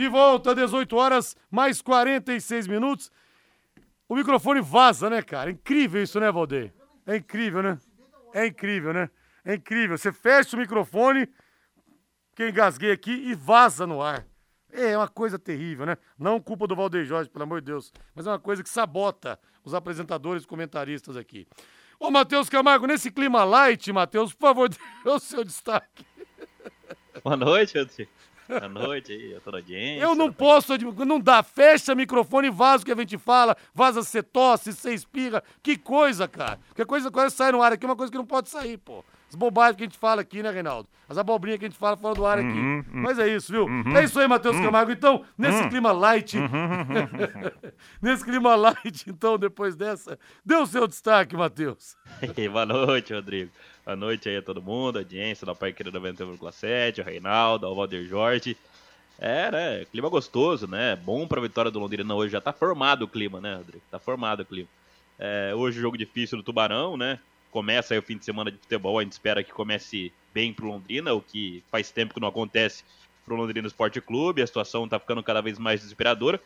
De 0.01 0.09
volta, 0.09 0.55
18 0.55 0.97
horas, 0.97 1.37
mais 1.51 1.83
46 1.83 2.67
minutos. 2.67 3.13
O 4.09 4.17
microfone 4.17 4.63
vaza, 4.63 5.11
né, 5.11 5.21
cara? 5.21 5.51
Incrível 5.51 6.03
isso, 6.03 6.19
né, 6.19 6.33
Valdeir? 6.33 6.73
É 7.07 7.17
incrível, 7.17 7.63
né? 7.63 7.79
É 8.33 8.47
incrível, 8.47 8.95
né? 8.95 9.11
É 9.45 9.57
incrível. 9.57 9.99
Você 9.99 10.11
fecha 10.11 10.57
o 10.57 10.59
microfone, 10.59 11.29
que 12.35 12.49
engasguei 12.49 12.93
aqui, 12.93 13.11
e 13.11 13.35
vaza 13.35 13.87
no 13.87 14.01
ar. 14.01 14.27
É 14.73 14.97
uma 14.97 15.07
coisa 15.07 15.39
terrível, 15.39 15.85
né? 15.85 15.99
Não 16.19 16.41
culpa 16.41 16.67
do 16.67 16.75
Valdeir 16.75 17.05
Jorge, 17.05 17.29
pelo 17.29 17.43
amor 17.43 17.61
de 17.61 17.67
Deus. 17.67 17.93
Mas 18.15 18.27
é 18.27 18.31
uma 18.31 18.41
coisa 18.41 18.63
que 18.63 18.71
sabota 18.71 19.39
os 19.63 19.75
apresentadores 19.75 20.45
e 20.45 20.47
comentaristas 20.47 21.15
aqui. 21.15 21.47
Ô, 21.99 22.11
Matheus 22.11 22.49
Camargo, 22.49 22.87
nesse 22.87 23.11
clima 23.11 23.45
light, 23.45 23.93
Matheus, 23.93 24.33
por 24.33 24.47
favor, 24.49 24.71
dê 25.05 25.11
o 25.11 25.19
seu 25.19 25.45
destaque. 25.45 26.07
Boa 27.23 27.37
noite, 27.37 27.79
Rodrigo. 27.79 28.11
Boa 28.51 28.69
noite 28.69 29.13
aí, 29.13 29.41
toda 29.45 29.59
audiência. 29.59 30.03
Eu 30.03 30.15
não 30.15 30.33
posso, 30.33 30.77
não 31.07 31.21
dá, 31.21 31.43
fecha 31.43 31.95
microfone 31.95 32.49
e 32.49 32.51
vaza 32.51 32.83
o 32.83 32.87
que 32.87 32.93
a 32.93 32.97
gente 32.97 33.17
fala, 33.17 33.57
vaza 33.73 34.03
você 34.03 34.23
tosse, 34.23 34.73
você 34.73 34.93
espirra, 34.93 35.43
que 35.63 35.77
coisa, 35.77 36.27
cara. 36.27 36.59
Que 36.75 36.85
coisa, 36.85 37.11
coisa 37.11 37.31
sai 37.31 37.53
no 37.53 37.63
ar 37.63 37.73
aqui, 37.73 37.85
é 37.85 37.89
uma 37.89 37.97
coisa 37.97 38.11
que 38.11 38.19
não 38.19 38.27
pode 38.27 38.49
sair, 38.49 38.77
pô. 38.77 39.05
As 39.31 39.37
bobagens 39.37 39.77
que 39.77 39.85
a 39.85 39.87
gente 39.87 39.97
fala 39.97 40.21
aqui, 40.23 40.43
né, 40.43 40.51
Reinaldo? 40.51 40.89
As 41.09 41.17
abobrinhas 41.17 41.61
que 41.61 41.65
a 41.65 41.69
gente 41.69 41.79
fala 41.79 41.97
fora 41.97 42.15
do 42.17 42.27
ar 42.27 42.39
aqui. 42.39 42.49
Uhum, 42.49 42.79
uhum. 42.93 43.03
Mas 43.03 43.17
é 43.19 43.29
isso, 43.29 43.53
viu? 43.53 43.65
Uhum. 43.65 43.97
É 43.97 44.03
isso 44.03 44.19
aí, 44.19 44.27
Matheus 44.27 44.57
Uhum. 44.57 44.65
Camargo. 44.65 44.91
Então, 44.91 45.25
nesse 45.39 45.63
Uhum. 45.63 45.69
clima 45.69 45.93
light, 45.93 46.37
Uhum. 46.37 46.47
nesse 48.03 48.25
clima 48.25 48.57
light, 48.57 49.05
então, 49.09 49.39
depois 49.39 49.77
dessa, 49.77 50.19
dê 50.45 50.57
o 50.57 50.67
seu 50.67 50.87
destaque, 50.89 51.37
Matheus. 51.37 51.97
Boa 52.53 52.67
noite, 52.67 53.15
Rodrigo. 53.15 53.51
Boa 53.85 53.97
noite 53.97 54.29
aí 54.29 54.37
a 54.37 54.43
todo 54.43 54.61
mundo, 54.61 54.97
a 54.97 55.01
audiência 55.01 55.47
da 55.47 55.55
Pai 55.55 55.73
Querido 55.73 55.99
91,7, 56.01 57.01
o 57.01 57.05
Reinaldo, 57.05 57.67
o 57.69 57.75
Valdir 57.75 58.05
Jorge. 58.07 58.57
É, 59.19 59.51
né? 59.51 59.85
Clima 59.93 60.09
gostoso, 60.09 60.67
né? 60.67 60.97
Bom 60.97 61.27
pra 61.29 61.41
vitória 61.41 61.71
do 61.71 61.79
Londrina 61.79 62.15
hoje. 62.15 62.33
Já 62.33 62.41
tá 62.41 62.53
formado 62.53 63.03
o 63.05 63.09
clima, 63.09 63.41
né, 63.41 63.55
Rodrigo? 63.57 63.83
Tá 63.91 63.99
formado 63.99 64.41
o 64.41 64.45
clima. 64.45 64.69
É, 65.19 65.53
hoje 65.55 65.79
jogo 65.81 65.97
difícil 65.99 66.39
do 66.39 66.43
Tubarão, 66.43 66.97
né? 66.97 67.19
Começa 67.51 67.95
aí 67.95 67.99
o 67.99 68.03
fim 68.03 68.17
de 68.17 68.25
semana 68.25 68.51
de 68.51 68.59
futebol, 68.59 68.99
a 68.99 69.03
gente 69.03 69.13
espera 69.13 69.43
que 69.43 69.53
comece 69.53 70.13
bem 70.33 70.53
pro 70.53 70.69
Londrina, 70.69 71.13
o 71.13 71.21
que 71.21 71.63
faz 71.71 71.91
tempo 71.91 72.15
que 72.15 72.21
não 72.21 72.29
acontece 72.29 72.85
pro 73.25 73.37
Londrina 73.37 73.67
Esporte 73.67 74.01
Clube, 74.01 74.43
a 74.43 74.47
situação 74.47 74.89
tá 74.89 74.99
ficando 74.99 75.23
cada 75.23 75.41
vez 75.41 75.59
mais 75.59 75.81
desesperadora. 75.81 76.41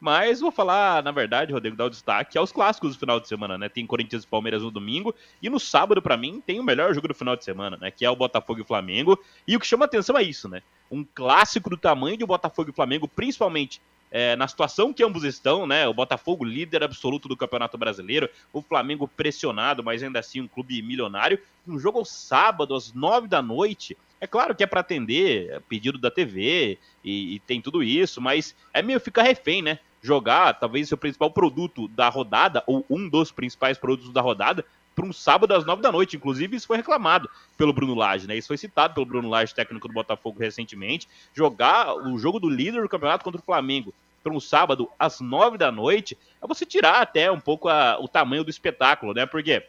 Mas 0.00 0.40
vou 0.40 0.52
falar, 0.52 1.02
na 1.02 1.10
verdade, 1.10 1.52
Rodrigo, 1.52 1.76
dar 1.76 1.86
o 1.86 1.90
destaque 1.90 2.38
aos 2.38 2.52
clássicos 2.52 2.94
do 2.94 3.00
final 3.00 3.18
de 3.18 3.26
semana, 3.26 3.58
né? 3.58 3.68
Tem 3.68 3.84
Corinthians 3.84 4.22
e 4.22 4.26
Palmeiras 4.28 4.62
no 4.62 4.70
domingo. 4.70 5.12
E 5.42 5.50
no 5.50 5.58
sábado, 5.58 6.00
para 6.00 6.16
mim, 6.16 6.40
tem 6.44 6.60
o 6.60 6.62
melhor 6.62 6.94
jogo 6.94 7.08
do 7.08 7.14
final 7.14 7.34
de 7.34 7.44
semana, 7.44 7.76
né? 7.76 7.90
Que 7.90 8.04
é 8.04 8.10
o 8.10 8.14
Botafogo 8.14 8.60
e 8.60 8.64
Flamengo. 8.64 9.18
E 9.46 9.56
o 9.56 9.60
que 9.60 9.66
chama 9.66 9.86
atenção 9.86 10.16
é 10.16 10.22
isso, 10.22 10.48
né? 10.48 10.62
Um 10.88 11.04
clássico 11.04 11.68
do 11.68 11.76
tamanho 11.76 12.16
de 12.16 12.24
Botafogo 12.24 12.70
e 12.70 12.72
Flamengo, 12.72 13.08
principalmente 13.08 13.80
é, 14.10 14.36
na 14.36 14.48
situação 14.48 14.92
que 14.92 15.04
ambos 15.04 15.24
estão, 15.24 15.66
né? 15.66 15.86
O 15.86 15.94
Botafogo 15.94 16.44
líder 16.44 16.82
absoluto 16.82 17.28
do 17.28 17.36
Campeonato 17.36 17.76
Brasileiro, 17.76 18.28
o 18.52 18.62
Flamengo 18.62 19.08
pressionado, 19.08 19.82
mas 19.82 20.02
ainda 20.02 20.18
assim 20.18 20.40
um 20.40 20.48
clube 20.48 20.80
milionário. 20.82 21.38
Um 21.66 21.78
jogo 21.78 21.98
ao 21.98 22.04
sábado, 22.04 22.74
às 22.74 22.92
nove 22.92 23.28
da 23.28 23.42
noite. 23.42 23.96
É 24.20 24.26
claro 24.26 24.54
que 24.54 24.62
é 24.62 24.66
para 24.66 24.80
atender 24.80 25.50
é 25.50 25.60
pedido 25.60 25.98
da 25.98 26.10
TV 26.10 26.78
e, 27.04 27.36
e, 27.36 27.40
tem 27.40 27.60
tudo 27.60 27.82
isso, 27.82 28.20
mas 28.20 28.54
é 28.72 28.82
meio 28.82 28.98
ficar 28.98 29.22
refém, 29.22 29.62
né? 29.62 29.78
Jogar 30.02 30.54
talvez 30.54 30.88
seu 30.88 30.98
principal 30.98 31.30
produto 31.30 31.86
da 31.88 32.08
rodada, 32.08 32.62
ou 32.66 32.84
um 32.90 33.08
dos 33.08 33.30
principais 33.30 33.78
produtos 33.78 34.12
da 34.12 34.20
rodada, 34.20 34.64
para 34.98 35.06
um 35.06 35.12
sábado 35.12 35.54
às 35.54 35.64
nove 35.64 35.80
da 35.80 35.92
noite. 35.92 36.16
Inclusive, 36.16 36.56
isso 36.56 36.66
foi 36.66 36.76
reclamado 36.76 37.30
pelo 37.56 37.72
Bruno 37.72 37.94
Lage, 37.94 38.26
né? 38.26 38.36
Isso 38.36 38.48
foi 38.48 38.56
citado 38.56 38.94
pelo 38.94 39.06
Bruno 39.06 39.28
Lage, 39.28 39.54
técnico 39.54 39.86
do 39.86 39.94
Botafogo, 39.94 40.40
recentemente. 40.40 41.08
Jogar 41.32 41.94
o 41.94 42.18
jogo 42.18 42.40
do 42.40 42.48
líder 42.48 42.82
do 42.82 42.88
campeonato 42.88 43.22
contra 43.22 43.40
o 43.40 43.44
Flamengo 43.44 43.94
para 44.24 44.32
um 44.32 44.40
sábado 44.40 44.90
às 44.98 45.20
nove 45.20 45.56
da 45.56 45.70
noite 45.70 46.18
é 46.42 46.46
você 46.46 46.66
tirar 46.66 47.00
até 47.00 47.30
um 47.30 47.38
pouco 47.38 47.68
a, 47.68 47.96
o 48.00 48.08
tamanho 48.08 48.42
do 48.42 48.50
espetáculo, 48.50 49.14
né? 49.14 49.24
Porque 49.24 49.64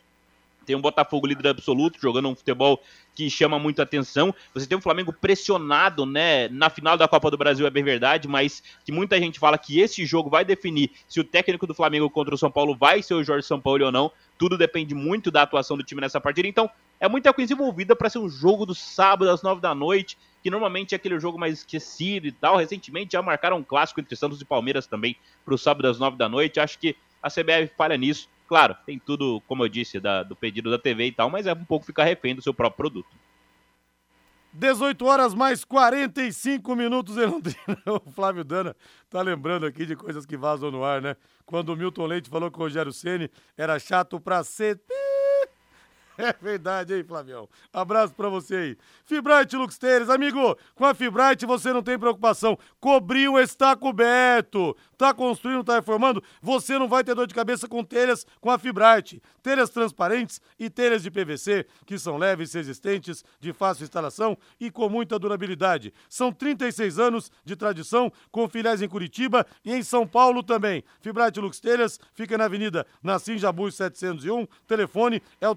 tem 0.66 0.76
um 0.76 0.82
Botafogo 0.82 1.28
líder 1.28 1.50
absoluto, 1.50 2.02
jogando 2.02 2.30
um 2.30 2.36
futebol 2.36 2.82
que 3.20 3.30
chama 3.30 3.60
muito 3.60 3.82
atenção. 3.82 4.34
Você 4.54 4.66
tem 4.66 4.78
um 4.78 4.82
Flamengo 4.82 5.12
pressionado, 5.12 6.06
né? 6.06 6.48
Na 6.48 6.70
final 6.70 6.96
da 6.96 7.06
Copa 7.06 7.30
do 7.30 7.38
Brasil 7.38 7.68
é 7.68 7.70
bem 7.70 7.84
verdade, 7.84 8.30
mas 8.30 8.64
que 8.86 8.94
muita 8.94 9.20
gente 9.20 9.38
fala 9.38 9.58
que 9.58 9.82
esse 9.82 10.06
jogo 10.06 10.30
vai 10.30 10.46
definir 10.46 10.92
se 11.06 11.20
o 11.20 11.24
técnico 11.24 11.68
do 11.68 11.74
Flamengo 11.74 12.10
contra 12.10 12.34
o 12.34 12.38
São 12.38 12.50
Paulo 12.50 12.78
vai 12.78 13.04
ser 13.04 13.16
o 13.16 13.24
Jorge 13.24 13.46
São 13.46 13.60
Paulo 13.60 13.84
ou 13.84 13.92
não. 13.92 14.10
Tudo 14.38 14.58
depende 14.58 14.96
muito 14.96 15.30
da 15.30 15.42
atuação 15.42 15.76
do 15.76 15.84
time 15.84 16.00
nessa 16.00 16.22
partida. 16.22 16.48
Então, 16.48 16.70
é 16.98 17.10
muita 17.10 17.34
coisa 17.34 17.52
envolvida 17.52 17.94
para 17.94 18.10
ser 18.10 18.20
um 18.20 18.30
jogo 18.30 18.66
do 18.66 18.74
sábado 18.74 19.30
às 19.30 19.42
nove 19.42 19.60
da 19.60 19.76
noite, 19.76 20.18
que 20.42 20.50
normalmente 20.50 20.94
é 20.94 20.96
aquele 20.96 21.20
jogo 21.20 21.38
mais 21.38 21.56
esquecido 21.56 22.26
e 22.26 22.32
tal. 22.32 22.56
Recentemente 22.56 23.12
já 23.12 23.22
marcaram 23.22 23.58
um 23.58 23.64
clássico 23.64 24.00
entre 24.00 24.16
Santos 24.16 24.40
e 24.40 24.46
Palmeiras 24.46 24.88
também 24.88 25.18
para 25.44 25.54
o 25.54 25.58
sábado 25.58 25.90
às 25.90 26.00
nove 26.00 26.16
da 26.16 26.30
noite. 26.30 26.58
Acho 26.58 26.80
que 26.80 26.96
a 27.22 27.30
CBF 27.30 27.74
falha 27.78 27.98
nisso. 27.98 28.30
Claro, 28.50 28.76
tem 28.84 28.98
tudo, 28.98 29.40
como 29.48 29.64
eu 29.64 29.70
disse, 29.70 30.00
da, 30.00 30.24
do 30.24 30.36
pedido 30.36 30.72
da 30.72 30.80
TV 30.80 31.06
e 31.06 31.12
tal, 31.12 31.30
mas 31.30 31.46
é 31.46 31.54
um 31.54 31.64
pouco 31.64 31.86
ficar 31.86 32.04
refém 32.04 32.34
do 32.34 32.42
seu 32.42 32.52
próprio 32.52 32.78
produto. 32.78 33.16
18 34.52 35.06
horas 35.06 35.36
mais 35.36 35.64
45 35.64 36.76
minutos 36.76 37.16
em 37.16 37.28
Londrina. 37.28 37.60
O 37.86 38.10
Flávio 38.10 38.44
Dana 38.44 38.76
tá 39.08 39.22
lembrando 39.22 39.68
aqui 39.68 39.86
de 39.86 39.96
coisas 39.96 40.26
que 40.26 40.36
vazam 40.36 40.72
no 40.72 40.84
ar, 40.84 41.00
né? 41.00 41.16
Quando 41.46 41.70
o 41.70 41.76
Milton 41.76 42.08
Leite 42.08 42.28
falou 42.28 42.50
que 42.50 42.58
o 42.58 42.64
Rogério 42.64 42.92
Ceni 42.92 43.30
era 43.56 43.78
chato 43.78 44.20
pra 44.20 44.44
ser 44.44 44.82
é 46.28 46.36
verdade, 46.42 46.94
hein, 46.94 47.04
Flavião? 47.04 47.48
Abraço 47.72 48.14
pra 48.14 48.28
você 48.28 48.56
aí. 48.56 48.78
Fibrate 49.06 49.56
Lux 49.56 49.78
Tênis, 49.78 50.10
amigo, 50.10 50.58
com 50.76 50.86
a 50.86 50.94
Fibrate 50.94 51.46
você 51.46 51.72
não 51.72 51.82
tem 51.82 51.98
preocupação. 51.98 52.58
Cobriu 52.80 53.40
está 53.40 53.74
coberto. 53.76 54.76
Tá 54.98 55.14
construindo, 55.14 55.64
tá 55.64 55.76
reformando? 55.76 56.22
Você 56.42 56.78
não 56.78 56.90
vai 56.90 57.06
ter 57.06 57.16
dor 57.16 57.26
de 57.26 57.34
cabeça 57.34 57.70
com 57.70 57.86
telhas 57.86 58.28
com 58.42 58.52
a 58.52 58.60
Fibrate. 58.60 59.22
Telhas 59.42 59.70
transparentes 59.70 60.42
e 60.60 60.70
telhas 60.70 61.02
de 61.02 61.10
PVC, 61.10 61.66
que 61.86 61.98
são 61.98 62.18
leves, 62.18 62.52
resistentes, 62.52 63.24
de 63.40 63.54
fácil 63.54 63.86
instalação 63.86 64.38
e 64.60 64.70
com 64.70 64.90
muita 64.90 65.18
durabilidade. 65.18 65.94
São 66.10 66.34
36 66.34 67.00
anos 67.00 67.32
de 67.46 67.56
tradição, 67.56 68.12
com 68.30 68.50
filiais 68.50 68.82
em 68.82 68.90
Curitiba 68.90 69.48
e 69.64 69.74
em 69.74 69.82
São 69.82 70.06
Paulo 70.06 70.44
também. 70.44 70.84
Fibrate 71.00 71.40
Lux 71.40 71.62
Telhas 71.62 71.98
fica 72.14 72.38
na 72.38 72.44
Avenida 72.44 72.86
Nassim 73.02 73.38
Jabuz 73.38 73.76
701. 73.76 74.46
Telefone 74.68 75.24
é 75.40 75.48
o 75.48 75.56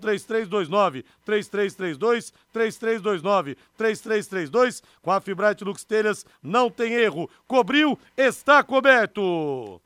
3329 0.52 1.04
3332 1.24 2.32
3329 2.52 3.56
3332. 3.76 4.82
Com 5.00 5.10
a 5.10 5.20
Fibrate 5.20 5.64
Lux 5.64 5.84
Telhas 5.84 6.26
não 6.42 6.70
tem 6.70 6.92
erro. 6.92 7.28
Cobriu, 7.46 7.98
está 8.16 8.62
coberto. 8.62 9.80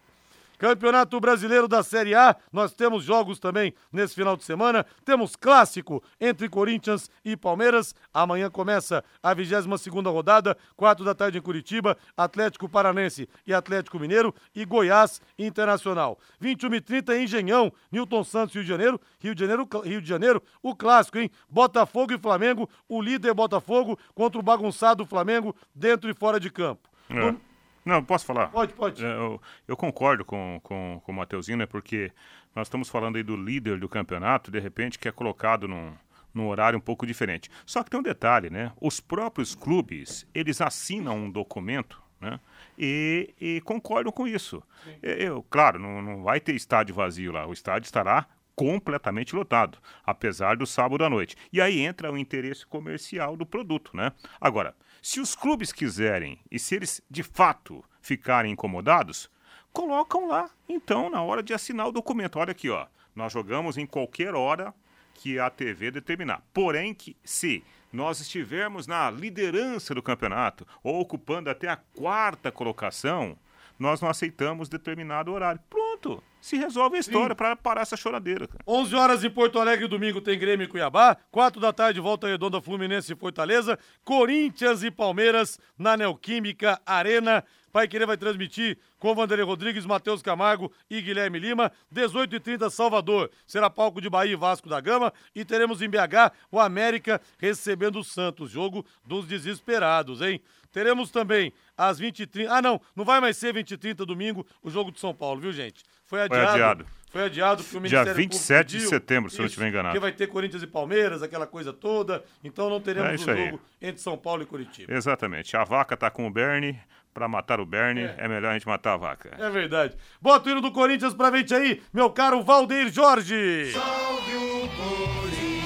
Campeonato 0.58 1.20
Brasileiro 1.20 1.68
da 1.68 1.82
Série 1.82 2.14
A, 2.14 2.36
nós 2.52 2.72
temos 2.72 3.04
jogos 3.04 3.38
também 3.38 3.74
nesse 3.92 4.14
final 4.14 4.36
de 4.36 4.44
semana. 4.44 4.84
Temos 5.04 5.36
clássico 5.36 6.02
entre 6.20 6.48
Corinthians 6.48 7.10
e 7.24 7.36
Palmeiras. 7.36 7.94
Amanhã 8.12 8.50
começa 8.50 9.04
a 9.22 9.34
22 9.34 9.80
segunda 9.80 10.10
rodada, 10.10 10.56
4 10.76 11.04
da 11.04 11.14
tarde 11.14 11.38
em 11.38 11.42
Curitiba, 11.42 11.96
Atlético 12.16 12.68
Paranense 12.68 13.28
e 13.46 13.52
Atlético 13.52 13.98
Mineiro 13.98 14.34
e 14.54 14.64
Goiás 14.64 15.20
Internacional. 15.38 16.18
21 16.40 16.74
e 16.74 16.80
30 16.80 17.16
em 17.16 17.24
Engenhão, 17.24 17.72
Newton 17.90 18.24
Santos, 18.24 18.54
Rio 18.54 18.64
de 18.64 18.68
Janeiro. 18.68 19.00
Rio 19.18 19.34
de 19.34 19.40
Janeiro, 19.40 19.68
Rio 19.84 20.00
de 20.00 20.08
Janeiro, 20.08 20.42
o 20.62 20.74
clássico, 20.74 21.18
hein? 21.18 21.30
Botafogo 21.48 22.12
e 22.12 22.18
Flamengo, 22.18 22.68
o 22.88 23.02
líder 23.02 23.34
Botafogo 23.34 23.98
contra 24.14 24.38
o 24.38 24.42
bagunçado 24.42 25.04
Flamengo 25.04 25.54
dentro 25.74 26.08
e 26.10 26.14
fora 26.14 26.38
de 26.38 26.50
campo. 26.50 26.88
É. 27.10 27.55
Não, 27.86 28.02
posso 28.02 28.26
falar? 28.26 28.48
Pode, 28.48 28.72
pode. 28.72 29.04
Eu, 29.04 29.40
eu 29.68 29.76
concordo 29.76 30.24
com, 30.24 30.58
com, 30.60 31.00
com 31.04 31.12
o 31.12 31.14
Mateuzinho, 31.14 31.58
né? 31.58 31.66
Porque 31.66 32.10
nós 32.52 32.66
estamos 32.66 32.88
falando 32.88 33.14
aí 33.14 33.22
do 33.22 33.36
líder 33.36 33.78
do 33.78 33.88
campeonato, 33.88 34.50
de 34.50 34.58
repente, 34.58 34.98
que 34.98 35.06
é 35.06 35.12
colocado 35.12 35.68
num, 35.68 35.92
num 36.34 36.48
horário 36.48 36.76
um 36.76 36.82
pouco 36.82 37.06
diferente. 37.06 37.48
Só 37.64 37.84
que 37.84 37.90
tem 37.90 38.00
um 38.00 38.02
detalhe, 38.02 38.50
né? 38.50 38.72
Os 38.80 38.98
próprios 38.98 39.54
clubes, 39.54 40.26
eles 40.34 40.60
assinam 40.60 41.16
um 41.16 41.30
documento, 41.30 42.02
né? 42.20 42.40
E, 42.76 43.32
e 43.40 43.60
concordam 43.60 44.12
com 44.12 44.26
isso. 44.26 44.60
Eu, 45.00 45.44
claro, 45.48 45.78
não, 45.78 46.02
não 46.02 46.22
vai 46.24 46.40
ter 46.40 46.56
estádio 46.56 46.92
vazio 46.92 47.30
lá. 47.30 47.46
O 47.46 47.52
estádio 47.52 47.86
estará 47.86 48.26
completamente 48.56 49.36
lotado, 49.36 49.78
apesar 50.04 50.56
do 50.56 50.66
sábado 50.66 51.04
à 51.04 51.10
noite. 51.10 51.36
E 51.52 51.60
aí 51.60 51.80
entra 51.80 52.10
o 52.10 52.18
interesse 52.18 52.66
comercial 52.66 53.36
do 53.36 53.46
produto, 53.46 53.94
né? 53.94 54.12
Agora, 54.40 54.74
se 55.02 55.20
os 55.20 55.34
clubes 55.34 55.72
quiserem 55.72 56.38
e 56.50 56.58
se 56.58 56.74
eles 56.74 57.00
de 57.10 57.22
fato 57.22 57.84
ficarem 58.00 58.52
incomodados, 58.52 59.30
colocam 59.72 60.28
lá, 60.28 60.50
então, 60.68 61.10
na 61.10 61.22
hora 61.22 61.42
de 61.42 61.52
assinar 61.52 61.86
o 61.86 61.92
documento. 61.92 62.38
Olha 62.38 62.52
aqui, 62.52 62.70
ó. 62.70 62.86
Nós 63.14 63.32
jogamos 63.32 63.78
em 63.78 63.86
qualquer 63.86 64.34
hora 64.34 64.74
que 65.14 65.38
a 65.38 65.48
TV 65.50 65.90
determinar. 65.90 66.42
Porém, 66.52 66.94
que 66.94 67.16
se 67.24 67.64
nós 67.92 68.20
estivermos 68.20 68.86
na 68.86 69.10
liderança 69.10 69.94
do 69.94 70.02
campeonato 70.02 70.66
ou 70.82 71.00
ocupando 71.00 71.48
até 71.48 71.68
a 71.68 71.76
quarta 71.76 72.52
colocação, 72.52 73.38
nós 73.78 74.00
não 74.00 74.08
aceitamos 74.08 74.68
determinado 74.68 75.32
horário. 75.32 75.60
Pronto, 75.68 76.22
se 76.46 76.56
resolve 76.56 76.96
a 76.96 77.00
história 77.00 77.34
para 77.34 77.56
parar 77.56 77.80
essa 77.80 77.96
choradeira. 77.96 78.46
Cara. 78.46 78.62
11 78.64 78.94
horas 78.94 79.24
em 79.24 79.30
Porto 79.30 79.58
Alegre, 79.58 79.88
domingo 79.88 80.20
tem 80.20 80.38
Grêmio 80.38 80.64
e 80.64 80.68
Cuiabá. 80.68 81.16
4 81.32 81.60
da 81.60 81.72
tarde, 81.72 81.98
volta 81.98 82.28
redonda 82.28 82.60
Fluminense 82.60 83.12
e 83.12 83.16
Fortaleza. 83.16 83.76
Corinthians 84.04 84.84
e 84.84 84.90
Palmeiras 84.92 85.58
na 85.76 85.96
Neoquímica 85.96 86.80
Arena. 86.86 87.42
Pai 87.72 87.88
Querer 87.88 88.06
vai 88.06 88.16
transmitir 88.16 88.78
com 88.96 89.12
Vanderlei 89.12 89.44
Rodrigues, 89.44 89.84
Matheus 89.84 90.22
Camargo 90.22 90.72
e 90.88 91.02
Guilherme 91.02 91.40
Lima. 91.40 91.72
18h30, 91.92 92.70
Salvador. 92.70 93.28
Será 93.44 93.68
palco 93.68 94.00
de 94.00 94.08
Bahia 94.08 94.32
e 94.32 94.36
Vasco 94.36 94.68
da 94.68 94.80
Gama. 94.80 95.12
E 95.34 95.44
teremos 95.44 95.82
em 95.82 95.90
BH 95.90 96.32
o 96.52 96.60
América 96.60 97.20
recebendo 97.38 97.98
o 97.98 98.04
Santos. 98.04 98.52
Jogo 98.52 98.86
dos 99.04 99.26
desesperados, 99.26 100.22
hein? 100.22 100.40
Teremos 100.72 101.10
também 101.10 101.52
às 101.76 102.00
20h30. 102.00 102.46
Ah, 102.50 102.62
não, 102.62 102.80
não 102.94 103.04
vai 103.04 103.20
mais 103.20 103.36
ser 103.36 103.54
20h30 103.54 104.04
domingo 104.06 104.46
o 104.62 104.70
jogo 104.70 104.92
de 104.92 105.00
São 105.00 105.14
Paulo, 105.14 105.40
viu, 105.40 105.52
gente? 105.52 105.82
Foi 106.06 106.22
adiado. 106.22 106.46
Foi 106.46 106.54
adiado. 106.54 106.86
Foi 107.10 107.24
adiado 107.24 107.62
porque 107.62 107.76
o 107.76 107.80
Ministério 107.80 108.04
Dia 108.06 108.14
27 108.14 108.66
pediu, 108.66 108.80
de 108.80 108.88
setembro, 108.88 109.30
se 109.30 109.38
eu 109.38 109.42
não 109.42 109.46
estiver 109.46 109.68
enganado. 109.68 109.94
Porque 109.94 110.00
vai 110.00 110.12
ter 110.12 110.26
Corinthians 110.26 110.62
e 110.62 110.66
Palmeiras, 110.66 111.22
aquela 111.22 111.46
coisa 111.46 111.72
toda. 111.72 112.22
Então 112.44 112.68
não 112.68 112.80
teremos 112.80 113.10
é 113.10 113.14
o 113.14 113.36
jogo 113.36 113.60
entre 113.80 114.00
São 114.02 114.16
Paulo 114.16 114.42
e 114.42 114.46
Curitiba. 114.46 114.92
Exatamente. 114.92 115.56
A 115.56 115.64
vaca 115.64 115.96
tá 115.96 116.10
com 116.10 116.26
o 116.26 116.30
Bernie. 116.30 116.78
Pra 117.14 117.26
matar 117.26 117.60
o 117.60 117.64
Bernie, 117.64 118.04
é. 118.04 118.14
é 118.18 118.28
melhor 118.28 118.50
a 118.50 118.52
gente 118.52 118.66
matar 118.66 118.92
a 118.92 118.96
vaca. 118.98 119.34
É 119.38 119.48
verdade. 119.48 119.96
Bota 120.20 120.50
o 120.50 120.52
hino 120.52 120.60
do 120.60 120.70
Corinthians 120.70 121.14
pra 121.14 121.30
frente 121.30 121.54
aí, 121.54 121.80
meu 121.90 122.10
caro 122.10 122.42
Valdeir 122.42 122.92
Jorge. 122.92 123.72
Salve 123.72 124.36
o 124.36 124.68
Corinthians. 124.68 125.56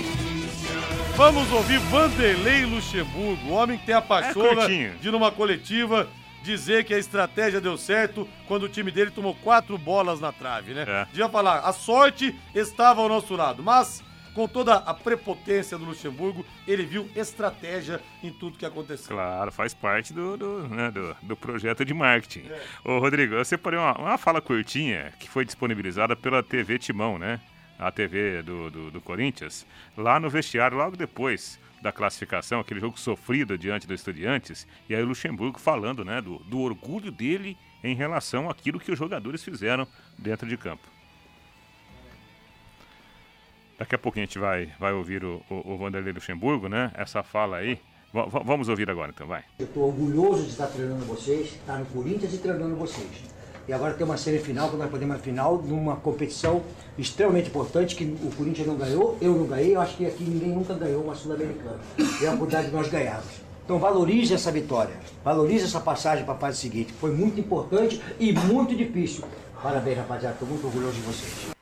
Vamos 1.17 1.51
ouvir 1.51 1.81
Vanderlei 1.81 2.65
Luxemburgo, 2.67 3.49
o 3.49 3.51
homem 3.51 3.77
que 3.77 3.87
tem 3.87 3.97
a 3.97 4.01
pachorra 4.01 4.73
é 4.73 4.91
de 4.91 5.11
numa 5.11 5.33
coletiva 5.33 6.09
dizer 6.43 6.85
que 6.85 6.95
a 6.95 6.99
estratégia 6.99 7.61
deu 7.61 7.77
certo 7.77 8.29
quando 8.47 8.65
o 8.65 8.69
time 8.69 8.91
dele 8.91 9.11
tomou 9.11 9.35
quatro 9.35 9.77
bolas 9.77 10.21
na 10.21 10.33
trave, 10.33 10.75
né? 10.75 10.85
É. 10.87 11.05
Devia 11.07 11.29
falar, 11.29 11.61
a 11.61 11.73
sorte 11.73 12.35
estava 12.55 13.01
ao 13.01 13.09
nosso 13.09 13.35
lado, 13.35 13.63
mas 13.63 14.03
com 14.35 14.47
toda 14.47 14.77
a 14.77 14.95
prepotência 14.95 15.77
do 15.77 15.85
Luxemburgo, 15.85 16.47
ele 16.67 16.85
viu 16.85 17.09
estratégia 17.17 18.01
em 18.23 18.33
tudo 18.33 18.59
que 18.59 18.65
aconteceu. 18.65 19.15
Claro, 19.15 19.51
faz 19.51 19.75
parte 19.75 20.13
do, 20.13 20.37
do, 20.37 20.69
né, 20.69 20.91
do, 20.91 21.17
do 21.23 21.37
projeto 21.37 21.85
de 21.85 21.93
marketing. 21.93 22.49
É. 22.49 22.63
Ô, 22.85 22.99
Rodrigo, 22.99 23.35
eu 23.35 23.45
separei 23.45 23.79
uma, 23.79 23.93
uma 23.99 24.19
fala 24.19 24.41
curtinha 24.41 25.13
que 25.19 25.29
foi 25.29 25.45
disponibilizada 25.45 26.15
pela 26.15 26.43
TV 26.43 26.79
Timão, 26.79 27.19
né? 27.19 27.41
A 27.79 27.91
TV 27.91 28.43
do, 28.43 28.71
do, 28.71 28.91
do 28.91 29.01
Corinthians, 29.01 29.67
lá 29.97 30.21
no 30.21 30.29
vestiário, 30.29 30.77
logo 30.77 30.97
depois 30.97 31.59
da 31.81 31.93
classificação, 31.93 32.61
aquele 32.61 32.81
jogo 32.81 32.99
sofrido 32.99 33.57
diante 33.57 33.87
do 33.87 33.95
Estudiantes, 33.95 34.67
e 34.89 34.95
aí 34.95 35.03
o 35.03 35.07
Luxemburgo 35.07 35.59
falando 35.59 36.05
né, 36.05 36.21
do, 36.21 36.39
do 36.41 36.61
orgulho 36.61 37.11
dele 37.11 37.57
em 37.83 37.95
relação 37.95 38.51
àquilo 38.51 38.79
que 38.79 38.93
os 38.93 38.99
jogadores 38.99 39.43
fizeram 39.43 39.87
dentro 40.19 40.47
de 40.47 40.57
campo. 40.57 40.87
Daqui 43.79 43.95
a 43.95 43.99
pouquinho 43.99 44.25
a 44.25 44.27
gente 44.27 44.39
vai, 44.39 44.67
vai 44.79 44.93
ouvir 44.93 45.25
o, 45.25 45.43
o, 45.49 45.73
o 45.73 45.79
Vanderlei 45.79 46.13
Luxemburgo, 46.13 46.69
né? 46.69 46.93
Essa 46.95 47.23
fala 47.23 47.57
aí. 47.57 47.81
V 48.13 48.21
vamos 48.45 48.69
ouvir 48.69 48.91
agora 48.91 49.11
então, 49.15 49.27
vai. 49.27 49.43
Eu 49.59 49.65
estou 49.65 49.87
orgulhoso 49.87 50.43
de 50.43 50.51
estar 50.51 50.67
treinando 50.67 51.05
vocês, 51.07 51.55
estar 51.55 51.79
no 51.79 51.87
Corinthians 51.87 52.35
e 52.35 52.39
treinando 52.39 52.77
vocês. 52.77 53.40
E 53.71 53.73
agora 53.73 53.95
tem 53.95 54.05
uma 54.05 54.17
semifinal, 54.17 54.69
que 54.69 54.77
nós 54.77 54.91
podemos 54.91 55.21
final 55.21 55.63
numa 55.63 55.95
competição 55.95 56.61
extremamente 56.99 57.51
importante 57.51 57.95
que 57.95 58.03
o 58.03 58.35
Corinthians 58.35 58.67
não 58.67 58.75
ganhou, 58.75 59.17
eu 59.21 59.33
não 59.33 59.47
ganhei, 59.47 59.77
eu 59.77 59.81
acho 59.81 59.97
que 59.97 60.05
aqui 60.05 60.25
ninguém 60.25 60.49
nunca 60.49 60.75
ganhou 60.75 61.05
uma 61.05 61.15
Sul-Americana. 61.15 61.79
É 62.21 62.27
a 62.27 62.33
oportunidade 62.33 62.67
de 62.67 62.73
nós 62.73 62.89
ganharmos. 62.89 63.31
Então 63.65 63.79
valorize 63.79 64.35
essa 64.35 64.51
vitória, 64.51 64.97
valorize 65.23 65.67
essa 65.67 65.79
passagem 65.79 66.25
para 66.25 66.35
a 66.35 66.39
fase 66.39 66.59
seguinte. 66.59 66.93
Foi 66.95 67.13
muito 67.13 67.39
importante 67.39 68.03
e 68.19 68.33
muito 68.33 68.75
difícil. 68.75 69.23
Parabéns, 69.63 69.99
rapaziada, 69.99 70.35
estou 70.35 70.49
muito 70.49 70.67
orgulhoso 70.67 70.97
de 70.97 71.03
vocês 71.03 71.53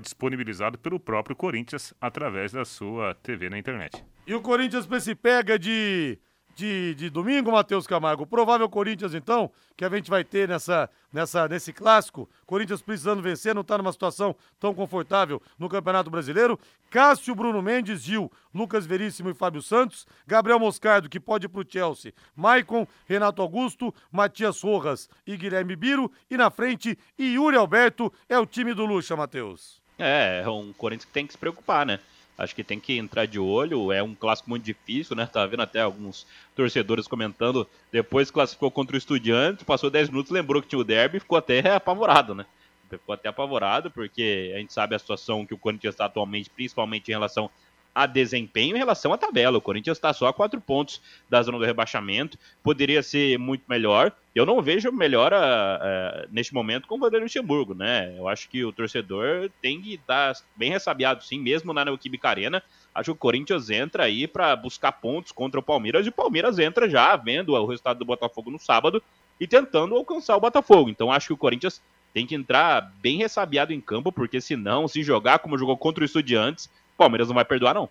disponibilizado 0.00 0.78
pelo 0.78 0.98
próprio 0.98 1.36
Corinthians 1.36 1.94
através 2.00 2.50
da 2.50 2.64
sua 2.64 3.14
TV 3.14 3.48
na 3.48 3.58
internet. 3.58 4.02
E 4.26 4.34
o 4.34 4.40
Corinthians 4.40 4.88
se 5.00 5.14
pega 5.14 5.58
de, 5.58 6.18
de, 6.54 6.94
de 6.94 7.10
domingo, 7.10 7.52
Matheus 7.52 7.86
Camargo. 7.86 8.24
O 8.24 8.26
provável 8.26 8.68
Corinthians, 8.68 9.14
então, 9.14 9.50
que 9.76 9.84
a 9.84 9.88
gente 9.88 10.10
vai 10.10 10.24
ter 10.24 10.48
nessa, 10.48 10.88
nessa, 11.12 11.48
nesse 11.48 11.72
clássico. 11.72 12.28
Corinthians 12.46 12.82
precisando 12.82 13.22
vencer, 13.22 13.54
não 13.54 13.62
está 13.62 13.78
numa 13.78 13.92
situação 13.92 14.34
tão 14.60 14.74
confortável 14.74 15.40
no 15.58 15.68
Campeonato 15.68 16.10
Brasileiro. 16.10 16.58
Cássio, 16.90 17.34
Bruno 17.34 17.62
Mendes, 17.62 18.02
Gil, 18.02 18.30
Lucas 18.54 18.86
Veríssimo 18.86 19.30
e 19.30 19.34
Fábio 19.34 19.62
Santos. 19.62 20.06
Gabriel 20.26 20.58
Moscardo, 20.58 21.08
que 21.08 21.20
pode 21.20 21.46
ir 21.46 21.48
para 21.48 21.62
o 21.62 21.66
Chelsea. 21.68 22.12
Maicon, 22.36 22.86
Renato 23.06 23.42
Augusto, 23.42 23.94
Matias 24.10 24.60
Rojas 24.62 25.08
e 25.26 25.36
Guilherme 25.36 25.76
Biro. 25.76 26.10
E 26.30 26.36
na 26.36 26.50
frente, 26.50 26.98
Yuri 27.18 27.56
Alberto 27.56 28.12
é 28.28 28.38
o 28.38 28.46
time 28.46 28.74
do 28.74 28.84
Lucha, 28.84 29.16
Matheus. 29.16 29.80
É, 29.98 30.42
é 30.44 30.48
um 30.48 30.72
Corinthians 30.72 31.04
que 31.04 31.12
tem 31.12 31.26
que 31.26 31.32
se 31.32 31.38
preocupar, 31.38 31.86
né? 31.86 32.00
Acho 32.36 32.54
que 32.54 32.64
tem 32.64 32.80
que 32.80 32.96
entrar 32.96 33.26
de 33.26 33.38
olho. 33.38 33.92
É 33.92 34.02
um 34.02 34.14
clássico 34.14 34.50
muito 34.50 34.64
difícil, 34.64 35.14
né? 35.14 35.26
Tá 35.26 35.46
vendo 35.46 35.62
até 35.62 35.80
alguns 35.80 36.26
torcedores 36.54 37.06
comentando. 37.06 37.68
Depois 37.90 38.30
classificou 38.30 38.70
contra 38.70 38.96
o 38.96 38.98
Estudiante, 38.98 39.64
passou 39.64 39.90
10 39.90 40.08
minutos, 40.08 40.32
lembrou 40.32 40.62
que 40.62 40.68
tinha 40.68 40.78
o 40.78 40.84
derby 40.84 41.18
e 41.18 41.20
ficou 41.20 41.38
até 41.38 41.74
apavorado, 41.74 42.34
né? 42.34 42.46
Ficou 42.88 43.14
até 43.14 43.28
apavorado, 43.28 43.90
porque 43.90 44.52
a 44.54 44.58
gente 44.58 44.72
sabe 44.72 44.94
a 44.94 44.98
situação 44.98 45.46
que 45.46 45.54
o 45.54 45.58
Corinthians 45.58 45.94
está 45.94 46.04
atualmente, 46.04 46.50
principalmente 46.50 47.08
em 47.08 47.12
relação 47.12 47.50
a 47.94 48.06
desempenho 48.06 48.74
em 48.74 48.78
relação 48.78 49.12
à 49.12 49.18
tabela. 49.18 49.58
O 49.58 49.60
Corinthians 49.60 49.98
está 49.98 50.12
só 50.12 50.26
a 50.26 50.32
quatro 50.32 50.60
pontos 50.60 51.00
da 51.28 51.42
zona 51.42 51.58
do 51.58 51.64
rebaixamento, 51.64 52.38
poderia 52.62 53.02
ser 53.02 53.38
muito 53.38 53.64
melhor. 53.68 54.12
Eu 54.34 54.46
não 54.46 54.62
vejo 54.62 54.90
melhora 54.90 55.38
uh, 55.38 56.28
neste 56.32 56.54
momento 56.54 56.88
com 56.88 56.94
o 56.94 56.98
Vanderlei 56.98 57.24
Luxemburgo, 57.24 57.74
né? 57.74 58.14
Eu 58.16 58.28
acho 58.28 58.48
que 58.48 58.64
o 58.64 58.72
torcedor 58.72 59.50
tem 59.60 59.80
que 59.80 59.94
estar 59.94 60.34
bem 60.56 60.70
ressabiado, 60.70 61.22
sim, 61.22 61.38
mesmo 61.38 61.72
na 61.74 61.84
Neoquímica 61.84 62.28
Arena. 62.28 62.62
Acho 62.94 63.06
que 63.06 63.16
o 63.16 63.16
Corinthians 63.16 63.68
entra 63.68 64.04
aí 64.04 64.26
para 64.26 64.56
buscar 64.56 64.92
pontos 64.92 65.32
contra 65.32 65.60
o 65.60 65.62
Palmeiras 65.62 66.06
e 66.06 66.08
o 66.08 66.12
Palmeiras 66.12 66.58
entra 66.58 66.88
já 66.88 67.14
vendo 67.16 67.52
o 67.52 67.66
resultado 67.66 67.98
do 67.98 68.04
Botafogo 68.06 68.50
no 68.50 68.58
sábado 68.58 69.02
e 69.38 69.46
tentando 69.46 69.94
alcançar 69.94 70.36
o 70.36 70.40
Botafogo. 70.40 70.88
Então 70.88 71.12
acho 71.12 71.28
que 71.28 71.32
o 71.34 71.38
Corinthians 71.38 71.82
tem 72.12 72.26
que 72.26 72.34
entrar 72.34 72.92
bem 73.00 73.16
ressabiado 73.16 73.72
em 73.72 73.80
campo, 73.80 74.12
porque 74.12 74.40
senão, 74.40 74.86
se 74.86 75.02
jogar 75.02 75.38
como 75.38 75.58
jogou 75.58 75.76
contra 75.76 76.02
o 76.02 76.04
Estudiantes, 76.04 76.70
Palmeiras 76.96 77.28
não 77.28 77.34
vai 77.34 77.44
perdoar, 77.44 77.74
não. 77.74 77.88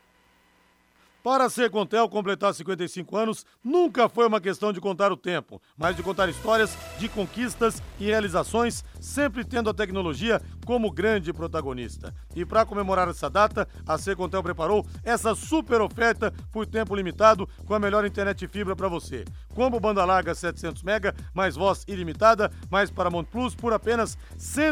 Para 1.24 1.50
ser 1.52 1.70
Contel 1.70 2.10
completar 2.10 2.52
55 2.52 3.16
anos 3.16 3.46
nunca 3.64 4.10
foi 4.10 4.26
uma 4.26 4.42
questão 4.42 4.74
de 4.74 4.82
contar 4.82 5.12
o 5.12 5.18
tempo, 5.18 5.62
mas 5.78 5.96
de 5.96 6.02
contar 6.02 6.28
histórias 6.30 6.76
de 6.98 7.08
conquistas 7.08 7.82
e 8.00 8.06
realizações, 8.06 8.84
sempre 9.02 9.44
tendo 9.44 9.70
a 9.70 9.74
tecnologia 9.74 10.42
como 10.66 10.90
grande 10.92 11.34
protagonista. 11.34 12.16
E 12.36 12.46
para 12.46 12.66
comemorar 12.66 13.10
essa 13.10 13.30
data, 13.30 13.68
a 13.86 13.98
Contel 14.16 14.42
preparou 14.44 14.86
essa 15.04 15.36
super 15.36 15.82
oferta 15.82 16.32
por 16.52 16.68
tempo 16.68 16.96
limitado 16.96 17.50
com 17.66 17.74
a 17.74 17.80
melhor 17.80 18.06
internet 18.06 18.48
fibra 18.48 18.76
para 18.76 18.88
você. 18.88 19.26
Combo 19.54 19.80
banda 19.80 20.06
larga 20.06 20.36
700 20.36 20.84
mega, 20.84 21.16
mais 21.34 21.56
voz 21.56 21.84
ilimitada, 21.88 22.52
mais 22.70 22.92
Paramount 22.92 23.24
Plus 23.26 23.56
por 23.56 23.74
apenas 23.74 24.14
R$ 24.14 24.20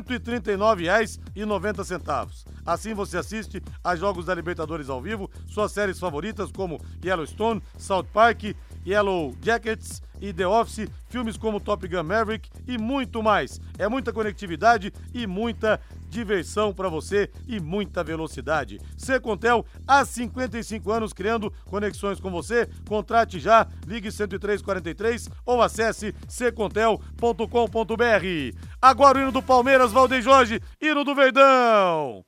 139,90. 0.02 2.46
Assim 2.66 2.94
você 2.94 3.18
assiste 3.18 3.64
a 3.84 3.96
jogos 3.96 4.26
da 4.26 4.36
Libertadores 4.36 4.90
ao 4.90 5.02
vivo, 5.02 5.30
suas 5.48 5.72
séries 5.72 6.00
favoritas 6.00 6.52
como 6.52 6.80
Yellowstone, 7.04 7.64
South 7.78 8.06
Park, 8.14 8.56
Yellow 8.86 9.36
Jackets 9.42 10.02
e 10.22 10.34
The 10.34 10.47
Office, 10.47 10.89
filmes 11.09 11.38
como 11.38 11.59
Top 11.59 11.88
Gun 11.88 12.03
Maverick 12.03 12.49
e 12.67 12.78
muito 12.78 13.24
mais. 13.24 13.59
É 13.78 13.88
muita 13.88 14.13
conectividade 14.13 14.93
e 15.13 15.26
muita 15.26 15.80
diversão 16.09 16.74
para 16.74 16.89
você 16.89 17.30
e 17.47 17.59
muita 17.59 18.03
velocidade. 18.03 18.82
Secontel, 18.97 19.65
há 19.88 20.03
55 20.03 20.91
anos 20.91 21.13
criando 21.13 21.53
conexões 21.65 22.20
com 22.20 22.32
você. 22.32 22.67
Contrate 22.88 23.39
já, 23.39 23.67
ligue 23.86 24.09
10343 24.09 25.30
ou 25.45 25.61
acesse 25.61 26.13
secontel.com.br. 26.28 28.57
Agora 28.82 29.17
o 29.17 29.22
hino 29.22 29.32
do 29.32 29.41
Palmeiras, 29.41 29.91
Valdeir 29.91 30.22
Jorge, 30.22 30.61
hino 30.82 31.03
do 31.03 31.13
Verdão. 31.13 32.26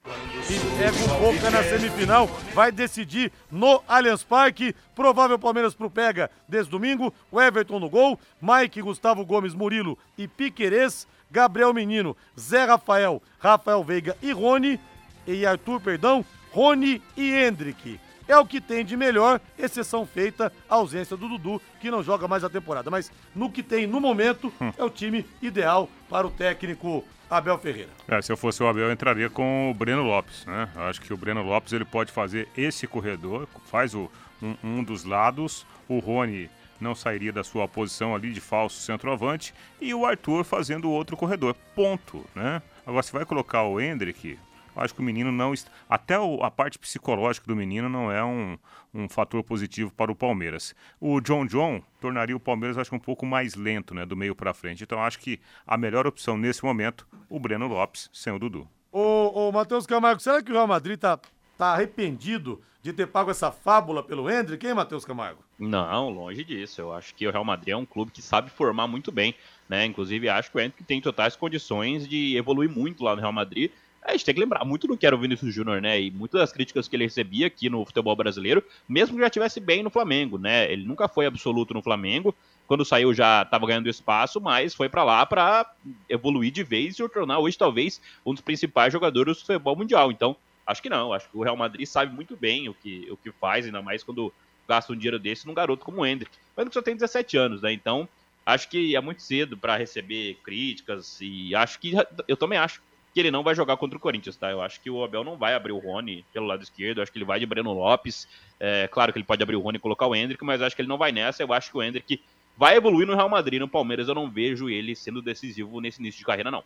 E 0.49 0.59
pega 0.77 1.15
o 1.15 1.19
Boca 1.19 1.49
na 1.49 1.63
semifinal, 1.63 2.27
vai 2.53 2.71
decidir 2.71 3.31
no 3.49 3.81
Allianz 3.87 4.23
Parque. 4.23 4.75
Provável 4.93 5.39
Palmeiras 5.39 5.73
pro 5.73 5.89
Pega 5.89 6.29
desde 6.47 6.69
domingo. 6.69 7.13
O 7.31 7.41
Everton 7.41 7.79
no 7.81 7.89
gol, 7.89 8.17
Mike, 8.41 8.81
Gustavo 8.81 9.25
Gomes, 9.25 9.53
Murilo 9.53 9.97
e 10.17 10.27
Piquerez. 10.27 11.05
Gabriel 11.31 11.73
Menino, 11.73 12.15
Zé 12.37 12.65
Rafael, 12.65 13.21
Rafael 13.39 13.81
Veiga 13.83 14.17
e 14.21 14.33
Rony, 14.33 14.77
e 15.25 15.45
Arthur, 15.45 15.79
perdão, 15.79 16.25
Rony 16.51 17.01
e 17.15 17.31
Hendrick. 17.33 17.99
É 18.27 18.37
o 18.37 18.45
que 18.45 18.61
tem 18.61 18.85
de 18.85 18.95
melhor, 18.95 19.41
exceção 19.57 20.05
feita 20.05 20.51
a 20.69 20.75
ausência 20.75 21.17
do 21.17 21.27
Dudu, 21.27 21.61
que 21.79 21.89
não 21.89 22.03
joga 22.03 22.27
mais 22.27 22.43
a 22.43 22.49
temporada. 22.49 22.89
Mas 22.89 23.11
no 23.35 23.49
que 23.49 23.63
tem 23.63 23.87
no 23.87 23.99
momento, 23.99 24.53
hum. 24.61 24.71
é 24.77 24.83
o 24.83 24.89
time 24.89 25.25
ideal 25.41 25.89
para 26.09 26.27
o 26.27 26.31
técnico 26.31 27.03
Abel 27.29 27.57
Ferreira. 27.57 27.89
É, 28.07 28.21
se 28.21 28.31
eu 28.31 28.37
fosse 28.37 28.61
o 28.61 28.67
Abel, 28.67 28.85
eu 28.85 28.91
entraria 28.91 29.29
com 29.29 29.71
o 29.71 29.73
Breno 29.73 30.03
Lopes. 30.03 30.45
Né? 30.45 30.69
Eu 30.75 30.83
acho 30.83 31.01
que 31.01 31.13
o 31.13 31.17
Breno 31.17 31.41
Lopes 31.41 31.73
ele 31.73 31.85
pode 31.85 32.11
fazer 32.11 32.47
esse 32.55 32.85
corredor, 32.87 33.47
faz 33.65 33.93
o, 33.93 34.09
um, 34.41 34.55
um 34.63 34.83
dos 34.83 35.03
lados, 35.03 35.65
o 35.87 35.99
Rony 35.99 36.49
não 36.81 36.95
sairia 36.95 37.31
da 37.31 37.43
sua 37.43 37.67
posição 37.67 38.15
ali 38.15 38.31
de 38.31 38.41
falso 38.41 38.81
centroavante 38.81 39.53
e 39.79 39.93
o 39.93 40.05
Arthur 40.05 40.43
fazendo 40.43 40.89
o 40.89 40.91
outro 40.91 41.15
corredor. 41.15 41.55
Ponto, 41.75 42.25
né? 42.35 42.61
Agora, 42.85 43.03
se 43.03 43.11
vai 43.11 43.25
colocar 43.25 43.63
o 43.63 43.79
Hendrick, 43.79 44.37
acho 44.75 44.93
que 44.93 44.99
o 44.99 45.03
menino 45.03 45.31
não. 45.31 45.53
Até 45.89 46.15
a 46.15 46.51
parte 46.51 46.79
psicológica 46.79 47.47
do 47.47 47.55
menino 47.55 47.87
não 47.87 48.11
é 48.11 48.23
um, 48.23 48.57
um 48.93 49.07
fator 49.07 49.43
positivo 49.43 49.91
para 49.91 50.11
o 50.11 50.15
Palmeiras. 50.15 50.75
O 50.99 51.21
John 51.21 51.45
John 51.45 51.81
tornaria 51.99 52.35
o 52.35 52.39
Palmeiras, 52.39 52.77
acho 52.77 52.89
que 52.89 52.95
um 52.95 52.99
pouco 52.99 53.25
mais 53.25 53.55
lento, 53.55 53.93
né? 53.93 54.05
Do 54.05 54.17
meio 54.17 54.35
para 54.35 54.53
frente. 54.53 54.83
Então, 54.83 55.01
acho 55.01 55.19
que 55.19 55.39
a 55.65 55.77
melhor 55.77 56.07
opção 56.07 56.37
nesse 56.37 56.63
momento, 56.63 57.07
o 57.29 57.39
Breno 57.39 57.67
Lopes, 57.67 58.09
sem 58.11 58.33
o 58.33 58.39
Dudu. 58.39 58.67
Ô, 58.91 59.47
ô 59.47 59.51
Matheus 59.51 59.85
Camargo, 59.85 60.19
será 60.19 60.41
que 60.41 60.51
o 60.51 60.53
Real 60.53 60.67
Madrid 60.67 60.99
tá, 60.99 61.17
tá 61.61 61.73
arrependido 61.73 62.59
de 62.81 62.91
ter 62.91 63.05
pago 63.05 63.29
essa 63.29 63.51
fábula 63.51 64.01
pelo 64.01 64.27
Hendrick, 64.27 64.65
hein, 64.65 64.73
Matheus 64.73 65.05
Camargo? 65.05 65.43
Não, 65.59 66.09
longe 66.09 66.43
disso. 66.43 66.81
Eu 66.81 66.91
acho 66.91 67.13
que 67.13 67.27
o 67.27 67.31
Real 67.31 67.45
Madrid 67.45 67.73
é 67.73 67.77
um 67.77 67.85
clube 67.85 68.11
que 68.11 68.19
sabe 68.19 68.49
formar 68.49 68.87
muito 68.87 69.11
bem, 69.11 69.35
né? 69.69 69.85
Inclusive, 69.85 70.27
acho 70.27 70.49
que 70.49 70.57
o 70.57 70.59
Hendrick 70.59 70.83
tem 70.83 70.99
totais 70.99 71.35
condições 71.35 72.07
de 72.07 72.35
evoluir 72.35 72.67
muito 72.67 73.03
lá 73.03 73.15
no 73.15 73.21
Real 73.21 73.31
Madrid. 73.31 73.69
A 74.01 74.13
gente 74.13 74.25
tem 74.25 74.33
que 74.33 74.41
lembrar 74.41 74.65
muito 74.65 74.87
do 74.87 74.97
que 74.97 75.05
era 75.05 75.15
o 75.15 75.19
Vinícius 75.19 75.53
Júnior, 75.53 75.79
né? 75.79 76.01
E 76.01 76.09
muitas 76.09 76.41
das 76.41 76.51
críticas 76.51 76.87
que 76.87 76.95
ele 76.95 77.03
recebia 77.03 77.45
aqui 77.45 77.69
no 77.69 77.85
futebol 77.85 78.15
brasileiro, 78.15 78.63
mesmo 78.89 79.13
que 79.13 79.21
já 79.21 79.27
estivesse 79.27 79.59
bem 79.59 79.83
no 79.83 79.91
Flamengo, 79.91 80.39
né? 80.39 80.71
Ele 80.71 80.83
nunca 80.83 81.07
foi 81.07 81.27
absoluto 81.27 81.75
no 81.75 81.83
Flamengo. 81.83 82.33
Quando 82.65 82.83
saiu 82.83 83.13
já 83.13 83.43
estava 83.43 83.67
ganhando 83.67 83.87
espaço, 83.87 84.41
mas 84.41 84.73
foi 84.73 84.89
para 84.89 85.03
lá 85.03 85.23
para 85.27 85.71
evoluir 86.09 86.51
de 86.51 86.63
vez 86.63 86.95
e 86.95 86.97
se 86.97 87.09
tornar 87.09 87.37
hoje 87.37 87.55
talvez 87.55 88.01
um 88.25 88.33
dos 88.33 88.41
principais 88.41 88.91
jogadores 88.91 89.37
do 89.37 89.41
futebol 89.41 89.75
mundial. 89.75 90.11
Então, 90.11 90.35
Acho 90.71 90.81
que 90.81 90.89
não, 90.89 91.13
acho 91.13 91.29
que 91.29 91.37
o 91.37 91.43
Real 91.43 91.57
Madrid 91.57 91.85
sabe 91.85 92.13
muito 92.13 92.35
bem 92.35 92.69
o 92.69 92.73
que, 92.73 93.07
o 93.11 93.17
que 93.17 93.31
faz, 93.31 93.65
ainda 93.65 93.81
mais 93.81 94.03
quando 94.03 94.33
gasta 94.67 94.93
um 94.93 94.95
dinheiro 94.95 95.19
desse 95.19 95.45
num 95.45 95.53
garoto 95.53 95.83
como 95.83 96.01
o 96.01 96.05
Hendrick. 96.05 96.31
O 96.55 96.61
Hendrick 96.61 96.73
só 96.73 96.81
tem 96.81 96.95
17 96.95 97.37
anos, 97.37 97.61
né? 97.61 97.73
Então, 97.73 98.07
acho 98.45 98.69
que 98.69 98.95
é 98.95 99.01
muito 99.01 99.21
cedo 99.21 99.57
para 99.57 99.75
receber 99.75 100.37
críticas 100.43 101.19
e 101.21 101.53
acho 101.53 101.79
que 101.79 101.93
eu 102.27 102.37
também 102.37 102.57
acho 102.57 102.81
que 103.13 103.19
ele 103.19 103.31
não 103.31 103.43
vai 103.43 103.53
jogar 103.53 103.75
contra 103.77 103.97
o 103.97 104.01
Corinthians, 104.01 104.37
tá? 104.37 104.49
Eu 104.49 104.61
acho 104.61 104.79
que 104.79 104.89
o 104.89 105.03
Abel 105.03 105.23
não 105.23 105.35
vai 105.35 105.53
abrir 105.53 105.73
o 105.73 105.79
Rony 105.79 106.25
pelo 106.31 106.45
lado 106.45 106.63
esquerdo, 106.63 106.99
eu 106.99 107.03
acho 107.03 107.11
que 107.11 107.17
ele 107.17 107.25
vai 107.25 107.39
de 107.39 107.45
Breno 107.45 107.73
Lopes. 107.73 108.27
É, 108.59 108.87
claro 108.87 109.11
que 109.11 109.19
ele 109.19 109.25
pode 109.25 109.43
abrir 109.43 109.57
o 109.57 109.59
Rony 109.59 109.77
e 109.77 109.81
colocar 109.81 110.07
o 110.07 110.15
Hendrick, 110.15 110.43
mas 110.43 110.61
acho 110.61 110.75
que 110.75 110.81
ele 110.81 110.89
não 110.89 110.97
vai 110.97 111.11
nessa. 111.11 111.43
Eu 111.43 111.51
acho 111.51 111.69
que 111.69 111.77
o 111.77 111.83
Hendrick 111.83 112.21
vai 112.57 112.77
evoluir 112.77 113.05
no 113.05 113.15
Real 113.15 113.27
Madrid, 113.27 113.59
no 113.59 113.67
Palmeiras. 113.67 114.07
Eu 114.07 114.15
não 114.15 114.29
vejo 114.29 114.69
ele 114.69 114.95
sendo 114.95 115.21
decisivo 115.21 115.81
nesse 115.81 115.99
início 115.99 116.19
de 116.19 116.25
carreira, 116.25 116.49
não. 116.49 116.63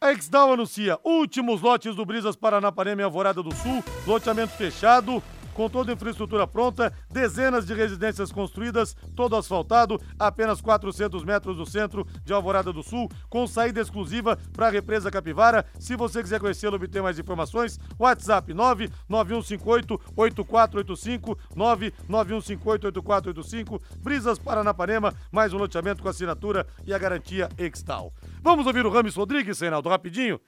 A 0.00 0.12
Exdal 0.12 0.52
anuncia 0.52 0.96
últimos 1.02 1.60
lotes 1.60 1.96
do 1.96 2.06
Brisas 2.06 2.36
Paranapanema 2.36 3.02
em 3.02 3.04
Alvorada 3.04 3.42
do 3.42 3.52
Sul, 3.52 3.82
loteamento 4.06 4.52
fechado, 4.52 5.20
com 5.58 5.68
toda 5.68 5.90
a 5.90 5.94
infraestrutura 5.94 6.46
pronta, 6.46 6.92
dezenas 7.10 7.66
de 7.66 7.74
residências 7.74 8.30
construídas, 8.30 8.94
todo 9.16 9.34
asfaltado, 9.34 10.00
apenas 10.16 10.60
400 10.60 11.24
metros 11.24 11.56
do 11.56 11.66
centro 11.66 12.06
de 12.24 12.32
Alvorada 12.32 12.72
do 12.72 12.80
Sul, 12.80 13.08
com 13.28 13.44
saída 13.44 13.80
exclusiva 13.80 14.38
para 14.52 14.68
a 14.68 14.70
represa 14.70 15.10
Capivara. 15.10 15.66
Se 15.76 15.96
você 15.96 16.22
quiser 16.22 16.38
conhecê-lo 16.38 16.76
obter 16.76 17.02
mais 17.02 17.18
informações, 17.18 17.76
WhatsApp 17.98 18.54
99158-8485, 18.54 21.36
99158-8485, 21.56 23.80
Brisas 23.98 24.38
Paranapanema, 24.38 25.12
mais 25.32 25.52
um 25.52 25.58
loteamento 25.58 26.04
com 26.04 26.08
assinatura 26.08 26.68
e 26.86 26.94
a 26.94 26.98
garantia 26.98 27.48
Extal. 27.58 28.12
Vamos 28.40 28.64
ouvir 28.64 28.86
o 28.86 28.90
Rames 28.90 29.16
Rodrigues, 29.16 29.58
Reinaldo, 29.58 29.88
rapidinho? 29.88 30.38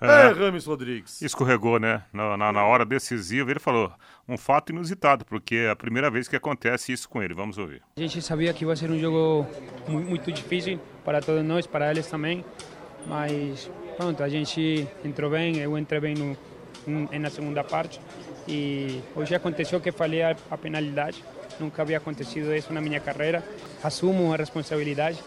É, 0.00 0.28
Rames 0.28 0.64
Rodrigues. 0.64 1.20
Escorregou, 1.22 1.80
né? 1.80 2.02
Na, 2.12 2.36
na, 2.36 2.52
na, 2.52 2.64
hora 2.64 2.84
decisiva, 2.84 3.50
ele 3.50 3.58
falou 3.58 3.92
um 4.28 4.36
fato 4.36 4.70
inusitado, 4.70 5.24
porque 5.24 5.56
é 5.56 5.70
a 5.70 5.76
primeira 5.76 6.08
vez 6.08 6.28
que 6.28 6.36
acontece 6.36 6.92
isso 6.92 7.08
com 7.08 7.20
ele. 7.20 7.34
Vamos 7.34 7.58
ouvir. 7.58 7.82
A 7.96 8.00
gente 8.00 8.22
sabia 8.22 8.52
que 8.52 8.64
ia 8.64 8.76
ser 8.76 8.90
um 8.90 8.98
jogo 8.98 9.46
muito, 9.88 10.08
muito 10.08 10.32
difícil 10.32 10.78
para 11.04 11.20
todos 11.20 11.44
nós, 11.44 11.66
para 11.66 11.90
eles 11.90 12.06
também, 12.06 12.44
mas 13.06 13.68
pronto, 13.96 14.22
a 14.22 14.28
gente 14.28 14.86
entrou 15.04 15.30
bem, 15.30 15.56
eu 15.56 15.76
entrei 15.76 16.00
bem 16.00 16.14
no, 16.14 17.18
na 17.18 17.30
segunda 17.30 17.64
parte 17.64 18.00
e 18.46 19.02
hoje 19.16 19.34
aconteceu 19.34 19.80
que 19.80 19.90
falei 19.90 20.22
a, 20.22 20.36
a 20.50 20.56
penalidade. 20.56 21.24
Nunca 21.58 21.82
havia 21.82 21.98
acontecido 21.98 22.54
isso 22.54 22.72
na 22.72 22.80
minha 22.80 23.00
carreira. 23.00 23.42
Assumo 23.82 24.32
a 24.32 24.36
responsabilidade, 24.36 25.18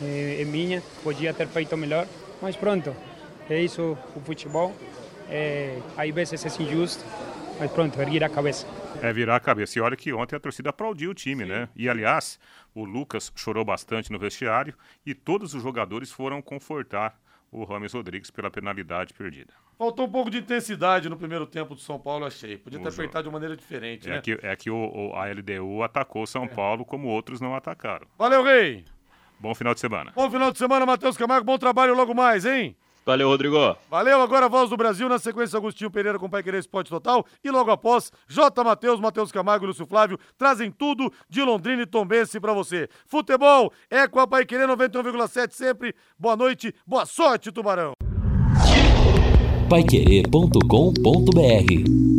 é, 0.00 0.38
é 0.40 0.44
minha, 0.46 0.82
podia 1.02 1.34
ter 1.34 1.46
feito 1.48 1.76
melhor, 1.76 2.06
mas 2.40 2.56
pronto, 2.56 2.96
é 3.48 3.60
isso 3.60 3.96
o 4.14 4.20
futebol. 4.20 4.74
É, 5.28 5.78
às 5.96 6.10
vezes 6.10 6.44
é 6.44 6.62
injusto, 6.62 7.04
mas 7.58 7.70
pronto, 7.70 8.00
erguer 8.00 8.22
a 8.22 8.28
cabeça. 8.28 8.66
É 9.02 9.12
virar 9.12 9.36
a 9.36 9.40
cabeça. 9.40 9.78
E 9.78 9.82
olha 9.82 9.96
que 9.96 10.12
ontem 10.12 10.36
a 10.36 10.40
torcida 10.40 10.70
aplaudiu 10.70 11.10
o 11.10 11.14
time, 11.14 11.44
Sim. 11.44 11.50
né? 11.50 11.68
E 11.74 11.88
aliás, 11.88 12.38
o 12.74 12.84
Lucas 12.84 13.32
chorou 13.34 13.64
bastante 13.64 14.10
no 14.12 14.18
vestiário 14.18 14.74
e 15.04 15.14
todos 15.14 15.54
os 15.54 15.62
jogadores 15.62 16.10
foram 16.10 16.40
confortar 16.40 17.18
o 17.50 17.64
Rames 17.64 17.92
Rodrigues 17.92 18.30
pela 18.30 18.50
penalidade 18.50 19.14
perdida. 19.14 19.52
Faltou 19.78 20.06
um 20.06 20.10
pouco 20.10 20.30
de 20.30 20.38
intensidade 20.38 21.08
no 21.08 21.16
primeiro 21.16 21.46
tempo 21.46 21.74
do 21.74 21.80
São 21.80 21.98
Paulo, 21.98 22.24
achei. 22.24 22.56
Podia 22.56 22.78
ter 22.78 22.88
apertado 22.88 23.28
de 23.28 23.32
maneira 23.32 23.56
diferente, 23.56 24.08
é 24.08 24.14
né? 24.14 24.20
Que, 24.20 24.38
é 24.42 24.56
que 24.56 24.70
o, 24.70 24.76
o, 24.76 25.14
a 25.14 25.26
LDU 25.26 25.82
atacou 25.82 26.22
o 26.22 26.26
São 26.26 26.44
é. 26.44 26.48
Paulo 26.48 26.84
como 26.84 27.08
outros 27.08 27.40
não 27.40 27.54
atacaram. 27.54 28.06
Valeu, 28.18 28.42
Rei! 28.42 28.84
Bom 29.38 29.54
final 29.54 29.74
de 29.74 29.80
semana. 29.80 30.12
Bom 30.14 30.30
final 30.30 30.50
de 30.50 30.56
semana, 30.56 30.86
Matheus 30.86 31.16
Camargo. 31.16 31.44
Bom 31.44 31.58
trabalho 31.58 31.94
logo 31.94 32.14
mais, 32.14 32.46
hein? 32.46 32.74
Valeu, 33.06 33.28
Rodrigo. 33.28 33.56
Valeu, 33.88 34.20
agora 34.20 34.48
Voz 34.48 34.68
do 34.68 34.76
Brasil, 34.76 35.08
na 35.08 35.20
sequência 35.20 35.56
Agostinho 35.56 35.92
Pereira 35.92 36.18
com 36.18 36.28
Pai 36.28 36.42
Querer 36.42 36.58
Esporte 36.58 36.90
Total 36.90 37.24
e 37.44 37.50
logo 37.52 37.70
após 37.70 38.10
J. 38.26 38.64
Matheus, 38.64 38.98
Matheus 38.98 39.30
Camargo 39.30 39.64
e 39.64 39.68
Lúcio 39.68 39.86
Flávio 39.86 40.18
trazem 40.36 40.72
tudo 40.72 41.12
de 41.30 41.40
Londrina 41.40 41.82
e 41.82 41.86
Tombense 41.86 42.40
para 42.40 42.52
você. 42.52 42.88
Futebol 43.06 43.72
é 43.88 44.08
com 44.08 44.18
a 44.18 44.26
Pai 44.26 44.44
Querer 44.44 44.66
91,7 44.66 45.52
sempre. 45.52 45.94
Boa 46.18 46.34
noite, 46.34 46.74
boa 46.84 47.06
sorte, 47.06 47.52
Tubarão. 47.52 47.92
Paiquerê.com.br 49.70 52.15